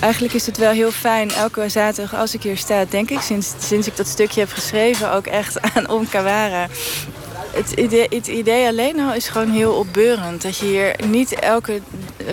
[0.00, 3.54] eigenlijk is het wel heel fijn elke zaterdag als ik hier sta, denk ik, sinds,
[3.58, 6.68] sinds ik dat stukje heb geschreven, ook echt aan Omkawara.
[7.54, 10.42] Het idee, het idee alleen al is gewoon heel opbeurend.
[10.42, 11.80] Dat je hier niet elke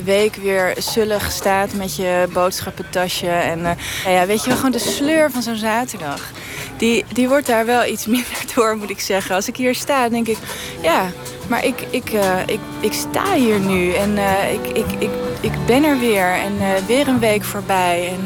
[0.03, 3.27] week weer zullig staat met je boodschappentasje.
[3.27, 3.71] En uh,
[4.05, 6.31] ja, weet je wel, gewoon de sleur van zo'n zaterdag.
[6.77, 9.35] Die, die wordt daar wel iets minder door, moet ik zeggen.
[9.35, 10.37] Als ik hier sta, denk ik,
[10.81, 11.11] ja,
[11.51, 13.93] maar ik, ik, uh, ik, ik sta hier nu.
[13.93, 15.09] En uh, ik, ik, ik,
[15.41, 16.25] ik ben er weer.
[16.25, 18.13] En weer een week voorbij.
[18.13, 18.25] En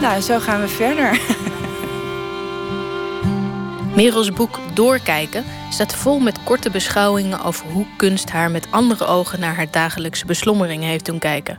[0.00, 1.20] nou, zo gaan we verder.
[3.96, 9.40] Merels boek Doorkijken staat vol met korte beschouwingen over hoe kunst haar met andere ogen
[9.40, 11.58] naar haar dagelijkse beslommeringen heeft doen kijken.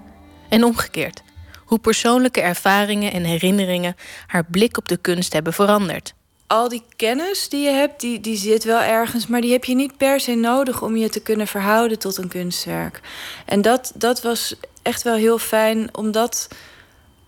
[0.49, 1.23] En omgekeerd,
[1.65, 3.95] hoe persoonlijke ervaringen en herinneringen
[4.27, 6.14] haar blik op de kunst hebben veranderd.
[6.47, 9.75] Al die kennis die je hebt, die, die zit wel ergens, maar die heb je
[9.75, 13.01] niet per se nodig om je te kunnen verhouden tot een kunstwerk.
[13.45, 16.47] En dat, dat was echt wel heel fijn, omdat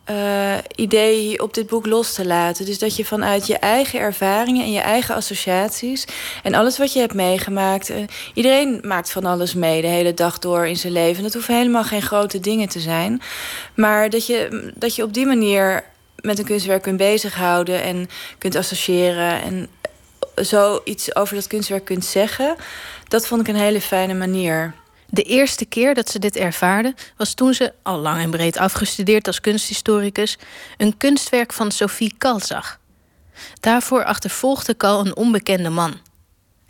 [0.10, 2.66] uh, idee op dit boek los te laten.
[2.66, 6.06] Dus dat je vanuit je eigen ervaringen en je eigen associaties
[6.44, 7.90] en alles wat je hebt meegemaakt.
[7.90, 7.98] Uh,
[8.34, 11.24] iedereen maakt van alles mee de hele dag door in zijn leven.
[11.24, 13.22] Dat hoeven helemaal geen grote dingen te zijn.
[13.76, 15.84] Maar dat je, dat je op die manier
[16.22, 19.70] met een kunstwerk kunt bezighouden en kunt associëren en
[20.46, 22.56] zo iets over dat kunstwerk kunt zeggen.
[23.08, 24.74] Dat vond ik een hele fijne manier.
[25.10, 29.28] De eerste keer dat ze dit ervaarde was toen ze, al lang en breed afgestudeerd
[29.28, 30.38] als kunsthistoricus,
[30.78, 32.80] een kunstwerk van Sophie Kal zag.
[33.60, 36.00] Daarvoor achtervolgde Kal een onbekende man.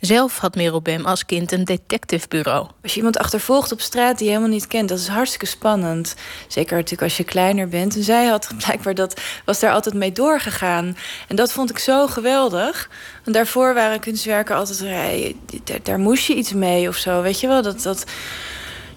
[0.00, 2.66] Zelf had Merel Bem als kind een detectivebureau.
[2.82, 6.14] Als je iemand achtervolgt op straat die je helemaal niet kent, dat is hartstikke spannend.
[6.48, 7.96] Zeker natuurlijk als je kleiner bent.
[7.96, 10.96] En zij had blijkbaar dat, was daar altijd mee doorgegaan.
[11.28, 12.90] En dat vond ik zo geweldig.
[13.24, 14.84] En daarvoor waren kunstwerken altijd,
[15.64, 17.22] daar, daar moest je iets mee of zo.
[17.22, 17.82] Weet je wel, dat.
[17.82, 18.04] dat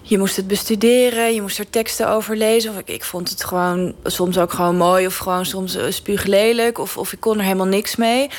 [0.04, 2.70] je moest het bestuderen, je moest er teksten over lezen.
[2.70, 6.78] Of ik, ik vond het gewoon soms ook gewoon mooi, of gewoon soms uh, spuuglelijk,
[6.78, 8.30] of, of ik kon er helemaal niks mee.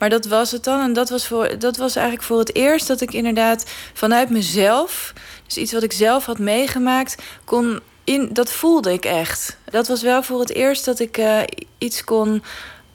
[0.00, 0.80] Maar dat was het dan.
[0.80, 5.12] En dat was, voor, dat was eigenlijk voor het eerst dat ik inderdaad vanuit mezelf,
[5.46, 8.28] dus iets wat ik zelf had meegemaakt, kon in.
[8.32, 9.56] Dat voelde ik echt.
[9.64, 11.40] Dat was wel voor het eerst dat ik uh,
[11.78, 12.42] iets kon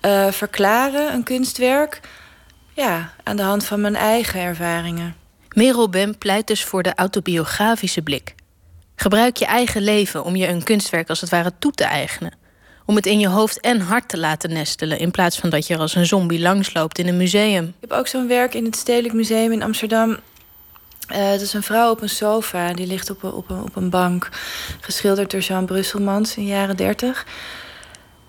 [0.02, 1.99] uh, verklaren, een kunstwerk.
[2.73, 5.15] Ja, aan de hand van mijn eigen ervaringen.
[5.49, 8.36] Merel Bem pleit dus voor de autobiografische blik.
[8.95, 12.44] Gebruik je eigen leven om je een kunstwerk als het ware toe te eigenen.
[12.86, 14.99] Om het in je hoofd en hart te laten nestelen...
[14.99, 17.66] in plaats van dat je er als een zombie langsloopt in een museum.
[17.66, 20.10] Ik heb ook zo'n werk in het Stedelijk Museum in Amsterdam.
[21.12, 23.76] Uh, dat is een vrouw op een sofa, die ligt op een, op een, op
[23.76, 24.30] een bank.
[24.80, 27.26] Geschilderd door Jean Brusselmans in de jaren dertig.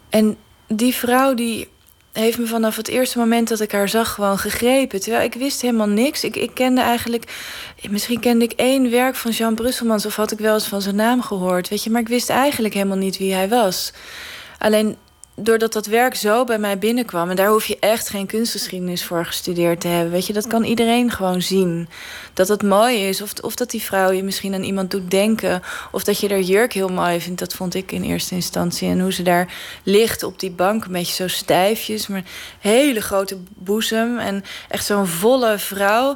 [0.09, 0.37] En
[0.69, 1.69] die vrouw die
[2.13, 5.01] heeft me vanaf het eerste moment dat ik haar zag gewoon gegrepen.
[5.01, 6.25] Terwijl ik wist helemaal niks.
[6.25, 7.33] Ik, ik kende eigenlijk...
[7.91, 10.07] Misschien kende ik één werk van Jean Brusselmans...
[10.07, 11.91] of had ik wel eens van zijn naam gehoord, weet je.
[11.91, 13.93] Maar ik wist eigenlijk helemaal niet wie hij was.
[14.59, 14.97] Alleen
[15.37, 17.31] doordat dat werk zo bij mij binnenkwam...
[17.31, 20.13] en daar hoef je echt geen kunstgeschiedenis voor gestudeerd te hebben.
[20.13, 21.89] Weet je, dat kan iedereen gewoon zien.
[22.33, 25.63] Dat het mooi is, of, of dat die vrouw je misschien aan iemand doet denken...
[25.91, 28.89] of dat je haar jurk heel mooi vindt, dat vond ik in eerste instantie.
[28.89, 32.07] En hoe ze daar ligt op die bank, een beetje zo stijfjes...
[32.07, 32.23] maar
[32.59, 36.15] hele grote boezem en echt zo'n volle vrouw...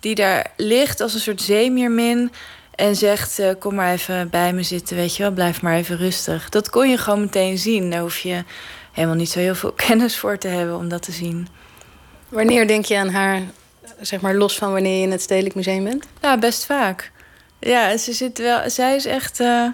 [0.00, 2.30] die daar ligt als een soort zeemiermin...
[2.78, 5.32] En zegt, uh, kom maar even bij me zitten, weet je wel.
[5.32, 6.48] Blijf maar even rustig.
[6.48, 7.90] Dat kon je gewoon meteen zien.
[7.90, 8.44] Daar hoef je
[8.92, 11.48] helemaal niet zo heel veel kennis voor te hebben om dat te zien.
[12.28, 13.42] Wanneer denk je aan haar,
[14.00, 16.06] zeg maar los van wanneer je in het Stedelijk Museum bent?
[16.20, 17.12] Nou, best vaak.
[17.60, 19.40] Ja, ze zit wel, zij is echt...
[19.40, 19.68] Uh,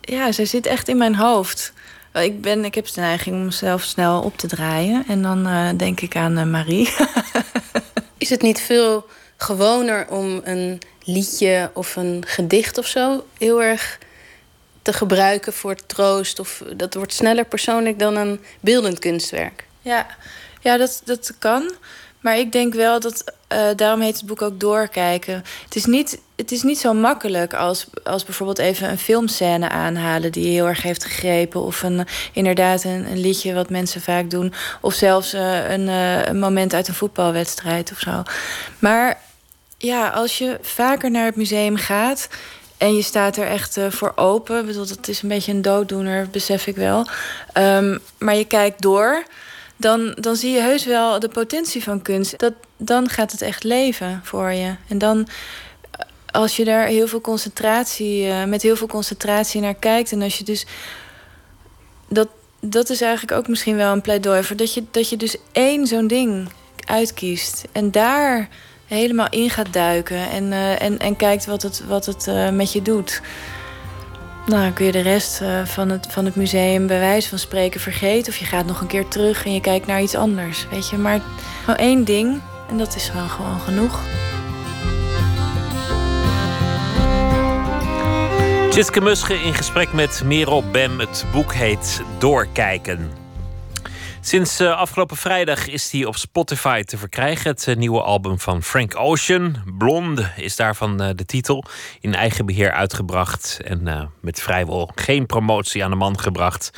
[0.00, 1.72] ja, zij zit echt in mijn hoofd.
[2.12, 5.04] Ik, ben, ik heb de neiging om mezelf snel op te draaien.
[5.08, 6.88] En dan uh, denk ik aan Marie.
[8.18, 13.98] is het niet veel gewoner om een liedje of een gedicht of zo heel erg
[14.82, 16.38] te gebruiken voor troost.
[16.38, 19.64] Of dat wordt sneller persoonlijk dan een beeldend kunstwerk.
[19.80, 20.06] Ja,
[20.60, 21.72] ja dat, dat kan.
[22.20, 25.44] Maar ik denk wel dat, uh, daarom heet het boek ook doorkijken.
[25.64, 30.32] Het is niet, het is niet zo makkelijk als, als bijvoorbeeld even een filmscène aanhalen
[30.32, 31.62] die je heel erg heeft gegrepen.
[31.62, 34.52] Of een, inderdaad een, een liedje wat mensen vaak doen.
[34.80, 38.22] Of zelfs uh, een, uh, een moment uit een voetbalwedstrijd of zo.
[38.78, 39.20] Maar
[39.78, 42.28] ja, als je vaker naar het museum gaat
[42.76, 44.60] en je staat er echt uh, voor open.
[44.60, 47.06] Ik bedoel, dat is een beetje een dooddoener, besef ik wel.
[47.54, 49.24] Um, maar je kijkt door,
[49.76, 52.38] dan, dan zie je heus wel de potentie van kunst.
[52.38, 54.74] Dat, dan gaat het echt leven voor je.
[54.88, 55.28] En dan,
[55.90, 60.12] eh, als je daar heel veel concentratie, uh, met heel veel concentratie naar kijkt.
[60.12, 60.66] En als je dus.
[62.08, 62.28] Dat,
[62.60, 65.86] dat is eigenlijk ook misschien wel een pleidooi voor dat je, dat je dus één
[65.86, 66.48] zo'n ding
[66.86, 67.64] uitkiest.
[67.72, 68.48] En daar
[68.86, 72.72] helemaal in gaat duiken en, uh, en, en kijkt wat het, wat het uh, met
[72.72, 73.22] je doet.
[74.46, 77.38] Nou, dan kun je de rest eh, van, het, van het museum bij wijze van
[77.38, 78.32] spreken vergeten.
[78.32, 80.66] Of je gaat nog een keer terug en je kijkt naar iets anders.
[80.70, 81.20] Weet je, maar
[81.60, 82.40] gewoon één ding.
[82.70, 84.00] En dat is gewoon, gewoon genoeg.
[88.70, 91.00] Tjitske Musche in gesprek met Merel Bem.
[91.00, 93.25] Het boek heet Doorkijken.
[94.26, 97.50] Sinds uh, afgelopen vrijdag is hij op Spotify te verkrijgen.
[97.50, 99.56] Het uh, nieuwe album van Frank Ocean.
[99.78, 101.64] Blonde is daarvan uh, de titel.
[102.00, 103.60] In eigen beheer uitgebracht.
[103.64, 106.70] En met vrijwel geen promotie aan de man gebracht.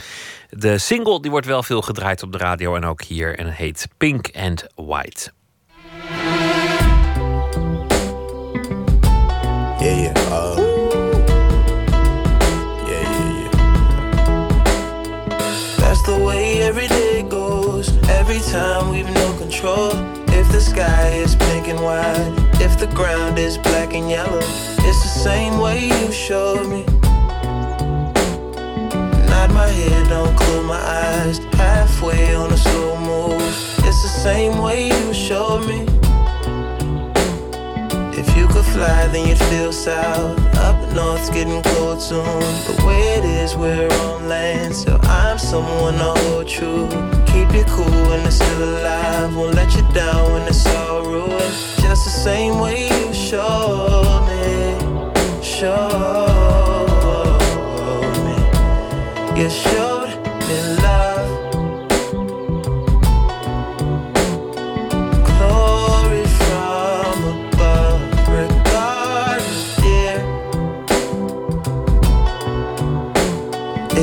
[0.50, 3.38] De single die wordt wel veel gedraaid op de radio en ook hier.
[3.38, 5.32] En heet Pink and White.
[9.78, 10.27] Yeah, yeah,
[18.50, 19.90] time we've no control.
[20.30, 25.02] If the sky is pink and white, if the ground is black and yellow, it's
[25.02, 26.84] the same way you showed me.
[29.28, 31.38] Nod my head, don't close my eyes.
[31.54, 33.42] Halfway on a slow move,
[33.86, 35.97] it's the same way you showed me.
[38.50, 40.38] Could fly, then you'd feel south.
[40.56, 42.24] Up north's getting cold soon.
[42.66, 46.88] The way it is, we're on land, so I'm someone to hold true.
[47.26, 49.34] Keep you cool when it's still alive.
[49.36, 51.54] Won't let you down when it's all ruined.
[51.82, 54.76] Just the same way you showed me,
[55.42, 56.88] showed
[58.24, 58.36] me.
[59.40, 59.97] You showed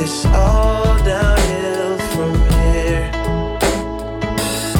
[0.07, 3.09] It's all downhill from here.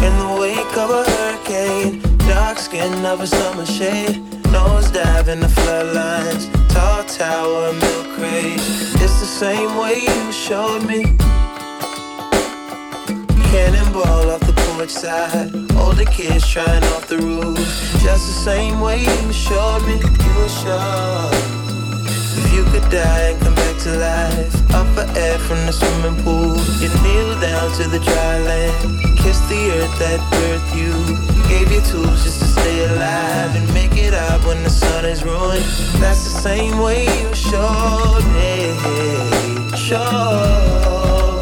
[0.06, 2.00] In the wake of a hurricane,
[2.30, 4.22] dark skin of a summer shade,
[4.52, 8.62] nose dive in the floodlines, tall tower, milk crate.
[9.02, 11.02] It's the same way you showed me.
[13.50, 17.58] Cannonball off the porch side, older kids trying off the roof.
[18.06, 21.30] Just the same way you showed me, you were sure.
[22.38, 26.20] If you could die and come back to life, up for air from the swimming
[26.24, 30.92] pool, you kneel down to the dry land, kiss the earth that birthed you,
[31.48, 35.24] gave you tools just to stay alive and make it out when the sun is
[35.24, 35.64] ruined.
[36.02, 38.74] That's the same way you showed me,
[39.78, 41.36] showed,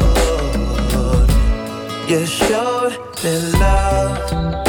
[2.10, 4.63] you showed me love.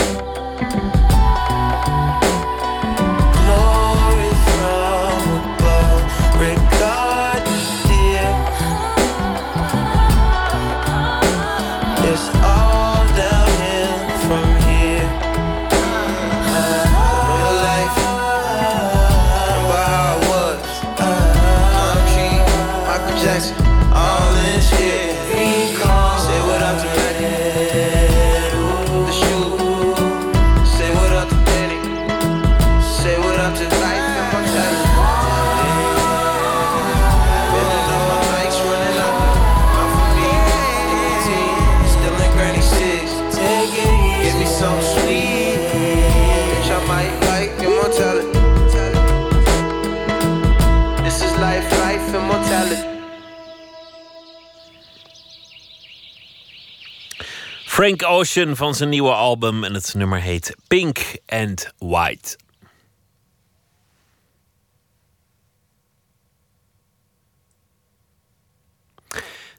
[57.85, 62.37] Frank Ocean van zijn nieuwe album en het nummer heet Pink and White.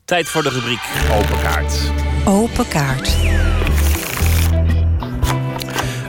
[0.05, 0.81] Tijd voor de rubriek
[1.13, 1.91] Open Kaart.
[2.25, 3.17] Open kaart.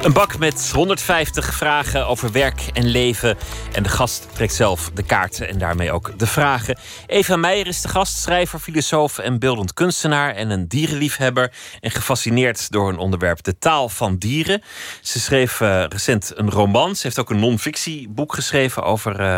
[0.07, 3.37] Een bak met 150 vragen over werk en leven.
[3.73, 6.77] En de gast trekt zelf de kaarten en daarmee ook de vragen.
[7.07, 10.35] Eva Meijer is de gast, schrijver, filosoof en beeldend kunstenaar.
[10.35, 11.51] En een dierenliefhebber.
[11.79, 14.61] En gefascineerd door een onderwerp, de taal van dieren.
[15.01, 16.95] Ze schreef eh, recent een roman.
[16.95, 19.37] Ze heeft ook een non-fictieboek geschreven over eh,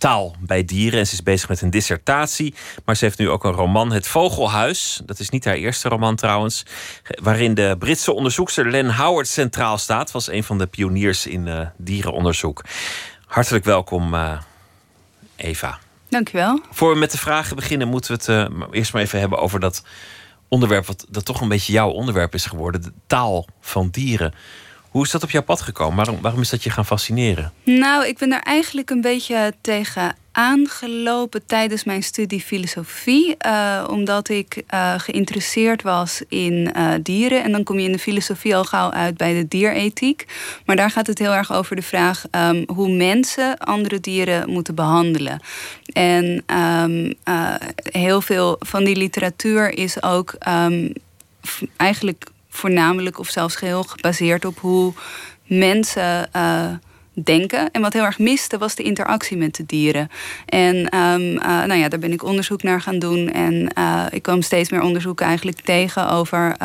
[0.00, 0.98] taal bij dieren.
[0.98, 2.54] En ze is bezig met een dissertatie.
[2.84, 5.00] Maar ze heeft nu ook een roman, Het Vogelhuis.
[5.04, 6.62] Dat is niet haar eerste roman trouwens.
[7.22, 10.10] Waarin de Britse onderzoekster Len Howard centraal staat.
[10.10, 12.64] Was een van de pioniers in eh, dierenonderzoek.
[13.26, 14.38] Hartelijk welkom, eh,
[15.36, 15.78] Eva.
[16.08, 16.60] Dankjewel.
[16.70, 19.60] Voor we met de vragen beginnen, moeten we het eh, eerst maar even hebben over
[19.60, 19.84] dat
[20.48, 20.86] onderwerp.
[20.86, 24.34] Wat dat toch een beetje jouw onderwerp is geworden: de taal van dieren.
[24.90, 25.96] Hoe is dat op jouw pad gekomen?
[25.96, 27.52] Waarom, waarom is dat je gaan fascineren?
[27.64, 34.28] Nou, ik ben daar eigenlijk een beetje tegen aangelopen tijdens mijn studie filosofie, uh, omdat
[34.28, 37.44] ik uh, geïnteresseerd was in uh, dieren.
[37.44, 40.26] En dan kom je in de filosofie al gauw uit bij de dierethiek.
[40.64, 44.74] Maar daar gaat het heel erg over de vraag um, hoe mensen andere dieren moeten
[44.74, 45.40] behandelen.
[45.92, 47.14] En um,
[47.74, 50.92] heel veel van die literatuur is ook um,
[51.76, 54.92] eigenlijk voornamelijk of zelfs geheel gebaseerd op hoe
[55.46, 56.30] mensen
[57.24, 57.70] denken.
[57.70, 60.08] En wat heel erg miste was de interactie met de dieren.
[60.46, 63.30] En um, uh, nou ja, daar ben ik onderzoek naar gaan doen.
[63.32, 66.56] En uh, ik kwam steeds meer onderzoeken eigenlijk tegen over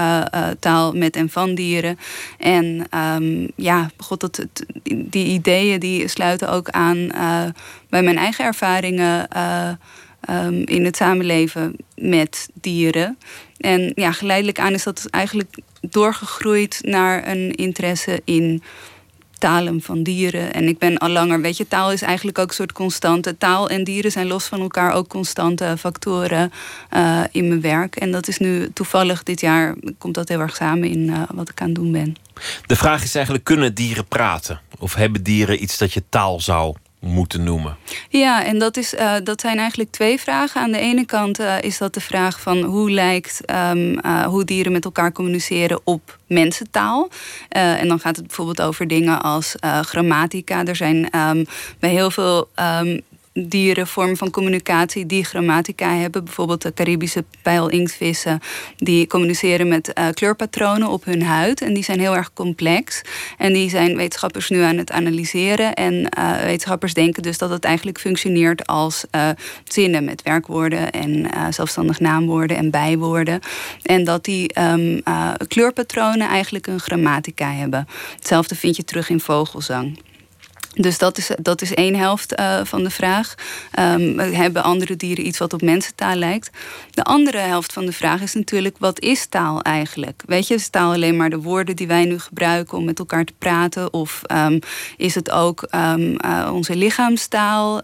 [0.60, 2.00] taal met en van dieren.
[2.38, 2.86] En
[3.16, 4.46] um, ja, god, dat,
[4.84, 7.08] die ideeën die sluiten ook aan
[7.90, 9.28] bij mijn eigen ervaringen.
[10.30, 13.18] Um, in het samenleven met dieren.
[13.58, 18.64] En ja, geleidelijk aan is dat eigenlijk doorgegroeid naar een interesse in
[19.38, 20.54] talen van dieren.
[20.54, 23.38] En ik ben al langer, weet je, taal is eigenlijk ook een soort constante.
[23.38, 26.52] Taal en dieren zijn los van elkaar ook constante factoren
[26.94, 27.96] uh, in mijn werk.
[27.96, 31.50] En dat is nu toevallig dit jaar, komt dat heel erg samen in uh, wat
[31.50, 32.16] ik aan het doen ben.
[32.66, 34.62] De vraag is eigenlijk, kunnen dieren praten?
[34.80, 36.76] Of hebben dieren iets dat je taal zou
[37.06, 37.78] moeten noemen?
[38.10, 40.62] Ja, en dat, is, uh, dat zijn eigenlijk twee vragen.
[40.62, 43.42] Aan de ene kant uh, is dat de vraag van hoe lijkt
[43.72, 47.10] um, uh, hoe dieren met elkaar communiceren op mensentaal.
[47.50, 50.66] en dan gaat het bijvoorbeeld over dingen als grammatica.
[50.66, 51.46] Er zijn um,
[51.80, 52.50] bij heel veel
[52.80, 53.02] um,
[53.44, 56.24] dieren vormen van communicatie die grammatica hebben.
[56.24, 58.40] Bijvoorbeeld de Caribische pijlinktvissen.
[58.78, 61.62] Die communiceren met uh, kleurpatronen op hun huid.
[61.62, 63.02] En die zijn heel erg complex.
[63.38, 65.74] En die zijn wetenschappers nu aan het analyseren.
[65.74, 69.30] En uh, wetenschappers denken dus dat het eigenlijk functioneert als uh,
[69.64, 73.40] zinnen met werkwoorden en zelfstandig naamwoorden en bijwoorden.
[73.82, 75.02] En dat die um,
[75.48, 77.88] kleurpatronen eigenlijk een grammatica hebben.
[78.16, 79.98] Hetzelfde vind je terug in vogelzang.
[80.76, 83.36] Dus dat is, dat is één helft uh, van de vraag.
[83.80, 86.50] Um, hebben andere dieren iets wat op mensentaal lijkt?
[86.92, 90.24] De andere helft van de vraag is natuurlijk: wat is taal eigenlijk?
[90.26, 93.26] Weet je, is taal alleen maar de woorden die wij nu gebruiken om met elkaar
[93.26, 93.94] te praten?
[93.94, 94.60] Of um,
[94.98, 97.82] is het ook um, uh, onze lichaamstaal?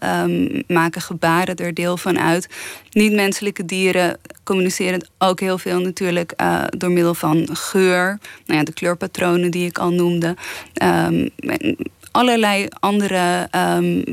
[0.68, 2.50] maken gebaren er deel van uit?
[2.92, 8.20] Niet-menselijke dieren communiceren ook heel veel natuurlijk uh, door middel van geur.
[8.46, 10.36] Nou ja, de kleurpatronen die ik al noemde
[12.12, 14.04] allerlei andere um,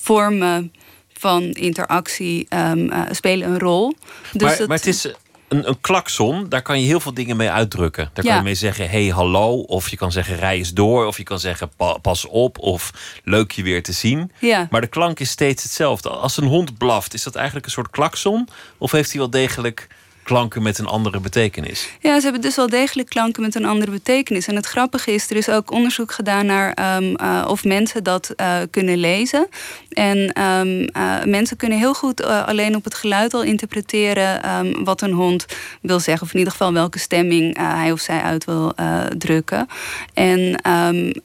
[0.00, 0.72] vormen
[1.12, 3.94] van interactie um, uh, spelen een rol.
[4.32, 4.68] Dus maar, dat...
[4.68, 5.04] maar het is
[5.52, 8.10] een, een klakson, daar kan je heel veel dingen mee uitdrukken.
[8.12, 9.60] Daar kan je mee zeggen, hey, hallo.
[9.60, 11.06] Of je kan zeggen, rij eens door.
[11.06, 11.70] Of je kan zeggen,
[12.02, 12.58] pas op.
[12.58, 12.92] Of
[13.24, 14.32] leuk je weer te zien.
[14.38, 14.66] Ja.
[14.70, 16.08] Maar de klank is steeds hetzelfde.
[16.08, 18.48] Als een hond blaft, is dat eigenlijk een soort klakson?
[18.78, 19.86] Of heeft hij wel degelijk
[20.22, 21.88] klanken met een andere betekenis.
[22.00, 24.46] Ja, ze hebben dus wel degelijk klanken met een andere betekenis.
[24.46, 28.32] En het grappige is, er is ook onderzoek gedaan naar um, uh, of mensen dat
[28.36, 29.48] uh, kunnen lezen.
[29.88, 35.02] En um, uh, mensen kunnen heel goed alleen op het geluid al interpreteren um, wat
[35.02, 35.46] een hond
[35.80, 36.26] wil zeggen.
[36.26, 38.74] Of in ieder geval welke stemming hij of zij uit wil
[39.18, 39.66] drukken.
[40.14, 40.60] En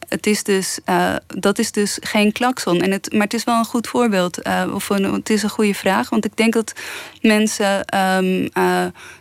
[0.09, 0.79] het is dus,
[1.27, 2.81] dat is dus geen klakson.
[2.81, 4.41] En het, maar het is wel een goed voorbeeld.
[4.73, 6.09] of een, het is een goede vraag.
[6.09, 6.73] Want ik denk dat
[7.21, 7.85] mensen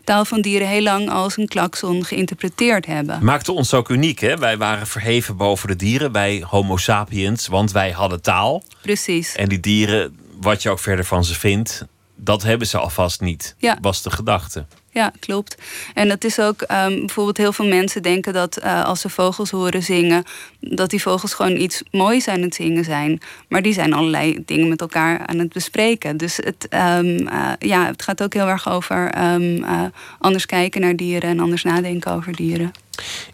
[0.05, 3.25] taal van dieren heel lang als een klakson geïnterpreteerd hebben.
[3.25, 4.37] Maakte ons ook uniek, hè?
[4.37, 8.63] Wij waren verheven boven de dieren, wij Homo sapiens, want wij hadden taal.
[8.83, 9.35] Precies.
[9.35, 11.87] En die dieren, wat je ook verder van ze vindt,
[12.17, 13.79] dat hebben ze alvast niet, ja.
[13.81, 14.67] was de gedachte
[14.97, 15.57] ja, klopt.
[15.95, 19.51] En dat is ook um, bijvoorbeeld heel veel mensen denken dat uh, als ze vogels
[19.51, 20.25] horen zingen,
[20.61, 23.21] dat die vogels gewoon iets moois aan het zingen zijn.
[23.49, 26.17] Maar die zijn allerlei dingen met elkaar aan het bespreken.
[26.17, 29.83] Dus het, um, uh, ja, het gaat ook heel erg over um, uh,
[30.19, 32.73] anders kijken naar dieren en anders nadenken over dieren.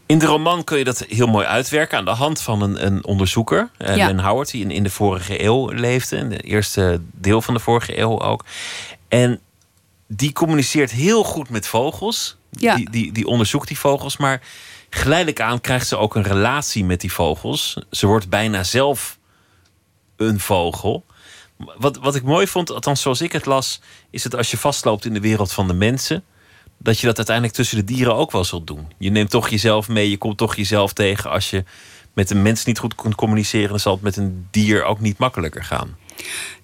[0.07, 3.05] In de roman kun je dat heel mooi uitwerken aan de hand van een, een
[3.05, 3.95] onderzoeker, ja.
[3.95, 7.61] Len Howard, die in, in de vorige eeuw leefde, in de eerste deel van de
[7.61, 8.45] vorige eeuw ook.
[9.09, 9.41] En
[10.17, 12.37] die communiceert heel goed met vogels.
[12.51, 12.75] Ja.
[12.75, 14.17] Die, die, die onderzoekt die vogels.
[14.17, 14.41] Maar
[14.91, 17.77] geleidelijk aan krijgt ze ook een relatie met die vogels.
[17.91, 19.19] Ze wordt bijna zelf
[20.17, 21.05] een vogel.
[21.57, 23.81] Wat, wat ik mooi vond, althans zoals ik het las,
[24.11, 26.25] is dat als je vastloopt in de wereld van de mensen,
[26.79, 28.93] dat je dat uiteindelijk tussen de dieren ook wel zult doen.
[28.99, 31.31] Je neemt toch jezelf mee, je komt toch jezelf tegen.
[31.31, 31.65] Als je
[32.13, 35.19] met een mens niet goed kunt communiceren, dan zal het met een dier ook niet
[35.19, 35.97] makkelijker gaan.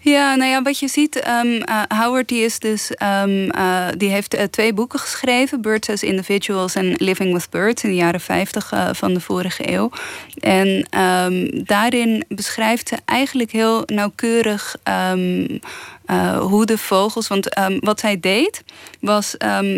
[0.00, 2.90] Ja, nou ja, wat je ziet, um, uh, Howard die is dus,
[3.22, 7.82] um, uh, die heeft uh, twee boeken geschreven, Birds as Individuals en Living with Birds
[7.82, 9.90] in de jaren 50 van de vorige eeuw.
[10.38, 14.76] En um, daarin beschrijft ze eigenlijk heel nauwkeurig
[16.38, 17.28] hoe de vogels.
[17.28, 17.48] Want
[17.80, 18.64] wat zij deed,
[19.00, 19.34] was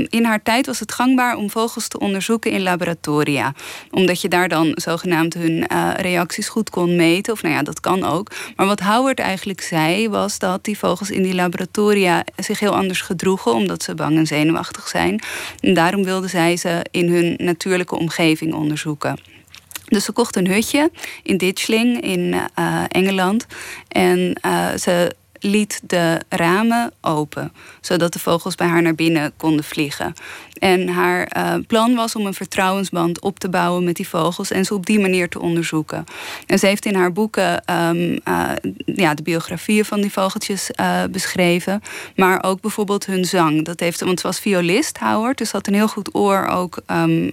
[0.09, 3.55] in haar tijd was het gangbaar om vogels te onderzoeken in laboratoria.
[3.90, 5.66] Omdat je daar dan zogenaamd hun
[5.97, 7.32] reacties goed kon meten.
[7.32, 8.30] Of nou ja, dat kan ook.
[8.56, 13.01] Maar wat Howard eigenlijk zei, was dat die vogels in die laboratoria zich heel anders
[13.01, 15.23] gedroegen, omdat ze bang en zenuwachtig zijn.
[15.61, 19.19] En daarom wilden zij ze in hun natuurlijke omgeving onderzoeken.
[19.85, 20.91] Dus ze kocht een hutje
[21.23, 22.20] in Ditchling in
[22.59, 23.47] uh, Engeland.
[23.89, 29.65] En uh, ze liet de ramen open, zodat de vogels bij haar naar binnen konden
[29.65, 30.15] vliegen.
[30.61, 34.65] En haar uh, plan was om een vertrouwensband op te bouwen met die vogels en
[34.65, 36.05] ze op die manier te onderzoeken.
[36.47, 38.51] En ze heeft in haar boeken um, uh,
[38.85, 41.82] ja, de biografieën van die vogeltjes uh, beschreven,
[42.16, 43.65] maar ook bijvoorbeeld hun zang.
[43.65, 47.31] Dat heeft, want ze was violist, Howard, dus had een heel goed oor ook um,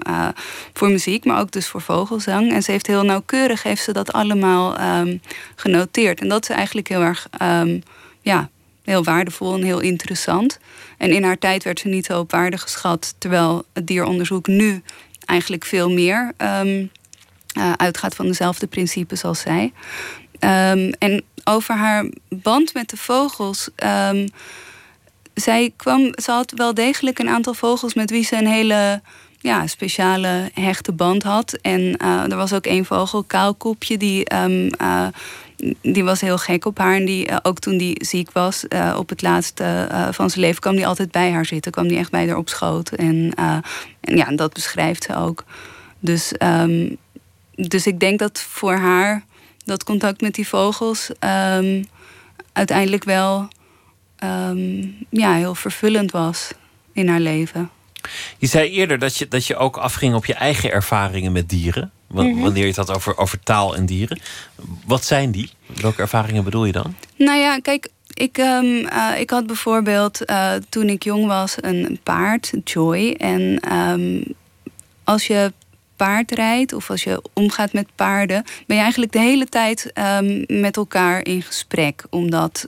[0.73, 2.51] voor muziek, maar ook dus voor vogelzang.
[2.51, 5.21] En ze heeft heel nauwkeurig heeft ze dat allemaal um,
[5.55, 6.21] genoteerd.
[6.21, 7.27] En dat is eigenlijk heel erg
[8.21, 8.49] ja,
[8.87, 10.59] heel waardevol en heel interessant.
[10.97, 14.81] En in haar tijd werd ze niet zo op waarde geschat, terwijl het dieronderzoek nu
[15.25, 16.91] eigenlijk veel meer um,
[17.57, 19.73] uh, uitgaat van dezelfde principes als zij.
[20.39, 23.69] Um, en over haar band met de vogels.
[24.11, 24.27] Um,
[25.33, 29.01] zij kwam, ze had wel degelijk een aantal vogels met wie ze een hele
[29.39, 31.53] ja, speciale hechte band had.
[31.61, 35.07] En uh, er was ook één vogel, Kaalkopje, die uh,
[35.81, 36.95] die was heel gek op haar.
[36.95, 40.41] En die, uh, ook toen die ziek was, uh, op het laatste uh, van zijn
[40.41, 41.71] leven, kwam die altijd bij haar zitten.
[41.71, 42.89] Kwam die echt bij haar op schoot.
[42.89, 43.63] En, en
[44.17, 45.43] ja, dat beschrijft ze ook.
[45.99, 46.97] Dus, um,
[47.55, 49.23] dus ik denk dat voor haar
[49.65, 51.85] dat contact met die vogels um,
[52.53, 53.47] uiteindelijk wel
[54.23, 56.51] um, ja, heel vervullend was
[56.93, 57.69] in haar leven.
[58.37, 61.91] Je zei eerder dat je, dat je ook afging op je eigen ervaringen met dieren.
[62.07, 62.39] Mhm.
[62.39, 64.19] Wanneer je het had over, over taal en dieren.
[64.85, 65.49] Wat zijn die?
[65.81, 66.95] Welke ervaringen bedoel je dan?
[67.15, 71.99] Nou ja, kijk, ik, um, uh, ik had bijvoorbeeld uh, toen ik jong was een
[72.03, 73.15] paard, Joy.
[73.17, 74.23] En um,
[75.03, 75.53] als je
[75.95, 80.43] paard rijdt of als je omgaat met paarden, ben je eigenlijk de hele tijd um,
[80.47, 82.03] met elkaar in gesprek.
[82.09, 82.67] Omdat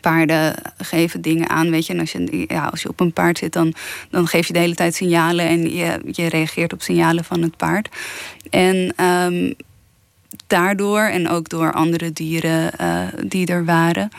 [0.00, 1.92] paarden geven dingen aan, weet je.
[1.92, 3.74] En als je, ja, als je op een paard zit, dan,
[4.10, 7.56] dan geef je de hele tijd signalen en je, je reageert op signalen van het
[7.56, 7.88] paard.
[8.50, 9.54] En um,
[10.46, 14.10] daardoor, en ook door andere dieren uh, die er waren,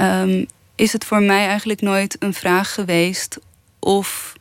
[0.00, 3.38] um, is het voor mij eigenlijk nooit een vraag geweest
[3.78, 4.32] of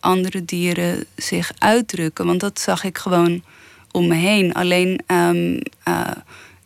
[0.00, 2.26] andere dieren zich uitdrukken.
[2.26, 3.42] Want dat zag ik gewoon
[3.90, 4.52] om me heen.
[4.52, 6.10] Alleen um, uh,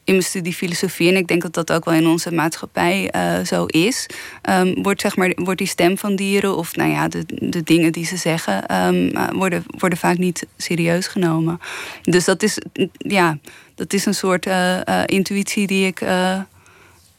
[0.05, 3.45] in mijn studie filosofie, en ik denk dat dat ook wel in onze maatschappij uh,
[3.45, 4.07] zo is,
[4.51, 7.93] um, wordt, zeg maar, wordt die stem van dieren of nou ja, de, de dingen
[7.93, 11.61] die ze zeggen, um, uh, worden, worden vaak niet serieus genomen.
[12.03, 12.59] Dus dat is,
[12.99, 13.39] ja,
[13.75, 16.03] dat is een soort uh, intuïtie die ik,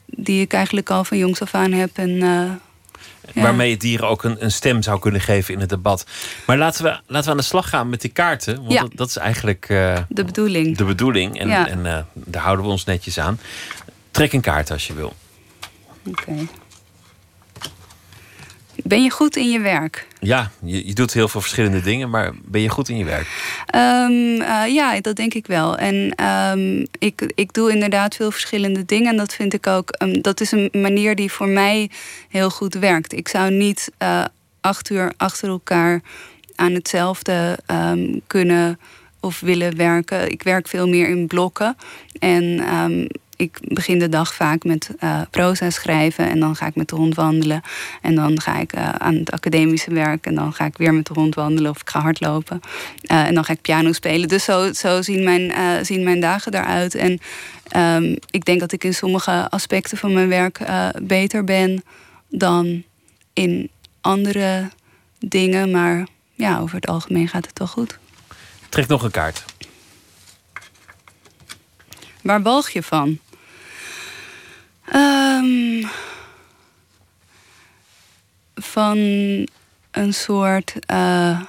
[0.06, 1.90] die ik eigenlijk al van jongs af aan heb.
[1.94, 2.20] En
[3.32, 3.42] ja.
[3.42, 6.06] Waarmee je dieren ook een, een, stem zou kunnen geven in het debat.
[6.46, 8.56] Maar laten we, laten we aan de slag gaan met die kaarten.
[8.56, 8.80] Want ja.
[8.80, 10.76] dat, dat, is eigenlijk uh, de bedoeling.
[10.76, 11.38] De bedoeling.
[11.38, 11.68] En, ja.
[11.68, 13.40] en uh, daar houden we ons netjes aan.
[14.10, 15.14] Trek een kaart als je wil.
[16.06, 16.20] Oké.
[16.20, 16.48] Okay.
[18.88, 20.06] Ben je goed in je werk?
[20.20, 23.26] Ja, je, je, doet heel veel verschillende dingen, maar ben je goed in je werk?
[23.74, 25.76] Um, uh, ja, dat denk ik wel.
[25.76, 29.10] En um, ik, ik doe inderdaad veel verschillende dingen.
[29.10, 31.90] En dat vind ik ook, um, dat is een manier die voor mij
[32.28, 33.12] heel goed werkt.
[33.12, 34.24] Ik zou niet uh,
[34.60, 36.00] acht uur achter elkaar
[36.54, 37.58] aan hetzelfde
[38.26, 38.78] kunnen
[39.20, 40.30] of willen werken.
[40.30, 41.76] Ik werk veel meer in blokken.
[42.18, 42.60] En
[43.36, 46.96] ik begin de dag vaak met uh, proza schrijven en dan ga ik met de
[46.96, 47.62] hond wandelen.
[48.02, 51.06] En dan ga ik uh, aan het academische werk en dan ga ik weer met
[51.06, 52.60] de hond wandelen of ik ga hardlopen.
[53.02, 54.28] Uh, en dan ga ik piano spelen.
[54.28, 56.94] Dus zo, zo zien, mijn, zien mijn dagen eruit.
[56.94, 57.18] En
[57.76, 60.60] um, ik denk dat ik in sommige aspecten van mijn werk
[61.02, 61.84] beter ben
[62.28, 62.82] dan
[63.32, 64.68] in andere
[65.18, 65.70] dingen.
[65.70, 67.98] Maar ja, over het algemeen gaat het wel goed.
[68.68, 69.44] Trek nog een kaart.
[72.22, 73.18] Waar balg je van?
[74.94, 75.88] Um,
[78.54, 78.98] van
[79.90, 81.40] een soort uh,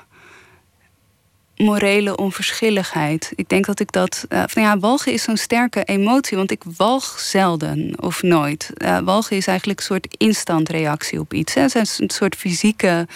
[1.55, 3.31] morele onverschilligheid.
[3.35, 4.25] Ik denk dat ik dat.
[4.29, 8.71] Uh, van ja, walgen is zo'n sterke emotie, want ik walg zelden of nooit.
[8.77, 11.53] Uh, walgen is eigenlijk een soort instantreactie op iets.
[11.53, 11.61] Hè.
[11.61, 13.07] Het is een soort fysieke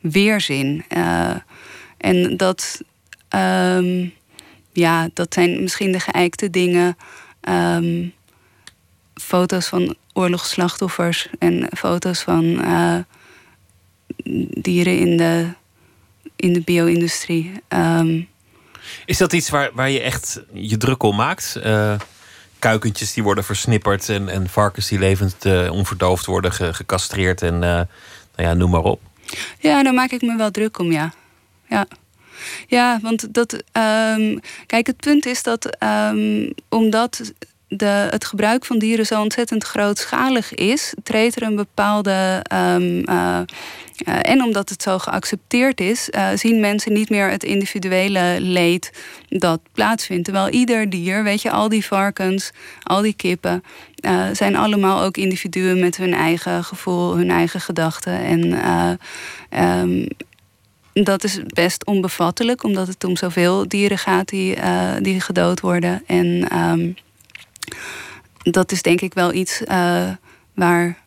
[0.00, 0.84] weerzin.
[1.96, 2.80] en dat.
[3.36, 4.12] Um,
[4.72, 6.96] ja, dat zijn misschien de geëikte dingen.
[7.48, 8.12] Um,
[9.20, 12.98] foto's van oorlogsslachtoffers en foto's van uh,
[14.50, 15.48] dieren in de,
[16.36, 17.52] in de bio-industrie.
[17.68, 18.28] Um,
[19.06, 21.58] is dat iets waar, waar je echt je druk om maakt?
[21.64, 21.94] Uh,
[22.58, 27.86] kuikentjes die worden versnipperd en, en varkens die levend uh, onverdoofd worden gecastreerd en nou
[28.36, 29.00] ja, noem maar op.
[29.58, 31.12] Ja, daar maak ik me wel druk om, ja.
[31.68, 31.86] Ja.
[32.66, 33.52] Ja, want dat.
[33.52, 37.32] Um, kijk, het punt is dat um, omdat
[37.78, 42.44] het gebruik van dieren zo ontzettend grootschalig is, treedt er een bepaalde.
[42.52, 43.40] Um, uh,
[44.06, 48.92] uh, en omdat het zo geaccepteerd is, uh, zien mensen niet meer het individuele leed
[49.28, 50.24] dat plaatsvindt.
[50.24, 52.50] Terwijl ieder dier, weet je, al die varkens,
[52.82, 53.64] al die kippen,
[54.32, 58.12] zijn allemaal ook individuen met hun eigen gevoel, hun eigen gedachten.
[58.12, 58.58] En
[59.64, 60.08] um,
[60.92, 64.56] dat is best onbevattelijk, omdat het om zoveel dieren gaat die,
[65.00, 66.02] die gedood worden.
[66.06, 66.96] En um,
[68.42, 70.08] dat is denk ik wel iets uh,
[70.54, 70.98] waar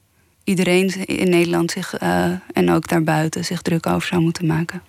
[0.44, 4.82] iedereen in Nederland zich uh, en ook daarbuiten zich druk over zou moeten maken.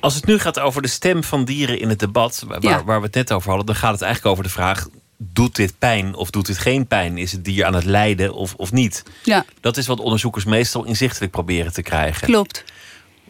[0.00, 2.84] Als het nu gaat over de stem van dieren in het debat, waar, ja.
[2.84, 5.78] waar we het net over hadden, dan gaat het eigenlijk over de vraag: doet dit
[5.78, 7.18] pijn of doet dit geen pijn?
[7.18, 9.02] Is het dier aan het lijden of, of niet?
[9.22, 9.44] Ja.
[9.60, 12.26] Dat is wat onderzoekers meestal inzichtelijk proberen te krijgen.
[12.26, 12.64] Klopt.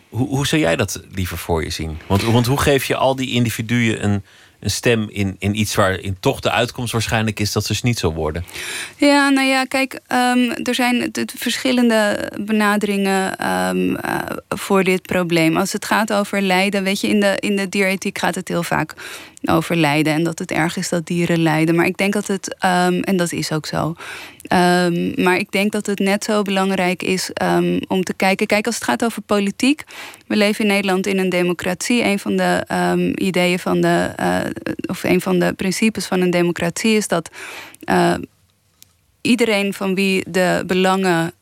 [0.08, 1.98] Hoe, hoe zou jij dat liever voor je zien?
[2.06, 4.24] Want, want hoe geef je al die individuen een,
[4.66, 8.12] een stem in, in iets waarin toch de uitkomst waarschijnlijk is dat ze niet zo
[8.12, 8.44] worden?
[8.96, 14.18] Ja, nou ja, kijk, um, er zijn verschillende benaderingen um, uh,
[14.48, 15.56] voor dit probleem.
[15.56, 18.62] Als het gaat over lijden, weet je, in de, in de dierethiek gaat het heel
[18.62, 18.94] vaak
[19.44, 21.74] over lijden en dat het erg is dat dieren lijden.
[21.74, 23.94] Maar ik denk dat het, um, en dat is ook zo.
[24.52, 28.46] Um, maar ik denk dat het net zo belangrijk is um, om te kijken.
[28.46, 29.84] Kijk, als het gaat over politiek.
[30.26, 32.04] We leven in Nederland in een democratie.
[32.04, 34.38] Een van de ideeën van de, uh,
[34.86, 37.30] of een van de principes van een democratie is dat
[37.90, 38.14] uh,
[39.20, 41.32] iedereen van wie de belangen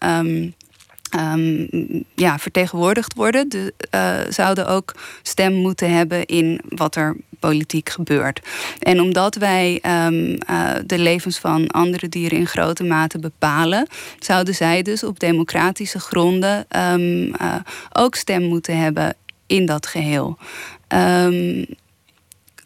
[1.16, 1.68] um,
[2.14, 3.48] ja, vertegenwoordigd worden.
[3.48, 8.40] De, uh, zouden ook stem moeten hebben in wat er politiek gebeurt.
[8.78, 13.86] En omdat wij um, uh, de levens van andere dieren in grote mate bepalen,
[14.18, 17.54] zouden zij dus op democratische gronden um, uh,
[17.92, 19.16] ook stem moeten hebben
[19.46, 20.38] in dat geheel.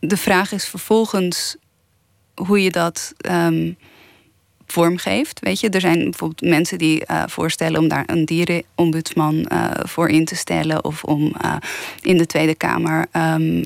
[0.01, 1.57] de vraag is vervolgens
[2.35, 3.13] hoe je dat
[4.73, 5.41] vormgeeft.
[5.41, 10.09] Weet je, er zijn bijvoorbeeld mensen die uh, voorstellen om daar een dierenombudsman uh, voor
[10.09, 10.85] in te stellen.
[10.85, 11.57] Of om uh,
[12.01, 13.63] in de Tweede Kamer um,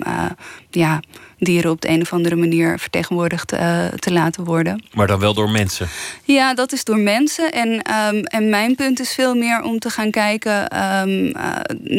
[0.71, 1.01] ja,
[1.45, 4.85] dieren op de een of andere manier vertegenwoordigd uh, te laten worden.
[4.93, 5.89] Maar dan wel door mensen?
[6.25, 7.53] Ja, dat is door mensen.
[7.53, 11.57] En, um, en mijn punt is veel meer om te gaan kijken um, uh,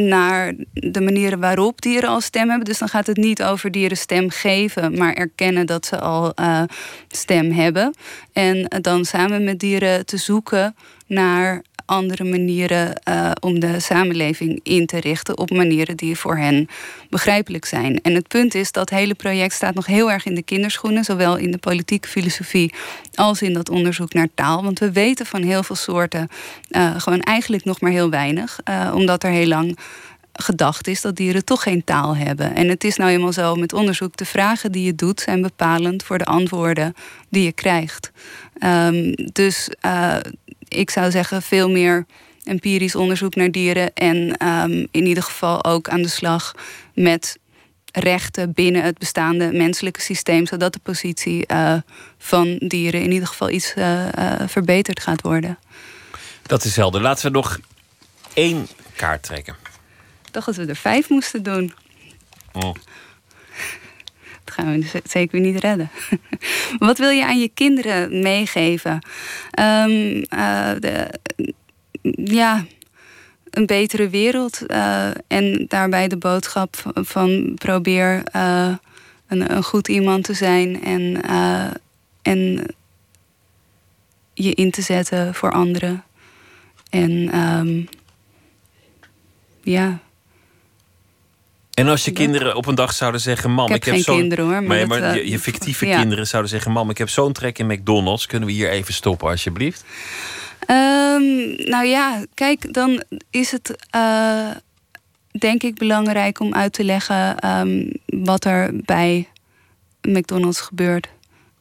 [0.09, 2.65] naar de manieren waarop dieren al stem hebben.
[2.65, 6.61] Dus dan gaat het niet over dieren stem geven, maar erkennen dat ze al uh,
[7.07, 7.93] stem hebben.
[8.33, 10.75] En dan samen met dieren te zoeken
[11.07, 11.61] naar
[11.93, 16.67] andere manieren uh, om de samenleving in te richten op manieren die voor hen
[17.09, 18.01] begrijpelijk zijn.
[18.01, 21.03] En het punt is dat het hele project staat nog heel erg in de kinderschoenen,
[21.03, 22.73] zowel in de politieke filosofie
[23.15, 24.63] als in dat onderzoek naar taal.
[24.63, 26.27] Want we weten van heel veel soorten
[26.69, 29.77] uh, gewoon eigenlijk nog maar heel weinig, uh, omdat er heel lang
[30.33, 32.55] gedacht is dat dieren toch geen taal hebben.
[32.55, 36.03] En het is nou eenmaal zo met onderzoek, de vragen die je doet zijn bepalend
[36.03, 36.93] voor de antwoorden
[37.29, 38.11] die je krijgt.
[38.63, 39.69] Um, dus
[40.73, 42.05] ik zou zeggen veel meer
[42.43, 46.55] empirisch onderzoek naar dieren en um, in ieder geval ook aan de slag
[46.93, 47.37] met
[47.91, 51.75] rechten binnen het bestaande menselijke systeem, zodat de positie uh,
[52.17, 54.05] van dieren in ieder geval iets uh,
[54.47, 55.59] verbeterd gaat worden.
[56.41, 57.01] Dat is helder.
[57.01, 57.59] Laten we nog
[58.33, 59.55] één kaart trekken.
[60.25, 61.73] Ik dacht dat we er vijf moesten doen.
[62.51, 62.75] Oh.
[64.53, 65.89] Gaan we zeker niet redden.
[66.77, 68.99] Wat wil je aan je kinderen meegeven?
[69.59, 71.09] Um, uh, de,
[72.23, 72.65] ja,
[73.49, 74.61] een betere wereld.
[74.67, 78.75] Uh, en daarbij de boodschap van, probeer uh,
[79.27, 80.83] een, een, goed iemand te zijn.
[80.83, 81.21] En,
[82.21, 82.65] en
[84.33, 86.03] je in te zetten voor anderen.
[86.89, 87.87] En um,
[89.61, 89.99] ja.
[91.73, 94.17] En als je kinderen op een dag zouden zeggen: Mam, ik heb, ik heb zo'n.
[94.17, 94.63] kinderen hoor.
[94.63, 95.97] Maar, maar, maar je, je, fictieve ja.
[95.97, 98.25] kinderen zouden zeggen: Mam, ik heb zo'n trek in McDonald's.
[98.25, 99.83] Kunnen we hier even stoppen, alsjeblieft?
[100.67, 104.49] Um, nou ja, kijk, dan is het uh,
[105.31, 109.27] denk ik belangrijk om uit te leggen um, wat er bij
[110.01, 111.07] McDonald's gebeurt.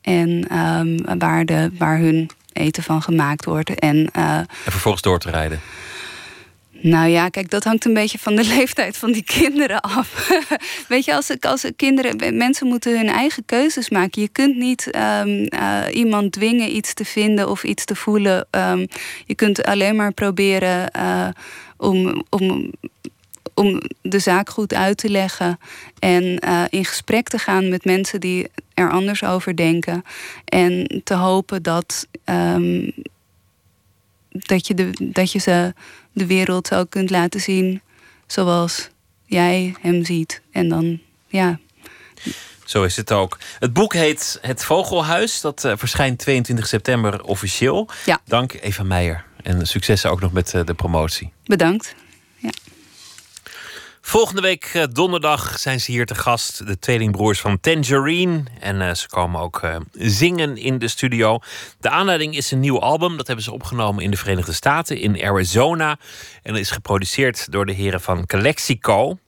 [0.00, 3.74] En um, waar, de, waar hun eten van gemaakt wordt.
[3.74, 5.60] En, uh, en vervolgens door te rijden.
[6.82, 10.28] Nou ja, kijk, dat hangt een beetje van de leeftijd van die kinderen af.
[10.88, 14.22] Weet je, als, als kinderen, mensen moeten hun eigen keuzes maken.
[14.22, 18.46] Je kunt niet um, uh, iemand dwingen iets te vinden of iets te voelen.
[18.50, 18.86] Um,
[19.26, 21.28] je kunt alleen maar proberen uh,
[21.76, 22.70] om, om
[23.54, 25.58] om de zaak goed uit te leggen
[25.98, 30.04] en eh, in gesprek te gaan met mensen die er anders over denken.
[30.44, 32.90] En te hopen dat, ehm,
[34.28, 35.74] dat, je de, dat je ze
[36.12, 37.82] de wereld zo kunt laten zien
[38.26, 38.88] zoals
[39.24, 40.40] jij hem ziet.
[40.52, 41.58] En dan, ja.
[42.64, 43.38] Zo is het ook.
[43.58, 45.40] Het boek heet Het Vogelhuis.
[45.40, 47.88] Dat uh, verschijnt 22 september officieel.
[48.04, 48.20] Ja.
[48.24, 49.24] Dank Eva Meijer.
[49.42, 51.32] En succes ook nog met uh, de promotie.
[51.44, 51.94] Bedankt.
[54.04, 56.66] Volgende week uh, donderdag zijn ze hier te gast.
[56.66, 58.42] De tweelingbroers van Tangerine.
[58.60, 59.60] En ze komen ook
[59.92, 61.38] zingen in de studio.
[61.80, 63.16] De aanleiding is een nieuw album.
[63.16, 65.98] Dat hebben ze opgenomen in de Verenigde Staten, in Arizona.
[66.42, 69.18] En is geproduceerd door de heren van Calexico.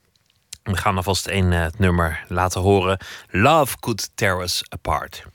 [0.63, 2.99] We gaan alvast een uh, nummer laten horen.
[3.29, 5.25] Love Could Tear Us Apart.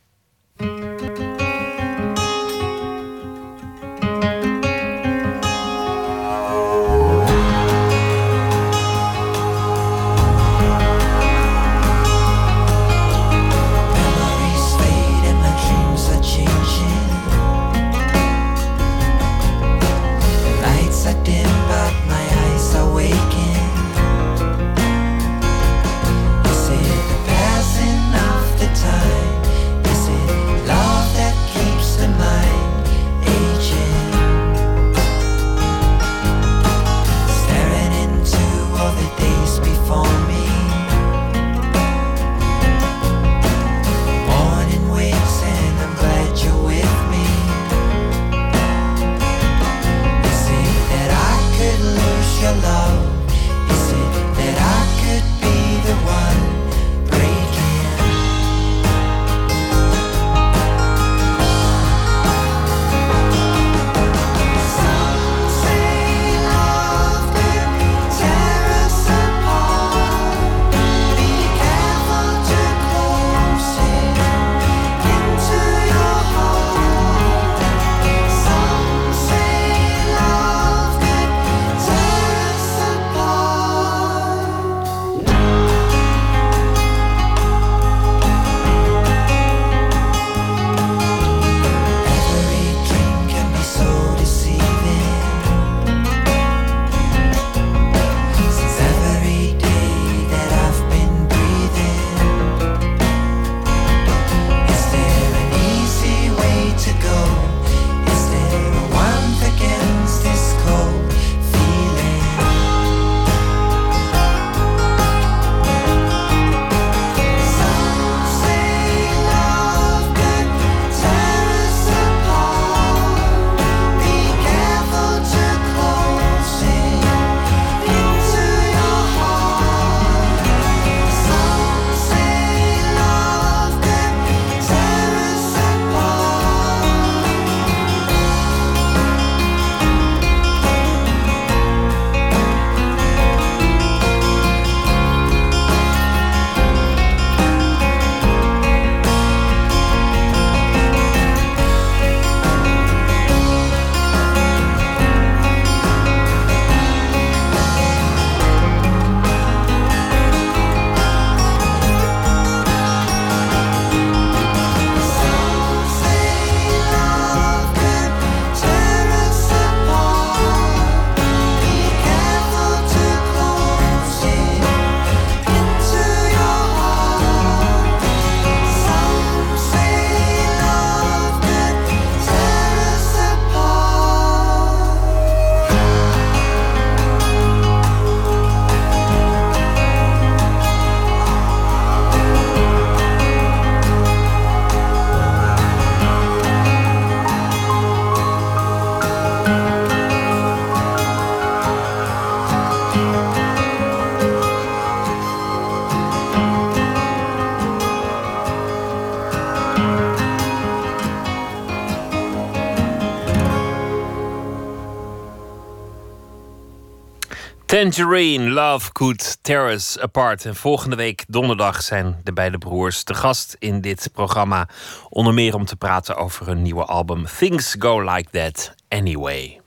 [217.81, 220.44] Tangerine, Love Could Tear Us Apart.
[220.44, 224.69] En volgende week donderdag zijn de beide broers te gast in dit programma.
[225.09, 229.61] Onder meer om te praten over hun nieuwe album Things Go Like That Anyway.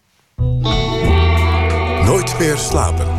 [2.06, 3.13] Nooit meer slapen.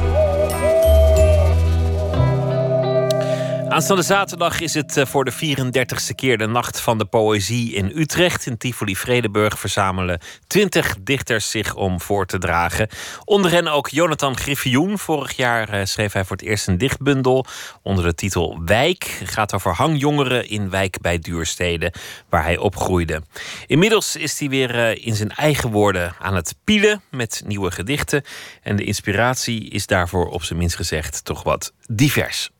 [3.74, 7.92] Aanstaande zaterdag is het eh, voor de 34ste keer de Nacht van de Poëzie in
[7.94, 8.46] Utrecht.
[8.46, 12.88] In Tivoli Vredeburg verzamelen 20 dichters zich om voor te dragen.
[13.24, 14.98] Onder hen ook Jonathan Griffioen.
[14.98, 17.46] Vorig jaar eh, schreef hij voor het eerst een dichtbundel
[17.82, 19.16] onder de titel Wijk.
[19.18, 21.92] Het gaat over hangjongeren in wijk bij Duurstede,
[22.28, 23.22] waar hij opgroeide.
[23.66, 28.24] Inmiddels is hij weer eh, in zijn eigen woorden aan het pielen met nieuwe gedichten.
[28.62, 32.50] En de inspiratie is daarvoor op zijn minst gezegd toch wat divers.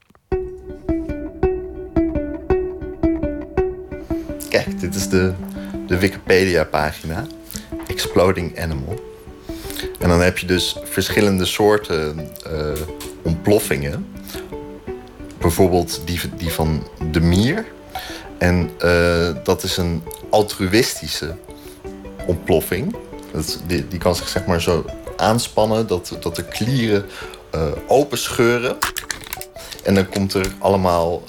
[4.54, 5.32] Kijk, dit is de,
[5.86, 7.26] de Wikipedia-pagina.
[7.86, 9.00] Exploding Animal.
[9.98, 12.72] En dan heb je dus verschillende soorten uh,
[13.22, 14.06] ontploffingen.
[15.38, 17.64] Bijvoorbeeld die, die van de mier.
[18.38, 21.36] En uh, dat is een altruïstische
[22.26, 22.96] ontploffing.
[23.32, 24.84] Dat, die, kan zich zeg maar zo
[25.16, 27.04] aanspannen dat, dat de klieren
[27.54, 28.76] uh, openscheuren.
[29.82, 31.22] En dan komt er allemaal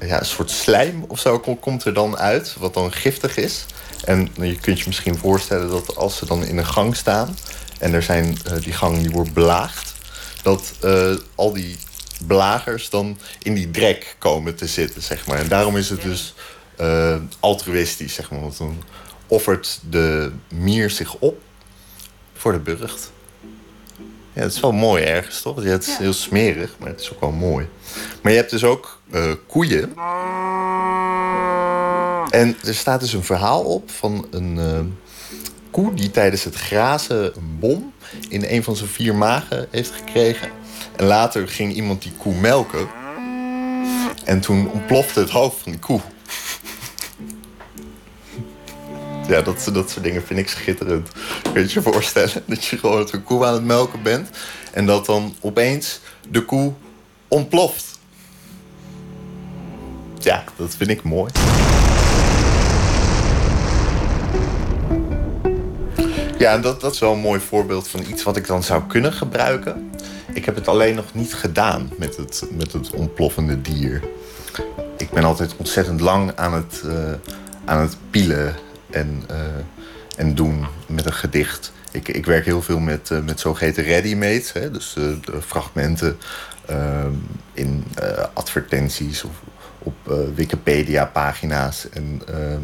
[0.00, 3.64] ja, een soort slijm of zo komt er dan uit, wat dan giftig is.
[4.04, 7.36] En je kunt je misschien voorstellen dat als ze dan in een gang staan
[7.78, 9.94] en er zijn, uh, die gang die wordt belaagd,
[10.42, 11.78] dat uh, al die
[12.20, 15.38] belagers dan in die drek komen te zitten, zeg maar.
[15.38, 16.34] En daarom is het dus
[16.80, 18.40] uh, altruïstisch, zeg maar.
[18.40, 18.82] Want dan
[19.26, 21.40] offert de mier zich op
[22.34, 23.10] voor de burcht.
[24.38, 25.62] Ja, het is wel mooi ergens, toch?
[25.62, 27.68] Ja, het is heel smerig, maar het is ook wel mooi.
[28.22, 29.92] Maar je hebt dus ook uh, koeien.
[32.30, 34.80] En er staat dus een verhaal op van een uh,
[35.70, 37.92] koe die tijdens het grazen een bom
[38.28, 40.50] in een van zijn vier magen heeft gekregen.
[40.96, 42.88] En later ging iemand die koe melken.
[44.24, 46.00] En toen ontplofte het hoofd van die koe.
[49.28, 51.08] Ja, dat, dat soort dingen vind ik schitterend.
[51.52, 54.28] Kun je je voorstellen dat je gewoon een koe aan het melken bent...
[54.72, 56.72] en dat dan opeens de koe
[57.28, 57.98] ontploft.
[60.18, 61.32] Ja, dat vind ik mooi.
[66.38, 69.12] Ja, dat, dat is wel een mooi voorbeeld van iets wat ik dan zou kunnen
[69.12, 69.90] gebruiken.
[70.32, 74.02] Ik heb het alleen nog niet gedaan met het, met het ontploffende dier.
[74.96, 76.92] Ik ben altijd ontzettend lang aan het, uh,
[77.64, 78.56] aan het pielen
[78.98, 79.36] en, uh,
[80.16, 81.72] en doen met een gedicht.
[81.90, 84.70] Ik, ik werk heel veel met, uh, met zogeheten ready-made.
[84.70, 86.18] Dus de fragmenten
[87.52, 87.84] in
[88.32, 89.32] advertenties of
[89.78, 89.94] op
[90.34, 91.88] Wikipedia-pagina's.
[91.88, 92.62] En ehm,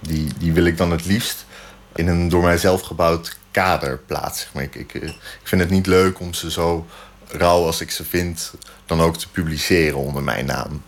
[0.00, 1.46] die, die wil ik dan het liefst
[1.94, 4.48] in een door mijzelf gebouwd kader plaatsen.
[4.52, 6.86] Maar ik, ik, ik vind het niet leuk om ze zo
[7.28, 8.52] rauw als ik ze vind...
[8.86, 10.82] dan ook te publiceren onder mijn naam.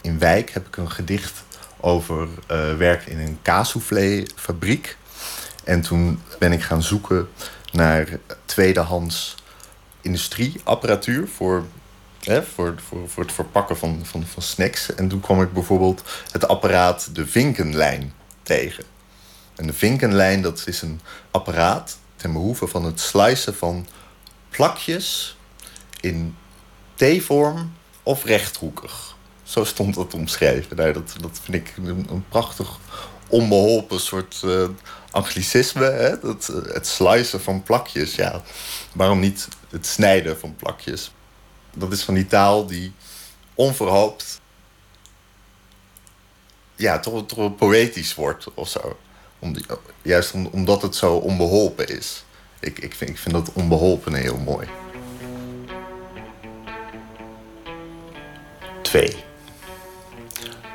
[0.00, 1.44] In Wijk heb ik een gedicht
[1.86, 4.96] over uh, werk in een kaassoufflé-fabriek.
[5.64, 7.28] En toen ben ik gaan zoeken
[7.72, 8.08] naar
[8.44, 9.34] tweedehands
[10.00, 11.64] industrieapparatuur voor,
[12.20, 14.94] voor, voor, voor het verpakken van, van, van snacks.
[14.94, 18.84] En toen kwam ik bijvoorbeeld het apparaat de Vinkenlijn tegen.
[19.56, 21.00] En de Vinkenlijn, dat is een
[21.30, 23.86] apparaat ten behoeve van het slicen van
[24.48, 25.36] plakjes
[26.00, 26.36] in
[26.94, 27.72] T-vorm
[28.02, 29.15] of rechthoekig.
[29.46, 30.76] Zo stond dat omschreven.
[30.76, 32.78] Nou, dat, dat vind ik een, een prachtig
[33.28, 34.68] onbeholpen soort uh,
[35.10, 35.84] anglicisme.
[35.84, 36.18] Hè?
[36.18, 38.14] Dat, uh, het slicen van plakjes.
[38.14, 38.42] Ja,
[38.94, 41.12] waarom niet het snijden van plakjes?
[41.74, 42.92] Dat is van die taal die
[43.54, 44.40] onverhoopt...
[46.76, 48.98] Ja, toch, toch poëtisch wordt of zo.
[49.38, 49.64] Om die,
[50.02, 52.24] juist om, omdat het zo onbeholpen is.
[52.60, 54.68] Ik, ik, vind, ik vind dat onbeholpen heel mooi.
[58.82, 59.25] 2.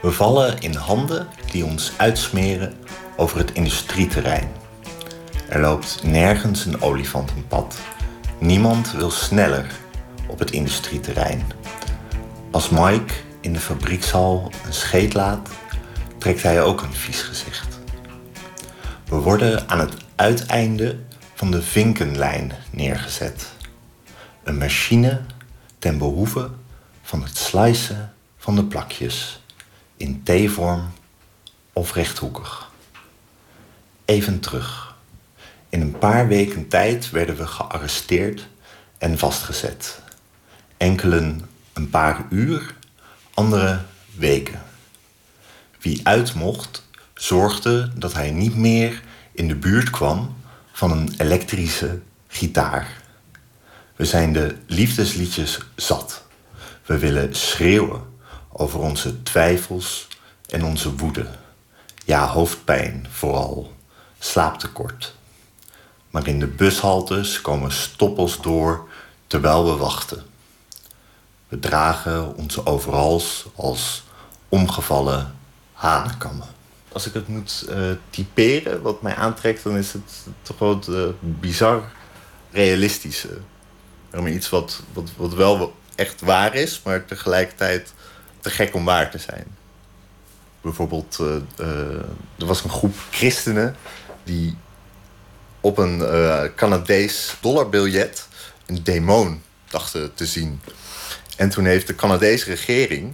[0.01, 2.73] We vallen in handen die ons uitsmeren
[3.17, 4.51] over het industrieterrein.
[5.49, 7.77] Er loopt nergens een olifantenpad.
[8.37, 9.71] Niemand wil sneller
[10.27, 11.43] op het industrieterrein.
[12.51, 15.49] Als Mike in de fabriekshal een scheet laat,
[16.17, 17.79] trekt hij ook een vies gezicht.
[19.05, 20.99] We worden aan het uiteinde
[21.33, 23.47] van de vinkenlijn neergezet.
[24.43, 25.21] Een machine
[25.79, 26.49] ten behoeve
[27.01, 29.40] van het slicen van de plakjes
[30.01, 30.91] in T-vorm
[31.73, 32.71] of rechthoekig.
[34.05, 34.95] Even terug.
[35.69, 38.47] In een paar weken tijd werden we gearresteerd
[38.97, 40.01] en vastgezet.
[40.77, 42.75] Enkelen een paar uur,
[43.33, 43.81] andere
[44.15, 44.61] weken.
[45.79, 49.01] Wie uit mocht, zorgde dat hij niet meer
[49.31, 50.35] in de buurt kwam
[50.71, 53.01] van een elektrische gitaar.
[53.95, 56.25] We zijn de liefdesliedjes zat.
[56.85, 58.10] We willen schreeuwen
[58.51, 60.07] over onze twijfels
[60.47, 61.27] en onze woede.
[62.05, 63.73] Ja, hoofdpijn vooral,
[64.19, 65.15] slaaptekort.
[66.09, 68.89] Maar in de bushaltes komen stoppels door
[69.27, 70.23] terwijl we wachten.
[71.47, 74.03] We dragen onze overals als
[74.49, 75.35] omgevallen
[75.73, 76.47] hanenkammen.
[76.91, 80.87] Als ik het moet uh, typeren, wat mij aantrekt, dan is het toch wel het
[80.87, 81.91] uh, bizar
[82.51, 83.37] realistische.
[84.25, 87.93] Iets wat, wat, wat wel echt waar is, maar tegelijkertijd
[88.41, 89.45] te gek om waar te zijn.
[90.61, 91.35] Bijvoorbeeld, uh,
[92.37, 93.75] er was een groep christenen
[94.23, 94.57] die
[95.61, 98.27] op een uh, Canadees dollarbiljet
[98.65, 100.61] een demon dachten te zien.
[101.37, 103.13] En toen heeft de Canadese regering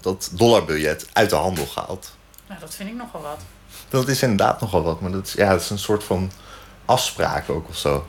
[0.00, 2.16] dat dollarbiljet uit de handel gehaald.
[2.48, 3.40] Nou, dat vind ik nogal wat.
[3.88, 6.30] Dat is inderdaad nogal wat, maar dat is, ja, dat is een soort van
[6.84, 8.06] afspraak ook of zo.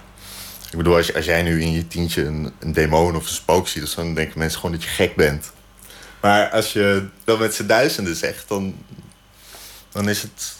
[0.71, 3.67] Ik bedoel, als, als jij nu in je tientje een, een demon of een spook
[3.67, 3.95] ziet...
[3.95, 5.51] dan denken mensen gewoon dat je gek bent.
[6.21, 8.75] Maar als je dat met z'n duizenden zegt, dan,
[9.91, 10.55] dan is het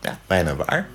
[0.00, 0.88] ja, bijna waar.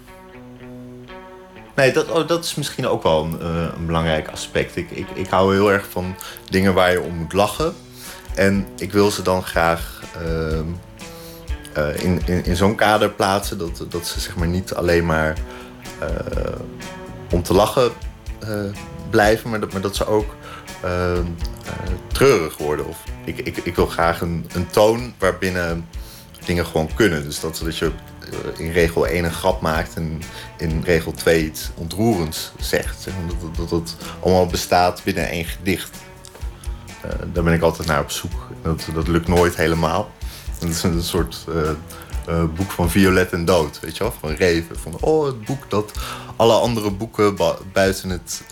[1.75, 4.75] Nee, dat, oh, dat is misschien ook wel een, uh, een belangrijk aspect.
[4.75, 6.15] Ik, ik, ik hou heel erg van
[6.49, 7.75] dingen waar je om moet lachen.
[8.35, 10.59] En ik wil ze dan graag uh,
[11.77, 13.57] uh, in, in, in zo'n kader plaatsen...
[13.57, 15.37] Dat, dat ze zeg maar niet alleen maar
[17.31, 17.91] om te lachen
[19.09, 19.49] blijven...
[19.49, 20.46] maar dat, maar dat ze ook ehm,
[22.07, 22.87] treurig worden.
[22.87, 25.87] Of ik, ik, ik wil graag een, een toon waarbinnen
[26.45, 27.23] dingen gewoon kunnen.
[27.23, 27.91] Dus dat, dat je
[28.57, 30.21] in regel 1 een grap maakt en
[30.57, 33.01] in regel 2 iets ontroerends zegt.
[33.01, 33.13] Zeg.
[33.27, 35.97] Dat, dat, dat allemaal bestaat binnen één gedicht.
[37.05, 38.47] Uh, daar ben ik altijd naar op zoek.
[38.61, 40.11] Dat, dat lukt nooit helemaal.
[40.59, 41.45] Het is een soort
[42.55, 44.13] boek van Violet en Dood, weet je wel?
[44.19, 44.79] Van Reven.
[44.79, 45.91] Van, oh, het boek dat
[46.35, 47.37] alle andere boeken
[47.73, 48.43] buiten het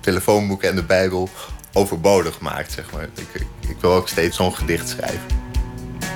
[0.00, 1.28] telefoonboek en de Bijbel
[1.72, 3.02] overbodig maakt, zeg maar.
[3.02, 5.26] Ik, ik, wil ook steeds zo'n gedicht schrijven.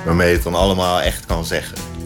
[0.05, 1.96] Waarmee je het dan allemaal echt kan zeggen.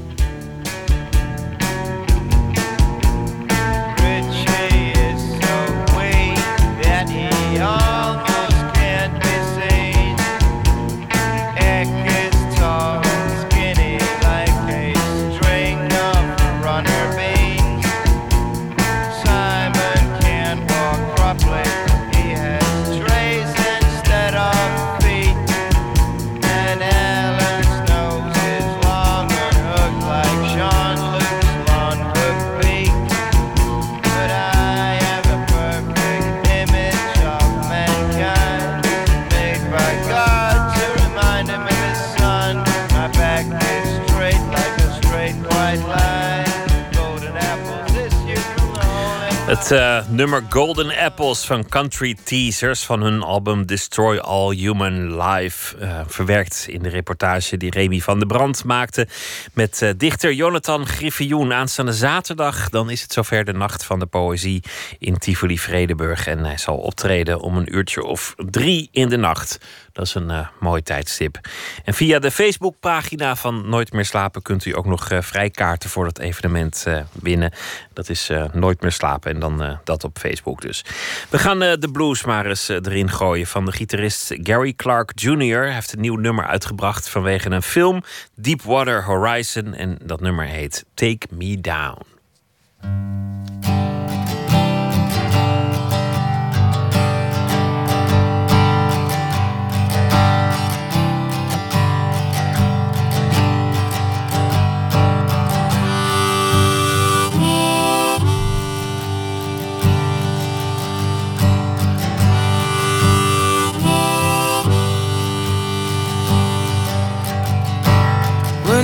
[49.51, 55.77] Het uh, nummer Golden Apples van Country Teasers van hun album Destroy All Human Life.
[55.77, 59.07] Uh, verwerkt in de reportage die Remy van der Brand maakte.
[59.53, 61.53] Met uh, dichter Jonathan Griffioen.
[61.53, 64.63] Aanstaande zaterdag dan is het zover de Nacht van de Poëzie
[64.99, 66.27] in Tivoli Vredenburg.
[66.27, 69.59] En hij zal optreden om een uurtje of drie in de nacht.
[69.93, 71.39] Dat is een uh, mooi tijdstip.
[71.85, 76.03] En via de Facebookpagina van Nooit meer slapen kunt u ook nog uh, vrijkaarten voor
[76.03, 77.53] dat evenement uh, winnen.
[77.93, 80.85] Dat is Nooit meer slapen en dan dat op Facebook dus.
[81.29, 85.73] We gaan de blues maar eens erin gooien van de gitarist Gary Clark Jr.
[85.73, 88.03] Heeft een nieuw nummer uitgebracht vanwege een film,
[88.35, 89.73] Deepwater Horizon.
[89.73, 92.11] En dat nummer heet Take Me Down.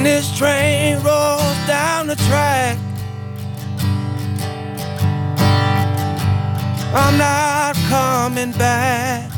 [0.08, 2.78] This train rolls down the track.
[6.96, 9.30] I'm not coming back.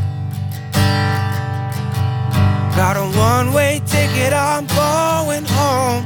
[2.76, 6.06] Got a one way ticket, I'm going home.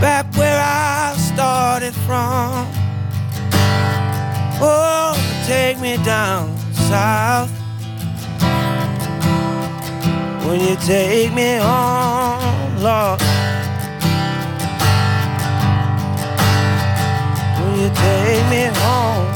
[0.00, 2.66] Back where I started from.
[4.60, 5.14] Oh,
[5.46, 7.63] take me down south
[10.44, 13.20] when you take me home, Lord.
[17.58, 19.33] When you take me home,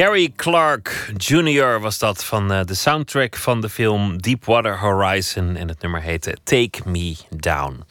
[0.00, 1.78] Gary Clark Jr.
[1.80, 5.56] was dat van uh, de soundtrack van de film Deepwater Horizon.
[5.56, 7.84] En het nummer heette Take Me Down.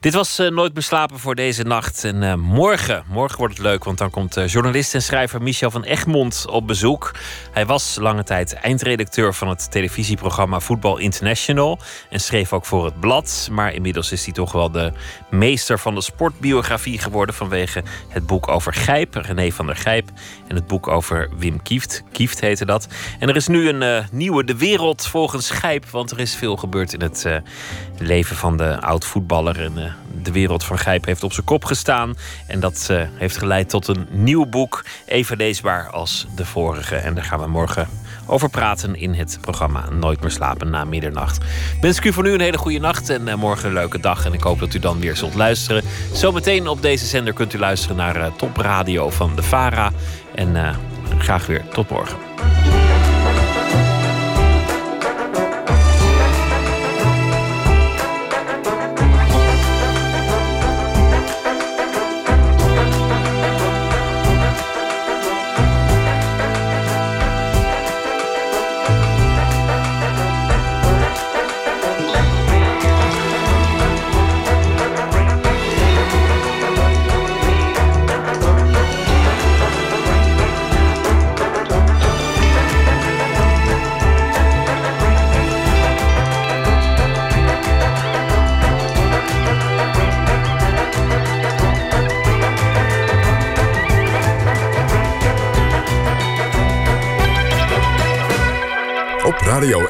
[0.00, 2.04] Dit was uh, Nooit Beslapen voor deze nacht.
[2.04, 5.70] En uh, morgen, morgen wordt het leuk, want dan komt uh, journalist en schrijver Michel
[5.70, 7.14] van Egmond op bezoek.
[7.52, 11.78] Hij was lange tijd eindredacteur van het televisieprogramma Voetbal International.
[12.10, 13.48] En schreef ook voor het blad.
[13.50, 14.92] Maar inmiddels is hij toch wel de
[15.30, 17.34] meester van de sportbiografie geworden.
[17.34, 20.10] vanwege het boek over Gijp, René van der Gijp.
[20.48, 22.02] En het boek over Wim Kieft.
[22.12, 22.88] Kieft heette dat.
[23.18, 25.86] En er is nu een nieuwe De Wereld volgens Gijp.
[25.86, 27.26] Want er is veel gebeurd in het
[27.98, 29.60] leven van de oud-voetballer.
[29.60, 29.89] En
[30.22, 32.14] de wereld van Gijp heeft op zijn kop gestaan.
[32.46, 34.84] En dat uh, heeft geleid tot een nieuw boek.
[35.06, 36.96] Even leesbaar als de vorige.
[36.96, 37.88] En daar gaan we morgen
[38.26, 41.44] over praten in het programma Nooit meer slapen na middernacht.
[41.80, 44.24] Wens ik u voor nu een hele goede nacht en uh, morgen een leuke dag.
[44.24, 45.82] En ik hoop dat u dan weer zult luisteren.
[46.12, 49.92] Zometeen op deze zender kunt u luisteren naar uh, Top Radio van de VARA.
[50.34, 50.76] En
[51.18, 52.59] graag weer tot morgen.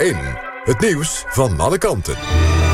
[0.00, 0.38] Radio 1.
[0.64, 2.69] Het nieuws van alle kanten.